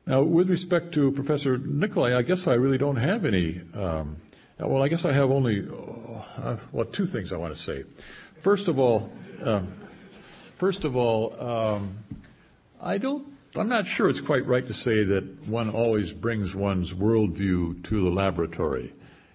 [0.06, 3.60] Now, with respect to Professor Nicholi, I guess I really don't have any.
[3.72, 4.16] Um,
[4.58, 5.66] well, I guess I have only,
[6.36, 7.84] uh, well, two things I want to say.
[8.42, 9.10] First of all,
[9.42, 9.72] um,
[10.58, 11.98] First of all, um,
[12.80, 13.26] I don't.
[13.56, 18.02] I'm not sure it's quite right to say that one always brings one's worldview to
[18.02, 18.92] the laboratory.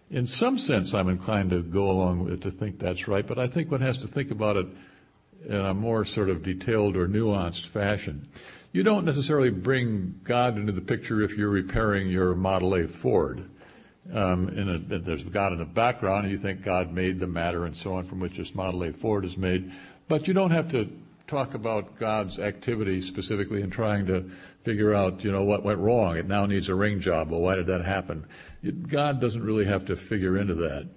[0.10, 3.38] In some sense, I'm inclined to go along with it to think that's right, but
[3.38, 4.68] I think one has to think about it
[5.48, 8.28] in a more sort of detailed or nuanced fashion.
[8.72, 13.50] You don't necessarily bring God into the picture if you're repairing your Model A Ford.
[14.14, 17.76] Um, a, there's God in the background, and you think God made the matter and
[17.76, 19.72] so on from which this Model A Ford is made.
[20.08, 20.90] But you don't have to
[21.30, 24.30] talk about God's activity specifically in trying to
[24.64, 26.18] figure out, you know, what went wrong.
[26.18, 27.30] It now needs a ring job.
[27.30, 28.26] Well, why did that happen?
[28.64, 30.88] It, God doesn't really have to figure into that.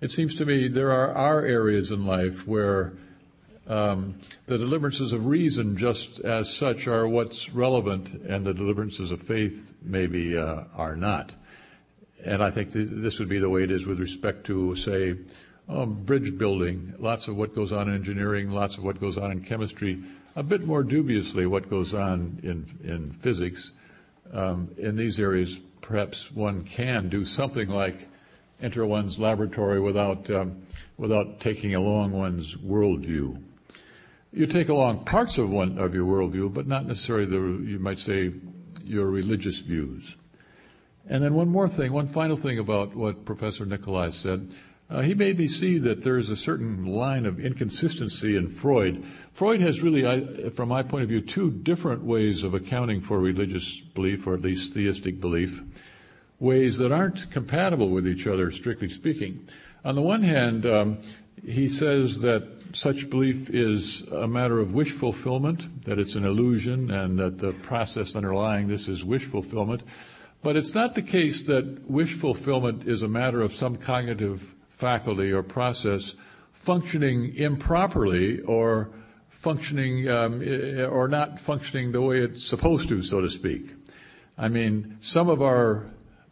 [0.00, 2.92] It seems to me there are, are areas in life where
[3.66, 9.22] um, the deliverances of reason, just as such, are what's relevant, and the deliverances of
[9.22, 11.32] faith maybe uh, are not.
[12.24, 15.16] And I think th- this would be the way it is with respect to, say,
[15.68, 19.32] um, bridge building, lots of what goes on in engineering, lots of what goes on
[19.32, 20.02] in chemistry,
[20.34, 23.70] a bit more dubiously what goes on in, in physics.
[24.32, 28.08] Um, in these areas, perhaps one can do something like
[28.60, 30.62] enter one's laboratory without, um,
[30.96, 33.42] without taking along one's worldview.
[34.32, 37.36] You take along parts of one of your worldview, but not necessarily the,
[37.66, 38.32] you might say,
[38.84, 40.14] your religious views.
[41.08, 44.52] And then one more thing, one final thing about what Professor Nicholi said.
[44.90, 49.04] Uh, he made me see that there is a certain line of inconsistency in Freud.
[49.34, 53.20] Freud has really, I, from my point of view, two different ways of accounting for
[53.20, 55.62] religious belief, or at least theistic belief,
[56.40, 59.46] ways that aren't compatible with each other, strictly speaking.
[59.84, 60.98] On the one hand, um,
[61.44, 66.90] he says that such belief is a matter of wish fulfillment, that it's an illusion,
[66.90, 69.82] and that the process underlying this is wish fulfillment.
[70.42, 75.32] But it's not the case that wish fulfillment is a matter of some cognitive faculty
[75.32, 76.14] or process
[76.52, 78.90] functioning improperly or
[79.28, 80.40] functioning um,
[80.90, 83.74] or not functioning the way it's supposed to, so to speak.
[84.36, 85.86] I mean, some of our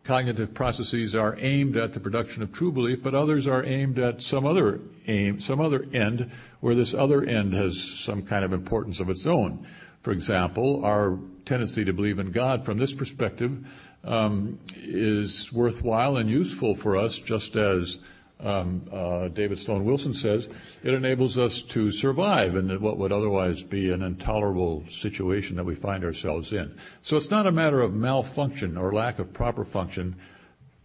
[0.05, 4.23] cognitive processes are aimed at the production of true belief, but others are aimed at
[4.23, 9.01] some other aim, some other end, where this other end has some kind of importance
[9.01, 9.67] of its own.
[10.03, 13.67] For example, our tendency to believe in God from this perspective
[14.05, 17.99] um, is worthwhile and useful for us, just as
[18.41, 20.49] um, uh, David Sloan Wilson says,
[20.83, 25.75] it enables us to survive in what would otherwise be an intolerable situation that we
[25.75, 26.77] find ourselves in.
[27.03, 30.17] So it's not a matter of malfunction or lack of proper function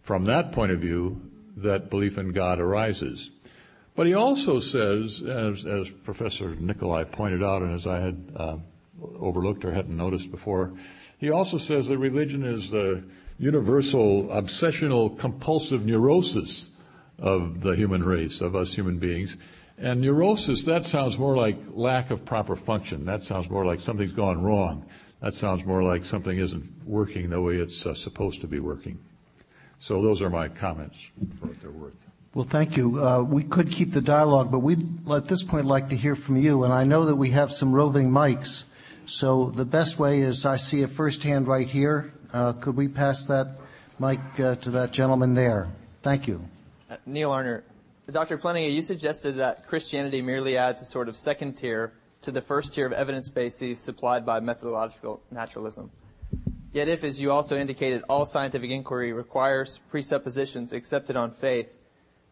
[0.02, 1.20] from that point of view
[1.58, 3.30] that belief in God arises.
[3.94, 8.56] But he also says, as, as Professor Nicholi pointed out, and as I had uh,
[9.18, 10.72] overlooked or hadn't noticed before,
[11.18, 13.04] he also says that religion is the
[13.38, 16.68] universal obsessional compulsive neurosis
[17.22, 19.38] of the human race, of us human beings.
[19.78, 23.06] And neurosis, that sounds more like lack of proper function.
[23.06, 24.84] That sounds more like something's gone wrong.
[25.20, 28.98] That sounds more like something isn't working the way it's uh, supposed to be working.
[29.78, 31.06] So those are my comments
[31.40, 31.94] for what they're worth.
[32.34, 33.04] Well, thank you.
[33.04, 36.36] Uh, we could keep the dialogue, but we'd at this point like to hear from
[36.38, 36.64] you.
[36.64, 38.64] And I know that we have some roving mics.
[39.06, 42.12] So the best way is I see a first hand right here.
[42.32, 43.58] Uh, could we pass that
[43.98, 45.68] mic uh, to that gentleman there?
[46.02, 46.48] Thank you.
[47.06, 47.62] Neil Arner.
[48.10, 48.36] Dr.
[48.36, 51.92] Plantinga, you suggested that Christianity merely adds a sort of second tier
[52.22, 55.90] to the first tier of evidence bases supplied by methodological naturalism.
[56.72, 61.76] Yet if, as you also indicated, all scientific inquiry requires presuppositions accepted on faith,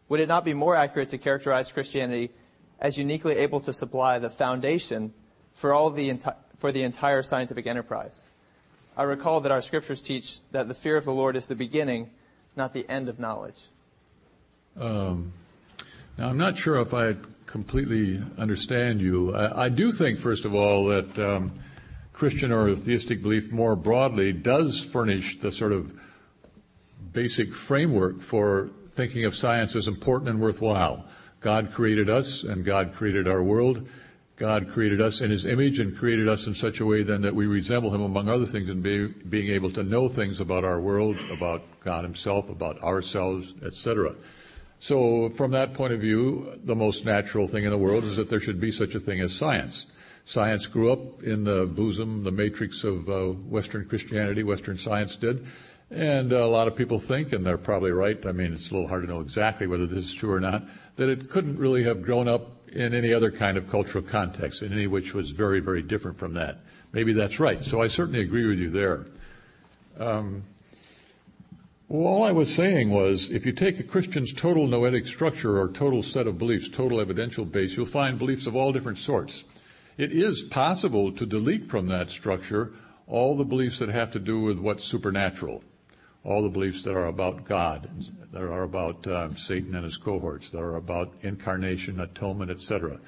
[0.09, 2.31] would it not be more accurate to characterize Christianity
[2.79, 5.13] as uniquely able to supply the foundation
[5.53, 8.27] for all the enti- for the entire scientific enterprise?
[8.97, 12.09] I recall that our scriptures teach that the fear of the Lord is the beginning,
[12.55, 13.61] not the end of knowledge.
[14.79, 15.33] Um,
[16.17, 17.15] now, I'm not sure if I
[17.45, 19.35] completely understand you.
[19.35, 21.51] I, I do think, first of all, that um,
[22.13, 25.91] Christian or theistic belief more broadly does furnish the sort of
[27.13, 31.05] basic framework for thinking of science as important and worthwhile.
[31.39, 33.87] God created us and God created our world.
[34.37, 37.35] God created us in His image and created us in such a way then that
[37.35, 40.79] we resemble Him among other things in be, being able to know things about our
[40.79, 44.15] world, about God Himself, about ourselves, etc.
[44.81, 48.29] So from that point of view, the most natural thing in the world is that
[48.29, 49.85] there should be such a thing as science.
[50.25, 55.45] Science grew up in the bosom, the matrix of uh, Western Christianity, Western science did.
[55.91, 58.87] And a lot of people think, and they're probably right, I mean, it's a little
[58.87, 60.63] hard to know exactly whether this is true or not,
[60.95, 64.73] that it couldn't really have grown up in any other kind of cultural context, in
[64.73, 66.57] any which was very, very different from that.
[66.91, 67.63] Maybe that's right.
[67.63, 69.05] So I certainly agree with you there.
[69.99, 70.43] Um,
[71.91, 75.67] well, all I was saying was if you take a Christian's total noetic structure or
[75.67, 79.43] total set of beliefs, total evidential base, you'll find beliefs of all different sorts.
[79.97, 82.73] It is possible to delete from that structure
[83.07, 85.63] all the beliefs that have to do with what's supernatural
[86.23, 87.89] all the beliefs that are about God,
[88.31, 92.99] that are about um, Satan and his cohorts, that are about incarnation, atonement, etc.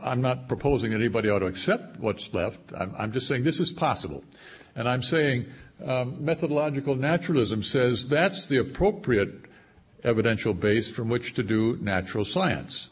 [0.00, 2.58] I'm not proposing that anybody ought to accept what's left.
[2.74, 4.24] I'm, I'm just saying this is possible.
[4.74, 5.46] And I'm saying
[5.84, 9.46] um, methodological naturalism says that's the appropriate
[10.04, 12.88] evidential base from which to do natural science.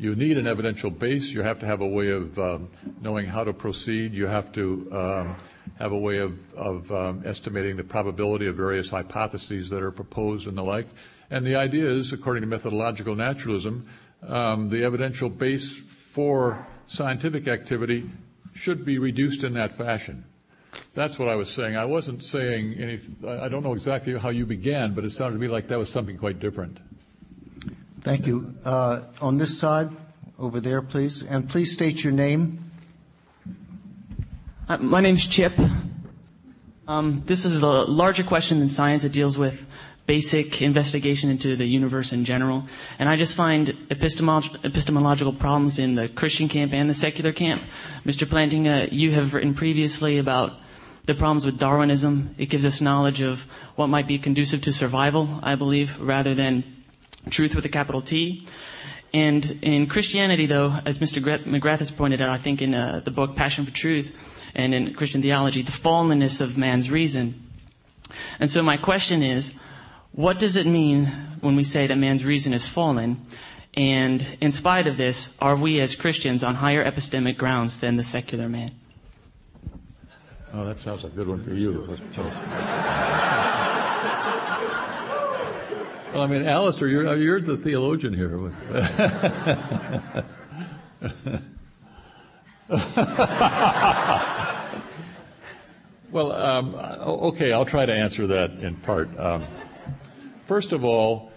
[0.00, 1.28] You need an evidential base.
[1.28, 2.68] You have to have a way of um,
[3.00, 4.14] knowing how to proceed.
[4.14, 5.36] You have to um,
[5.78, 10.46] have a way of, of um, estimating the probability of various hypotheses that are proposed
[10.46, 10.86] and the like.
[11.30, 13.88] And the idea is, according to methodological naturalism,
[14.22, 15.76] um, the evidential base
[16.12, 18.08] for scientific activity
[18.54, 20.24] should be reduced in that fashion.
[20.94, 21.76] That's what I was saying.
[21.76, 22.98] I wasn't saying any.
[23.26, 25.90] I don't know exactly how you began, but it sounded to me like that was
[25.90, 26.80] something quite different.
[28.00, 28.54] Thank you.
[28.64, 29.90] Uh, on this side,
[30.38, 31.22] over there, please.
[31.22, 32.70] And please state your name.
[34.68, 35.58] Uh, my name's Chip.
[36.86, 39.04] Um, this is a larger question than science.
[39.04, 39.66] It deals with
[40.06, 42.66] basic investigation into the universe in general.
[42.98, 47.62] And I just find epistemolog- epistemological problems in the Christian camp and the secular camp.
[48.06, 48.26] Mr.
[48.26, 50.54] Plantinga, you have written previously about
[51.08, 52.34] the problems with Darwinism.
[52.36, 53.40] It gives us knowledge of
[53.76, 56.84] what might be conducive to survival, I believe, rather than
[57.30, 58.46] truth with a capital T.
[59.14, 61.24] And in Christianity, though, as Mr.
[61.46, 64.12] McGrath has pointed out, I think in uh, the book Passion for Truth
[64.54, 67.42] and in Christian theology, the fallenness of man's reason.
[68.38, 69.50] And so my question is,
[70.12, 71.06] what does it mean
[71.40, 73.24] when we say that man's reason is fallen?
[73.72, 78.04] And in spite of this, are we as Christians on higher epistemic grounds than the
[78.04, 78.72] secular man?
[80.54, 81.86] Oh, that sounds like a good one for you.
[86.12, 88.28] Well, I mean, Alister, you're, you're the theologian here.
[96.10, 99.14] well, um, okay, I'll try to answer that in part.
[99.18, 99.44] Um,
[100.46, 101.30] first of all,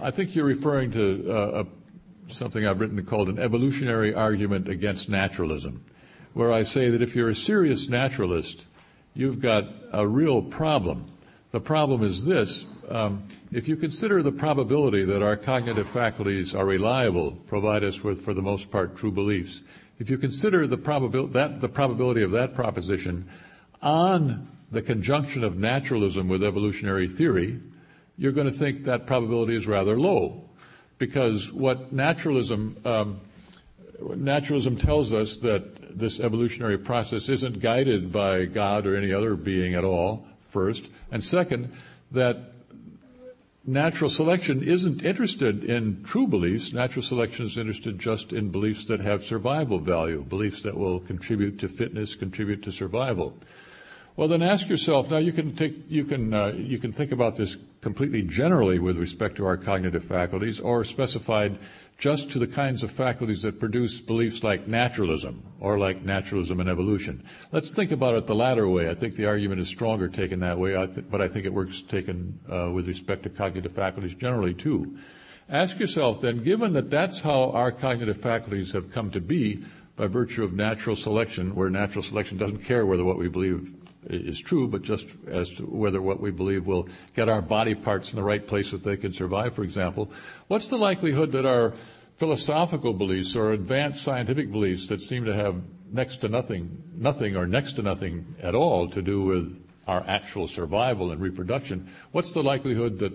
[0.00, 5.08] I think you're referring to uh, a, something I've written called an evolutionary argument against
[5.08, 5.84] naturalism,
[6.38, 8.64] where I say that if you're a serious naturalist,
[9.12, 11.10] you've got a real problem.
[11.50, 16.64] The problem is this um, if you consider the probability that our cognitive faculties are
[16.64, 19.62] reliable, provide us with, for the most part, true beliefs,
[19.98, 23.28] if you consider the, probabil- that, the probability of that proposition
[23.82, 27.58] on the conjunction of naturalism with evolutionary theory,
[28.16, 30.48] you're going to think that probability is rather low.
[30.98, 33.20] Because what naturalism, um,
[34.00, 39.74] naturalism tells us that this evolutionary process isn't guided by God or any other being
[39.74, 40.84] at all, first.
[41.10, 41.72] And second,
[42.12, 42.52] that
[43.64, 46.72] natural selection isn't interested in true beliefs.
[46.72, 51.58] Natural selection is interested just in beliefs that have survival value, beliefs that will contribute
[51.60, 53.34] to fitness, contribute to survival.
[54.18, 55.12] Well, then ask yourself.
[55.12, 58.98] Now, you can take, you can uh, you can think about this completely generally with
[58.98, 61.56] respect to our cognitive faculties, or specified
[62.00, 66.68] just to the kinds of faculties that produce beliefs like naturalism or like naturalism and
[66.68, 67.22] evolution.
[67.52, 68.90] Let's think about it the latter way.
[68.90, 70.74] I think the argument is stronger taken that way,
[71.08, 74.98] but I think it works taken uh, with respect to cognitive faculties generally too.
[75.48, 79.64] Ask yourself then, given that that's how our cognitive faculties have come to be
[79.94, 83.77] by virtue of natural selection, where natural selection doesn't care whether what we believe
[84.08, 88.10] is true, but just as to whether what we believe will get our body parts
[88.10, 90.10] in the right place that they can survive, for example.
[90.48, 91.74] What's the likelihood that our
[92.18, 95.56] philosophical beliefs or advanced scientific beliefs that seem to have
[95.92, 100.48] next to nothing, nothing or next to nothing at all to do with our actual
[100.48, 103.12] survival and reproduction, what's the likelihood that,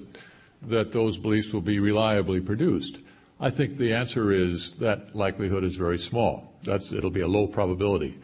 [0.64, 3.00] that those beliefs will be reliably produced?
[3.40, 6.54] I think the answer is that likelihood is very small.
[6.64, 8.18] That's, it'll be a low probability.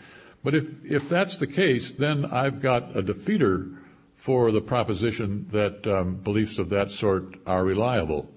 [0.44, 3.78] But if, if that's the case, then I've got a defeater
[4.18, 8.30] for the proposition that um, beliefs of that sort are reliable.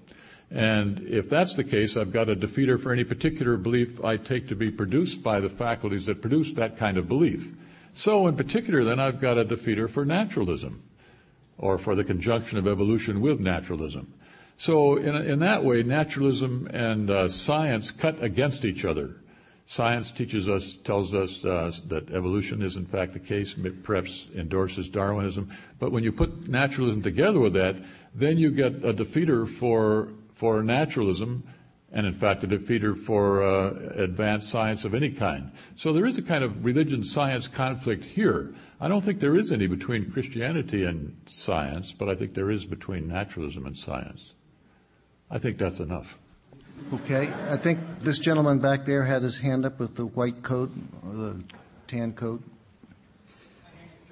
[0.51, 4.49] And if that's the case, I've got a defeater for any particular belief I take
[4.49, 7.51] to be produced by the faculties that produce that kind of belief.
[7.93, 10.83] So in particular, then I've got a defeater for naturalism,
[11.57, 14.13] or for the conjunction of evolution with naturalism.
[14.57, 19.15] So in, in that way, naturalism and uh, science cut against each other.
[19.65, 24.89] Science teaches us, tells us uh, that evolution is in fact the case, perhaps endorses
[24.89, 25.49] Darwinism.
[25.79, 27.77] But when you put naturalism together with that,
[28.13, 31.43] then you get a defeater for, for naturalism,
[31.93, 35.51] and in fact a defeater for uh, advanced science of any kind.
[35.77, 38.53] So there is a kind of religion science conflict here.
[38.81, 42.65] I don't think there is any between Christianity and science, but I think there is
[42.65, 44.33] between naturalism and science.
[45.31, 46.17] I think that's enough.
[46.91, 50.71] Okay, I think this gentleman back there had his hand up with the white coat
[51.07, 51.43] or the
[51.87, 52.43] tan coat.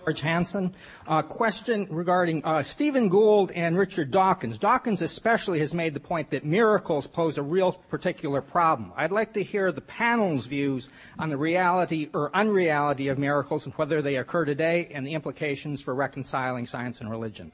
[0.04, 0.74] George Hansen.
[1.06, 4.58] Uh, question regarding uh, Stephen Gould and Richard Dawkins.
[4.58, 8.94] Dawkins especially has made the point that miracles pose a real particular problem.
[8.96, 10.90] I'd like to hear the panel's views
[11.20, 15.82] on the reality or unreality of miracles and whether they occur today and the implications
[15.82, 17.52] for reconciling science and religion.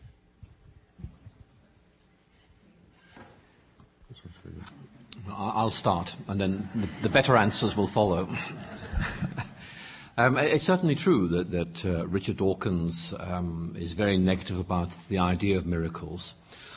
[5.37, 8.27] I'll start, and then the, the better answers will follow.
[10.17, 15.19] um, it's certainly true that, that uh, Richard Dawkins um, is very negative about the
[15.19, 16.33] idea of miracles.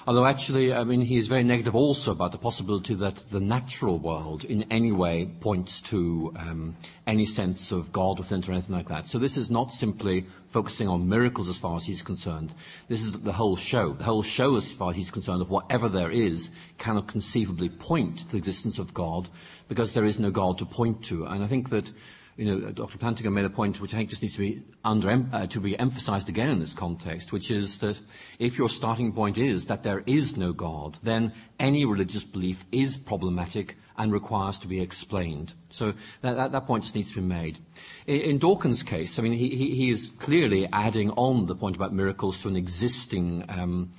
[0.06, 3.98] Although actually, I mean, he is very negative also about the possibility that the natural
[3.98, 8.74] world in any way points to um, any sense of God within it or anything
[8.74, 9.06] like that.
[9.06, 12.54] So this is not simply focusing on miracles as far as he's concerned.
[12.88, 13.92] This is the whole show.
[13.92, 18.20] The whole show, as far as he's concerned, of whatever there is, cannot conceivably point
[18.20, 19.28] to the existence of God
[19.68, 21.26] because there is no God to point to.
[21.26, 21.92] And I think that
[22.40, 22.96] you know, Dr.
[22.96, 25.78] Plantinga made a point which I think just needs to be under, uh, to be
[25.78, 28.00] emphasized again in this context, which is that
[28.38, 32.96] if your starting point is that there is no God, then any religious belief is
[32.96, 35.52] problematic and requires to be explained.
[35.68, 35.92] So
[36.22, 37.58] that, that, that point just needs to be made.
[38.06, 41.92] In, in Dawkins' case, I mean, he, he, is clearly adding on the point about
[41.92, 43.90] miracles to an existing um,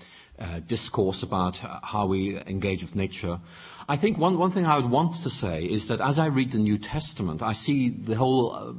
[0.68, 3.40] discourse about how we engage with nature.
[3.88, 6.52] I think one, one thing I would want to say is that as I read
[6.52, 8.74] the New Testament, I see the whole, uh,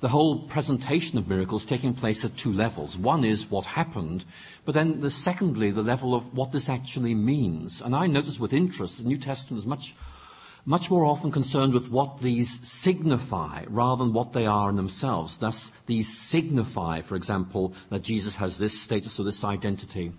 [0.00, 2.98] the whole presentation of miracles taking place at two levels.
[2.98, 4.24] One is what happened,
[4.64, 7.80] but then the secondly, the level of what this actually means.
[7.80, 9.94] And I notice with interest the New Testament is much
[10.66, 15.36] much more often concerned with what these signify rather than what they are in themselves.
[15.36, 20.12] Thus, these signify, for example, that Jesus has this status or this identity.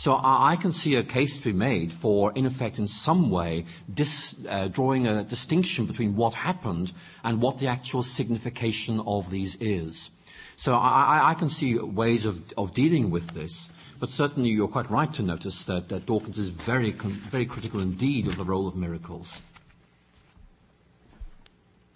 [0.00, 3.30] So I, I can see a case to be made for, in effect, in some
[3.30, 6.90] way, dis, uh, drawing a distinction between what happened
[7.22, 10.08] and what the actual signification of these is.
[10.56, 13.68] So I, I can see ways of, of dealing with this.
[13.98, 18.26] But certainly you're quite right to notice that, that Dawkins is very, very critical indeed
[18.26, 19.42] of the role of miracles.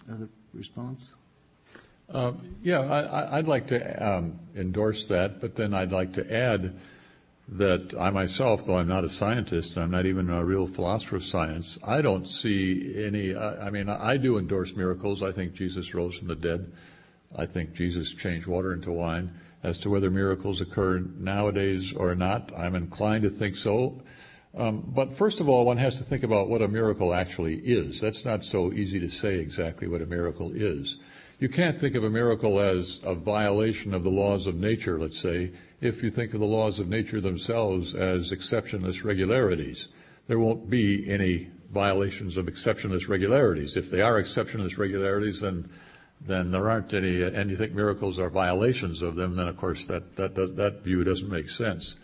[0.07, 1.11] Other response?
[2.07, 6.75] Uh, yeah, I, would like to um, endorse that, but then I'd like to add
[7.47, 11.25] that I myself, though I'm not a scientist, I'm not even a real philosopher of
[11.25, 15.21] science, I don't see any, I mean, I do endorse miracles.
[15.21, 16.71] I think Jesus rose from the dead.
[17.35, 19.31] I think Jesus changed water into wine.
[19.61, 24.01] As to whether miracles occur nowadays or not, I'm inclined to think so.
[24.55, 27.99] Um, but first of all, one has to think about what a miracle actually is.
[27.99, 30.97] That's not so easy to say exactly what a miracle is.
[31.39, 35.19] You can't think of a miracle as a violation of the laws of nature, let's
[35.19, 35.51] say,
[35.85, 39.87] if you think of the laws of nature themselves as exceptionless regularities.
[40.27, 43.77] There won't be any violations of exceptionless regularities.
[43.77, 45.69] If they are exceptionless regularities, then
[46.27, 49.85] then there aren't any, and you think miracles are violations of them, then of course
[49.87, 51.95] that, that, that, that view doesn't make sense.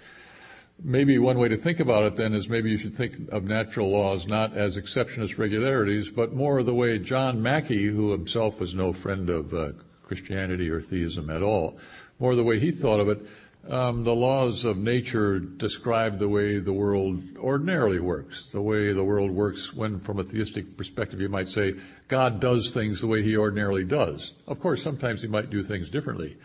[0.83, 3.89] Maybe one way to think about it then is maybe you should think of natural
[3.89, 8.93] laws not as exceptionless regularities, but more the way John Mackie, who himself was no
[8.93, 9.71] friend of uh,
[10.03, 11.77] Christianity or theism at all,
[12.19, 13.25] more the way he thought of it,
[13.67, 19.03] um, the laws of nature describe the way the world ordinarily works, the way the
[19.03, 21.75] world works when, from a theistic perspective, you might say
[22.07, 24.31] God does things the way he ordinarily does.
[24.47, 26.37] Of course, sometimes he might do things differently.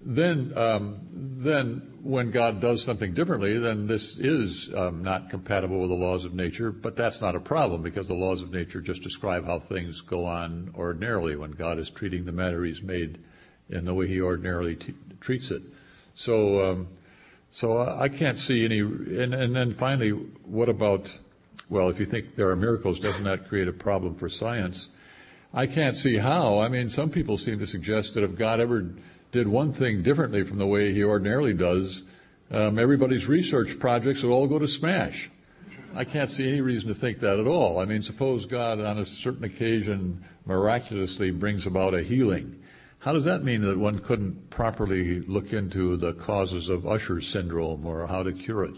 [0.00, 5.90] Then, um, then when God does something differently, then this is um, not compatible with
[5.90, 9.02] the laws of nature, but that's not a problem because the laws of nature just
[9.02, 13.18] describe how things go on ordinarily when God is treating the matter he's made
[13.68, 15.62] in the way he ordinarily t- treats it.
[16.18, 16.88] So, um,
[17.52, 18.80] so I can't see any.
[18.80, 21.08] And, and then finally, what about?
[21.70, 24.88] Well, if you think there are miracles, doesn't that create a problem for science?
[25.54, 26.58] I can't see how.
[26.58, 28.90] I mean, some people seem to suggest that if God ever
[29.30, 32.02] did one thing differently from the way He ordinarily does,
[32.50, 35.30] um, everybody's research projects would all go to smash.
[35.94, 37.78] I can't see any reason to think that at all.
[37.78, 42.57] I mean, suppose God, on a certain occasion, miraculously brings about a healing.
[43.08, 47.86] How does that mean that one couldn't properly look into the causes of Usher syndrome
[47.86, 48.74] or how to cure it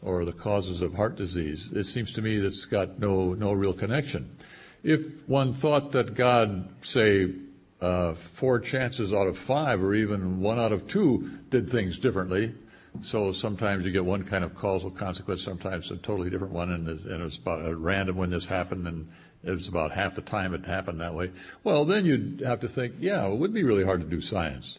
[0.00, 1.70] or the causes of heart disease?
[1.72, 4.36] It seems to me that's got no, no real connection.
[4.84, 7.32] If one thought that God, say,
[7.80, 12.54] uh, four chances out of five or even one out of two did things differently,
[13.02, 16.86] so sometimes you get one kind of causal consequence, sometimes a totally different one, and,
[16.86, 19.08] and it's about random when this happened, and
[19.46, 21.30] it was about half the time it happened that way.
[21.62, 24.78] Well, then you'd have to think, yeah, it would be really hard to do science.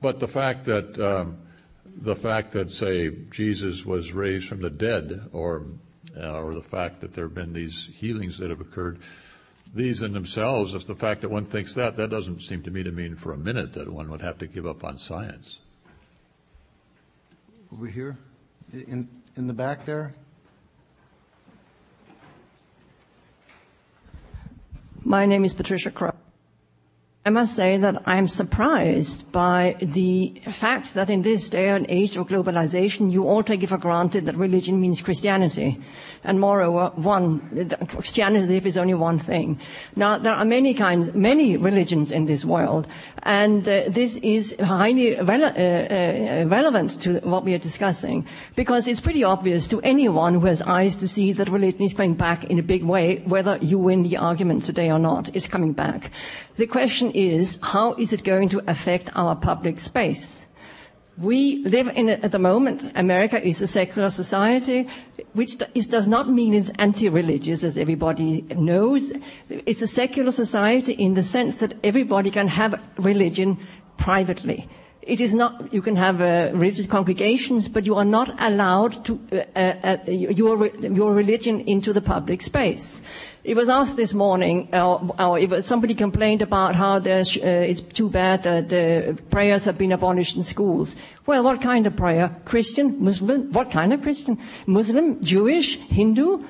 [0.00, 1.38] But the fact that um,
[1.96, 5.66] the fact that say Jesus was raised from the dead, or
[6.16, 8.98] uh, or the fact that there have been these healings that have occurred,
[9.74, 12.82] these in themselves, if the fact that one thinks that, that doesn't seem to me
[12.82, 15.58] to mean for a minute that one would have to give up on science.
[17.72, 18.16] Over here,
[18.72, 20.14] in in the back there.
[25.06, 26.14] My name is Patricia Crow.
[27.26, 32.16] I must say that I'm surprised by the fact that in this day and age
[32.16, 35.82] of globalization, you all take it for granted that religion means Christianity.
[36.22, 39.58] And moreover, one, Christianity is only one thing.
[39.96, 42.86] Now, there are many kinds, many religions in this world,
[43.24, 48.24] and uh, this is highly rele- uh, uh, relevant to what we are discussing,
[48.54, 52.14] because it's pretty obvious to anyone who has eyes to see that religion is coming
[52.14, 55.34] back in a big way, whether you win the argument today or not.
[55.34, 56.12] It's coming back.
[56.56, 60.46] The question is, how is it going to affect our public space?
[61.18, 64.86] We live in, at the moment, America is a secular society,
[65.32, 65.56] which
[65.88, 69.12] does not mean it's anti-religious, as everybody knows.
[69.48, 73.56] It's a secular society in the sense that everybody can have religion
[73.96, 74.68] privately.
[75.00, 79.18] It is not, you can have uh, religious congregations, but you are not allowed to,
[79.32, 83.00] uh, uh, your, your religion into the public space.
[83.46, 88.42] It was asked this morning, uh, or somebody complained about how uh, it's too bad
[88.42, 90.96] that prayers have been abolished in schools.
[91.26, 92.34] Well, what kind of prayer?
[92.44, 93.04] Christian?
[93.04, 93.52] Muslim?
[93.52, 94.40] What kind of Christian?
[94.66, 95.22] Muslim?
[95.22, 95.78] Jewish?
[95.78, 96.44] Hindu?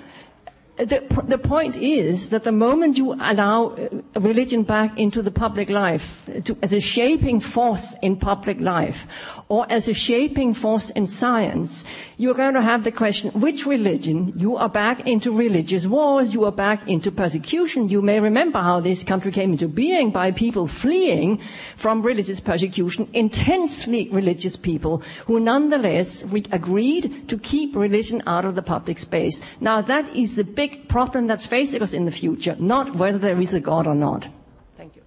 [0.79, 5.69] The, the, point is that the moment you allow uh, religion back into the public
[5.71, 9.07] life to, as a shaping force in public life
[9.49, 11.85] or as a shaping force in science,
[12.17, 14.33] you're going to have the question, which religion?
[14.37, 17.89] You are back into religious wars, you are back into persecution.
[17.89, 21.41] You may remember how this country came into being by people fleeing
[21.77, 28.63] from religious persecution, intensely religious people who nonetheless agreed to keep religion out of the
[28.63, 29.41] public space.
[29.61, 33.41] Now that is the big problem that's facing us in the future, not whether there
[33.41, 34.29] is a God or not.
[34.77, 35.03] Thank you.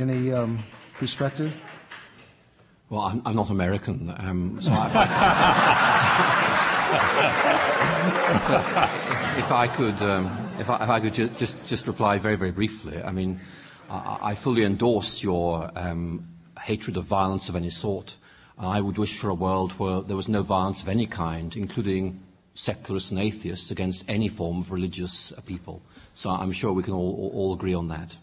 [0.00, 0.58] Any um,
[0.98, 1.52] perspective?
[2.90, 4.86] Well, I'm, I'm not American, um, so, I,
[9.38, 10.26] if I could, um,
[10.58, 13.02] if, I, if I, could ju- just just reply very very briefly.
[13.02, 13.40] I mean,
[13.88, 16.26] I, I fully endorse your um,
[16.60, 18.16] hatred of violence of any sort.
[18.58, 22.20] I would wish for a world where there was no violence of any kind, including
[22.54, 25.82] secularists and atheists, against any form of religious people.
[26.14, 28.16] So I'm sure we can all, all agree on that.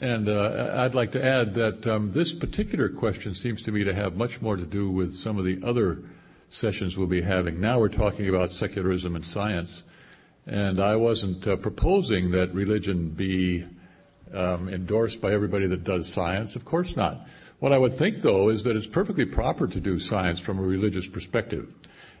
[0.00, 3.92] And uh, I'd like to add that um, this particular question seems to me to
[3.92, 6.04] have much more to do with some of the other
[6.50, 7.60] sessions we'll be having.
[7.60, 9.82] Now we're talking about secularism and science,
[10.46, 13.66] and I wasn't uh, proposing that religion be
[14.32, 16.54] um, endorsed by everybody that does science.
[16.54, 17.26] Of course not.
[17.58, 20.62] What I would think, though, is that it's perfectly proper to do science from a
[20.62, 21.74] religious perspective.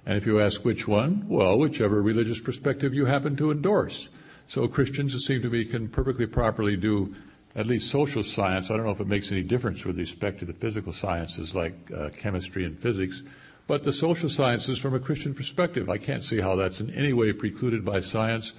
[0.04, 4.08] And if you ask which one, well, whichever religious perspective you happen to endorse.
[4.48, 7.14] So Christians, it seems to me, can perfectly properly do
[7.58, 8.70] at least social science.
[8.70, 11.74] I don't know if it makes any difference with respect to the physical sciences like
[11.90, 13.24] uh, chemistry and physics,
[13.66, 15.90] but the social sciences from a Christian perspective.
[15.90, 18.52] I can't see how that's in any way precluded by science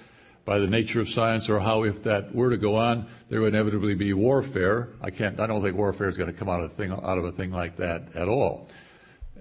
[0.44, 3.54] by the nature of science or how if that were to go on, there would
[3.54, 4.90] inevitably be warfare.
[5.00, 7.16] I can't, I don't think warfare is going to come out of a thing, out
[7.16, 8.68] of a thing like that at all.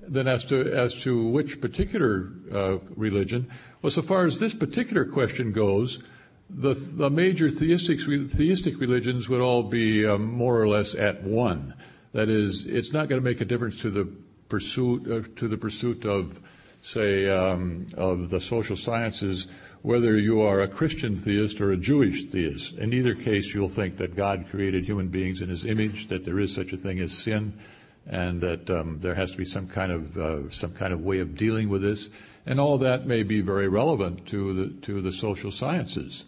[0.08, 3.50] Then as to, as to which particular uh, religion,
[3.82, 6.00] well, so far as this particular question goes,
[6.50, 11.74] the, the major theistic, theistic religions would all be um, more or less at one.
[12.14, 14.12] That is, it's not going to make a difference to the
[14.50, 16.40] pursuit, uh, to the pursuit of,
[16.82, 19.48] say, um, of the social sciences
[19.82, 22.74] whether you are a Christian theist or a Jewish theist.
[22.74, 26.40] In either case, you'll think that God created human beings in His image, that there
[26.40, 27.54] is such a thing as sin,
[28.06, 31.20] and that um, there has to be some kind of uh, some kind of way
[31.20, 32.10] of dealing with this.
[32.46, 36.26] And all that may be very relevant to the to the social sciences.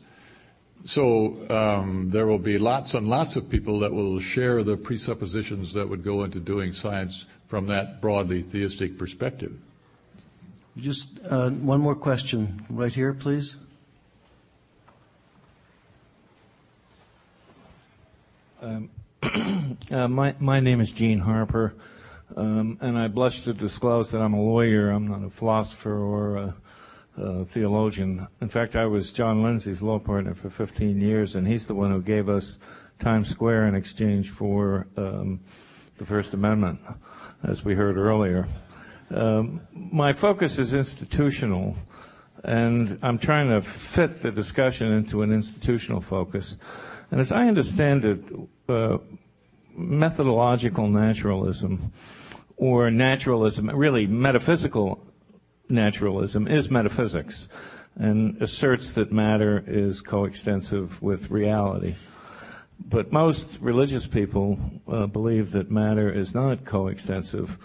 [0.86, 5.74] So um, there will be lots and lots of people that will share the presuppositions
[5.74, 9.54] that would go into doing science from that broadly theistic perspective.
[10.78, 13.58] Just uh, one more question right here, please.
[18.62, 18.90] Um,
[19.92, 21.74] uh, my, my name is Gene Harper,
[22.36, 24.90] um, and I blush to disclose that I'm a lawyer.
[24.90, 26.56] I'm not a philosopher or a,
[27.18, 28.28] a theologian.
[28.42, 31.92] In fact, I was John Lindsay's law partner for 15 years, and he's the one
[31.92, 32.58] who gave us
[33.00, 35.40] Times Square in exchange for um,
[35.98, 36.80] the First Amendment,
[37.44, 38.48] as we heard earlier.
[39.14, 41.76] Um, my focus is institutional,
[42.44, 46.58] and I'm trying to fit the discussion into an institutional focus.
[47.12, 48.24] And as I understand it,
[48.70, 48.98] uh,
[49.76, 51.92] methodological naturalism,
[52.56, 55.04] or naturalism, really metaphysical
[55.72, 57.48] naturalism, is metaphysics
[57.96, 61.96] and asserts that matter is coextensive with reality.
[62.80, 64.58] But most religious people
[64.88, 67.58] uh, believe that matter is not coextensive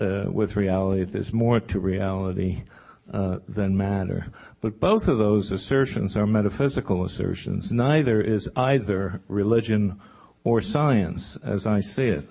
[0.00, 1.04] uh, with reality.
[1.04, 2.64] There's more to reality
[3.12, 4.26] uh, than matter.
[4.60, 7.72] But both of those assertions are metaphysical assertions.
[7.72, 10.00] Neither is either religion
[10.44, 12.28] or science, as I see it.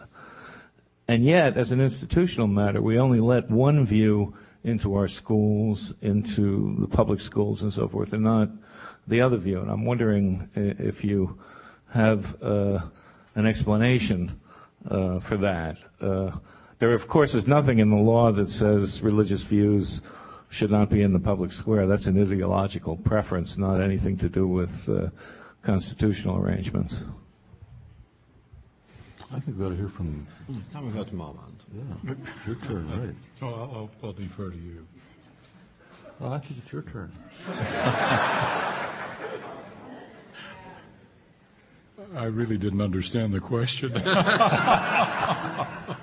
[1.08, 6.76] And yet, as an institutional matter, we only let one view into our schools, into
[6.80, 8.50] the public schools and so forth, and not
[9.08, 9.60] the other view.
[9.60, 11.40] And I'm wondering if you
[11.90, 12.80] have uh,
[13.36, 14.40] an explanation
[14.90, 15.78] uh, for that.
[16.00, 16.32] Uh,
[16.80, 20.02] there, of course, is nothing in the law that says religious views
[20.50, 21.88] should not be in the public square.
[21.88, 25.10] That's an ideological preference, not anything to do with uh,
[25.62, 27.04] constitutional arrangements.
[29.34, 30.28] I think we ought to hear from.
[30.50, 31.64] It's time we go to Armand.
[31.74, 32.14] Yeah,
[32.46, 33.16] your turn, right?
[33.42, 34.86] Oh, I'll, I'll defer to you.
[36.20, 37.12] Well, I think it's your turn.
[42.16, 43.94] I really didn't understand the question.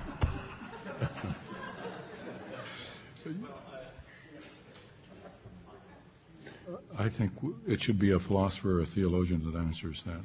[7.01, 7.31] I think
[7.69, 10.21] it should be a philosopher or a theologian that answers that.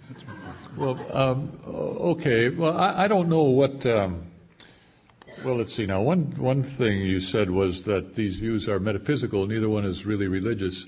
[0.75, 2.49] well, um, okay.
[2.49, 3.85] Well, I, I, don't know what.
[3.85, 4.31] Um,
[5.45, 6.01] well, let's see now.
[6.01, 9.45] One one thing you said was that these views are metaphysical.
[9.45, 10.87] Neither one is really religious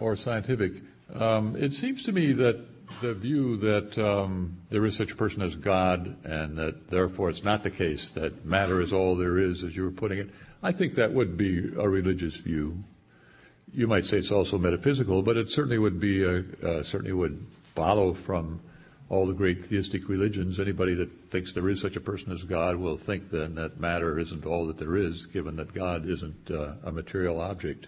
[0.00, 0.72] or scientific.
[1.14, 2.58] Um, it seems to me that
[3.00, 7.44] the view that um, there is such a person as God, and that therefore it's
[7.44, 10.30] not the case that matter is all there is, as you were putting it.
[10.64, 12.82] I think that would be a religious view
[13.72, 17.44] you might say it's also metaphysical, but it certainly would be a, uh, certainly would
[17.74, 18.60] follow from
[19.08, 20.58] all the great theistic religions.
[20.58, 24.18] Anybody that thinks there is such a person as God will think then that matter
[24.18, 27.86] isn't all that there is, given that God isn't uh, a material object.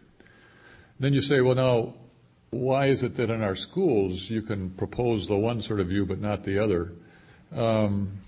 [1.00, 1.94] Then you say, well, now,
[2.50, 6.06] why is it that in our schools you can propose the one sort of view
[6.06, 6.92] but not the other?
[7.54, 8.18] Um,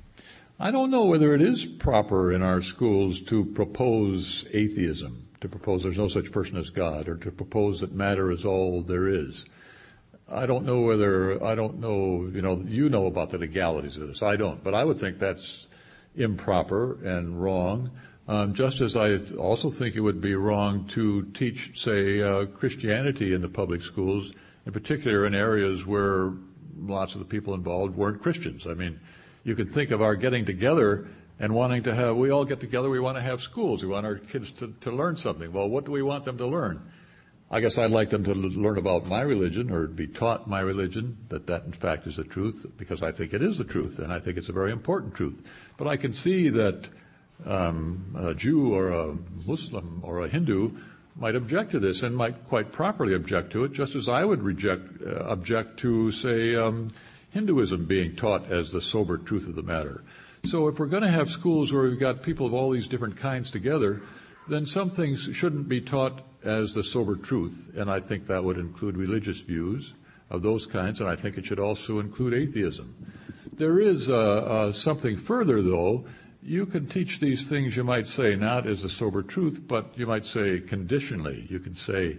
[0.58, 5.82] I don't know whether it is proper in our schools to propose atheism to propose
[5.82, 9.44] there's no such person as God, or to propose that matter is all there is.
[10.28, 14.08] I don't know whether, I don't know, you know, you know about the legalities of
[14.08, 14.22] this.
[14.22, 14.62] I don't.
[14.62, 15.66] But I would think that's
[16.14, 17.90] improper and wrong.
[18.28, 23.34] Um, just as I also think it would be wrong to teach, say, uh, Christianity
[23.34, 24.30] in the public schools,
[24.66, 26.32] in particular in areas where
[26.78, 28.66] lots of the people involved weren't Christians.
[28.68, 29.00] I mean,
[29.42, 31.08] you could think of our getting together
[31.40, 34.04] and wanting to have, we all get together, we want to have schools, we want
[34.04, 35.50] our kids to, to learn something.
[35.50, 36.82] Well, what do we want them to learn?
[37.50, 41.16] I guess I'd like them to learn about my religion or be taught my religion,
[41.30, 44.12] that that in fact is the truth, because I think it is the truth, and
[44.12, 45.34] I think it's a very important truth.
[45.76, 46.86] But I can see that
[47.44, 50.70] um, a Jew or a Muslim or a Hindu
[51.16, 54.42] might object to this and might quite properly object to it, just as I would
[54.42, 56.90] reject, uh, object to, say, um,
[57.30, 60.02] Hinduism being taught as the sober truth of the matter.
[60.46, 63.16] So if we're going to have schools where we've got people of all these different
[63.16, 64.02] kinds together,
[64.48, 68.58] then some things shouldn't be taught as the sober truth, and I think that would
[68.58, 69.92] include religious views
[70.30, 73.12] of those kinds, and I think it should also include atheism.
[73.52, 76.06] There is uh, uh, something further, though.
[76.42, 80.06] You can teach these things, you might say, not as a sober truth, but you
[80.06, 81.46] might say conditionally.
[81.50, 82.16] You can say,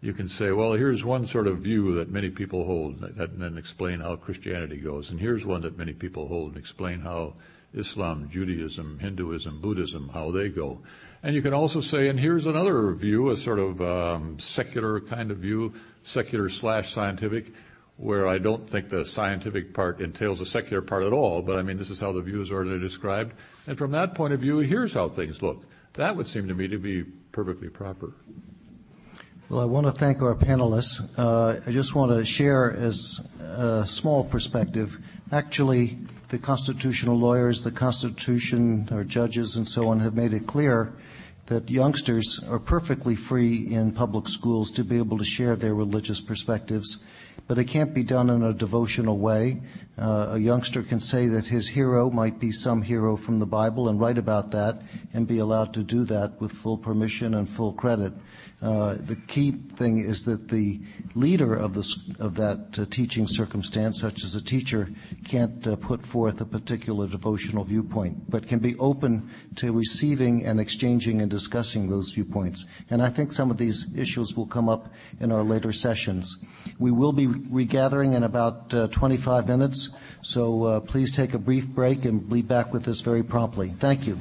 [0.00, 3.56] you can say, well, here's one sort of view that many people hold, and then
[3.56, 7.34] explain how Christianity goes, and here's one that many people hold, and explain how
[7.74, 10.80] Islam, Judaism, Hinduism, Buddhism, how they go.
[11.22, 15.30] And you can also say, and here's another view, a sort of um, secular kind
[15.30, 17.52] of view, secular slash scientific,
[17.96, 21.62] where I don't think the scientific part entails the secular part at all, but I
[21.62, 23.34] mean, this is how the views are described.
[23.66, 25.62] And from that point of view, here's how things look.
[25.94, 28.14] That would seem to me to be perfectly proper.
[29.50, 31.02] Well, I want to thank our panelists.
[31.18, 34.96] Uh, I just want to share as a small perspective.
[35.32, 35.98] Actually,
[36.28, 40.92] the constitutional lawyers, the Constitution, our judges, and so on have made it clear
[41.46, 46.20] that youngsters are perfectly free in public schools to be able to share their religious
[46.20, 46.98] perspectives,
[47.46, 49.60] but it can't be done in a devotional way.
[49.98, 53.88] Uh, a youngster can say that his hero might be some hero from the Bible
[53.88, 54.80] and write about that
[55.12, 58.12] and be allowed to do that with full permission and full credit.
[58.62, 60.78] Uh, the key thing is that the
[61.14, 64.90] leader of, the, of that uh, teaching circumstance, such as a teacher,
[65.24, 70.60] can't uh, put forth a particular devotional viewpoint, but can be open to receiving and
[70.60, 72.66] exchanging and discussing those viewpoints.
[72.90, 76.36] And I think some of these issues will come up in our later sessions.
[76.78, 79.90] We will be regathering in about uh, 25 minutes,
[80.22, 83.68] so uh, please take a brief break and be back with us very promptly.
[83.70, 84.18] Thank you.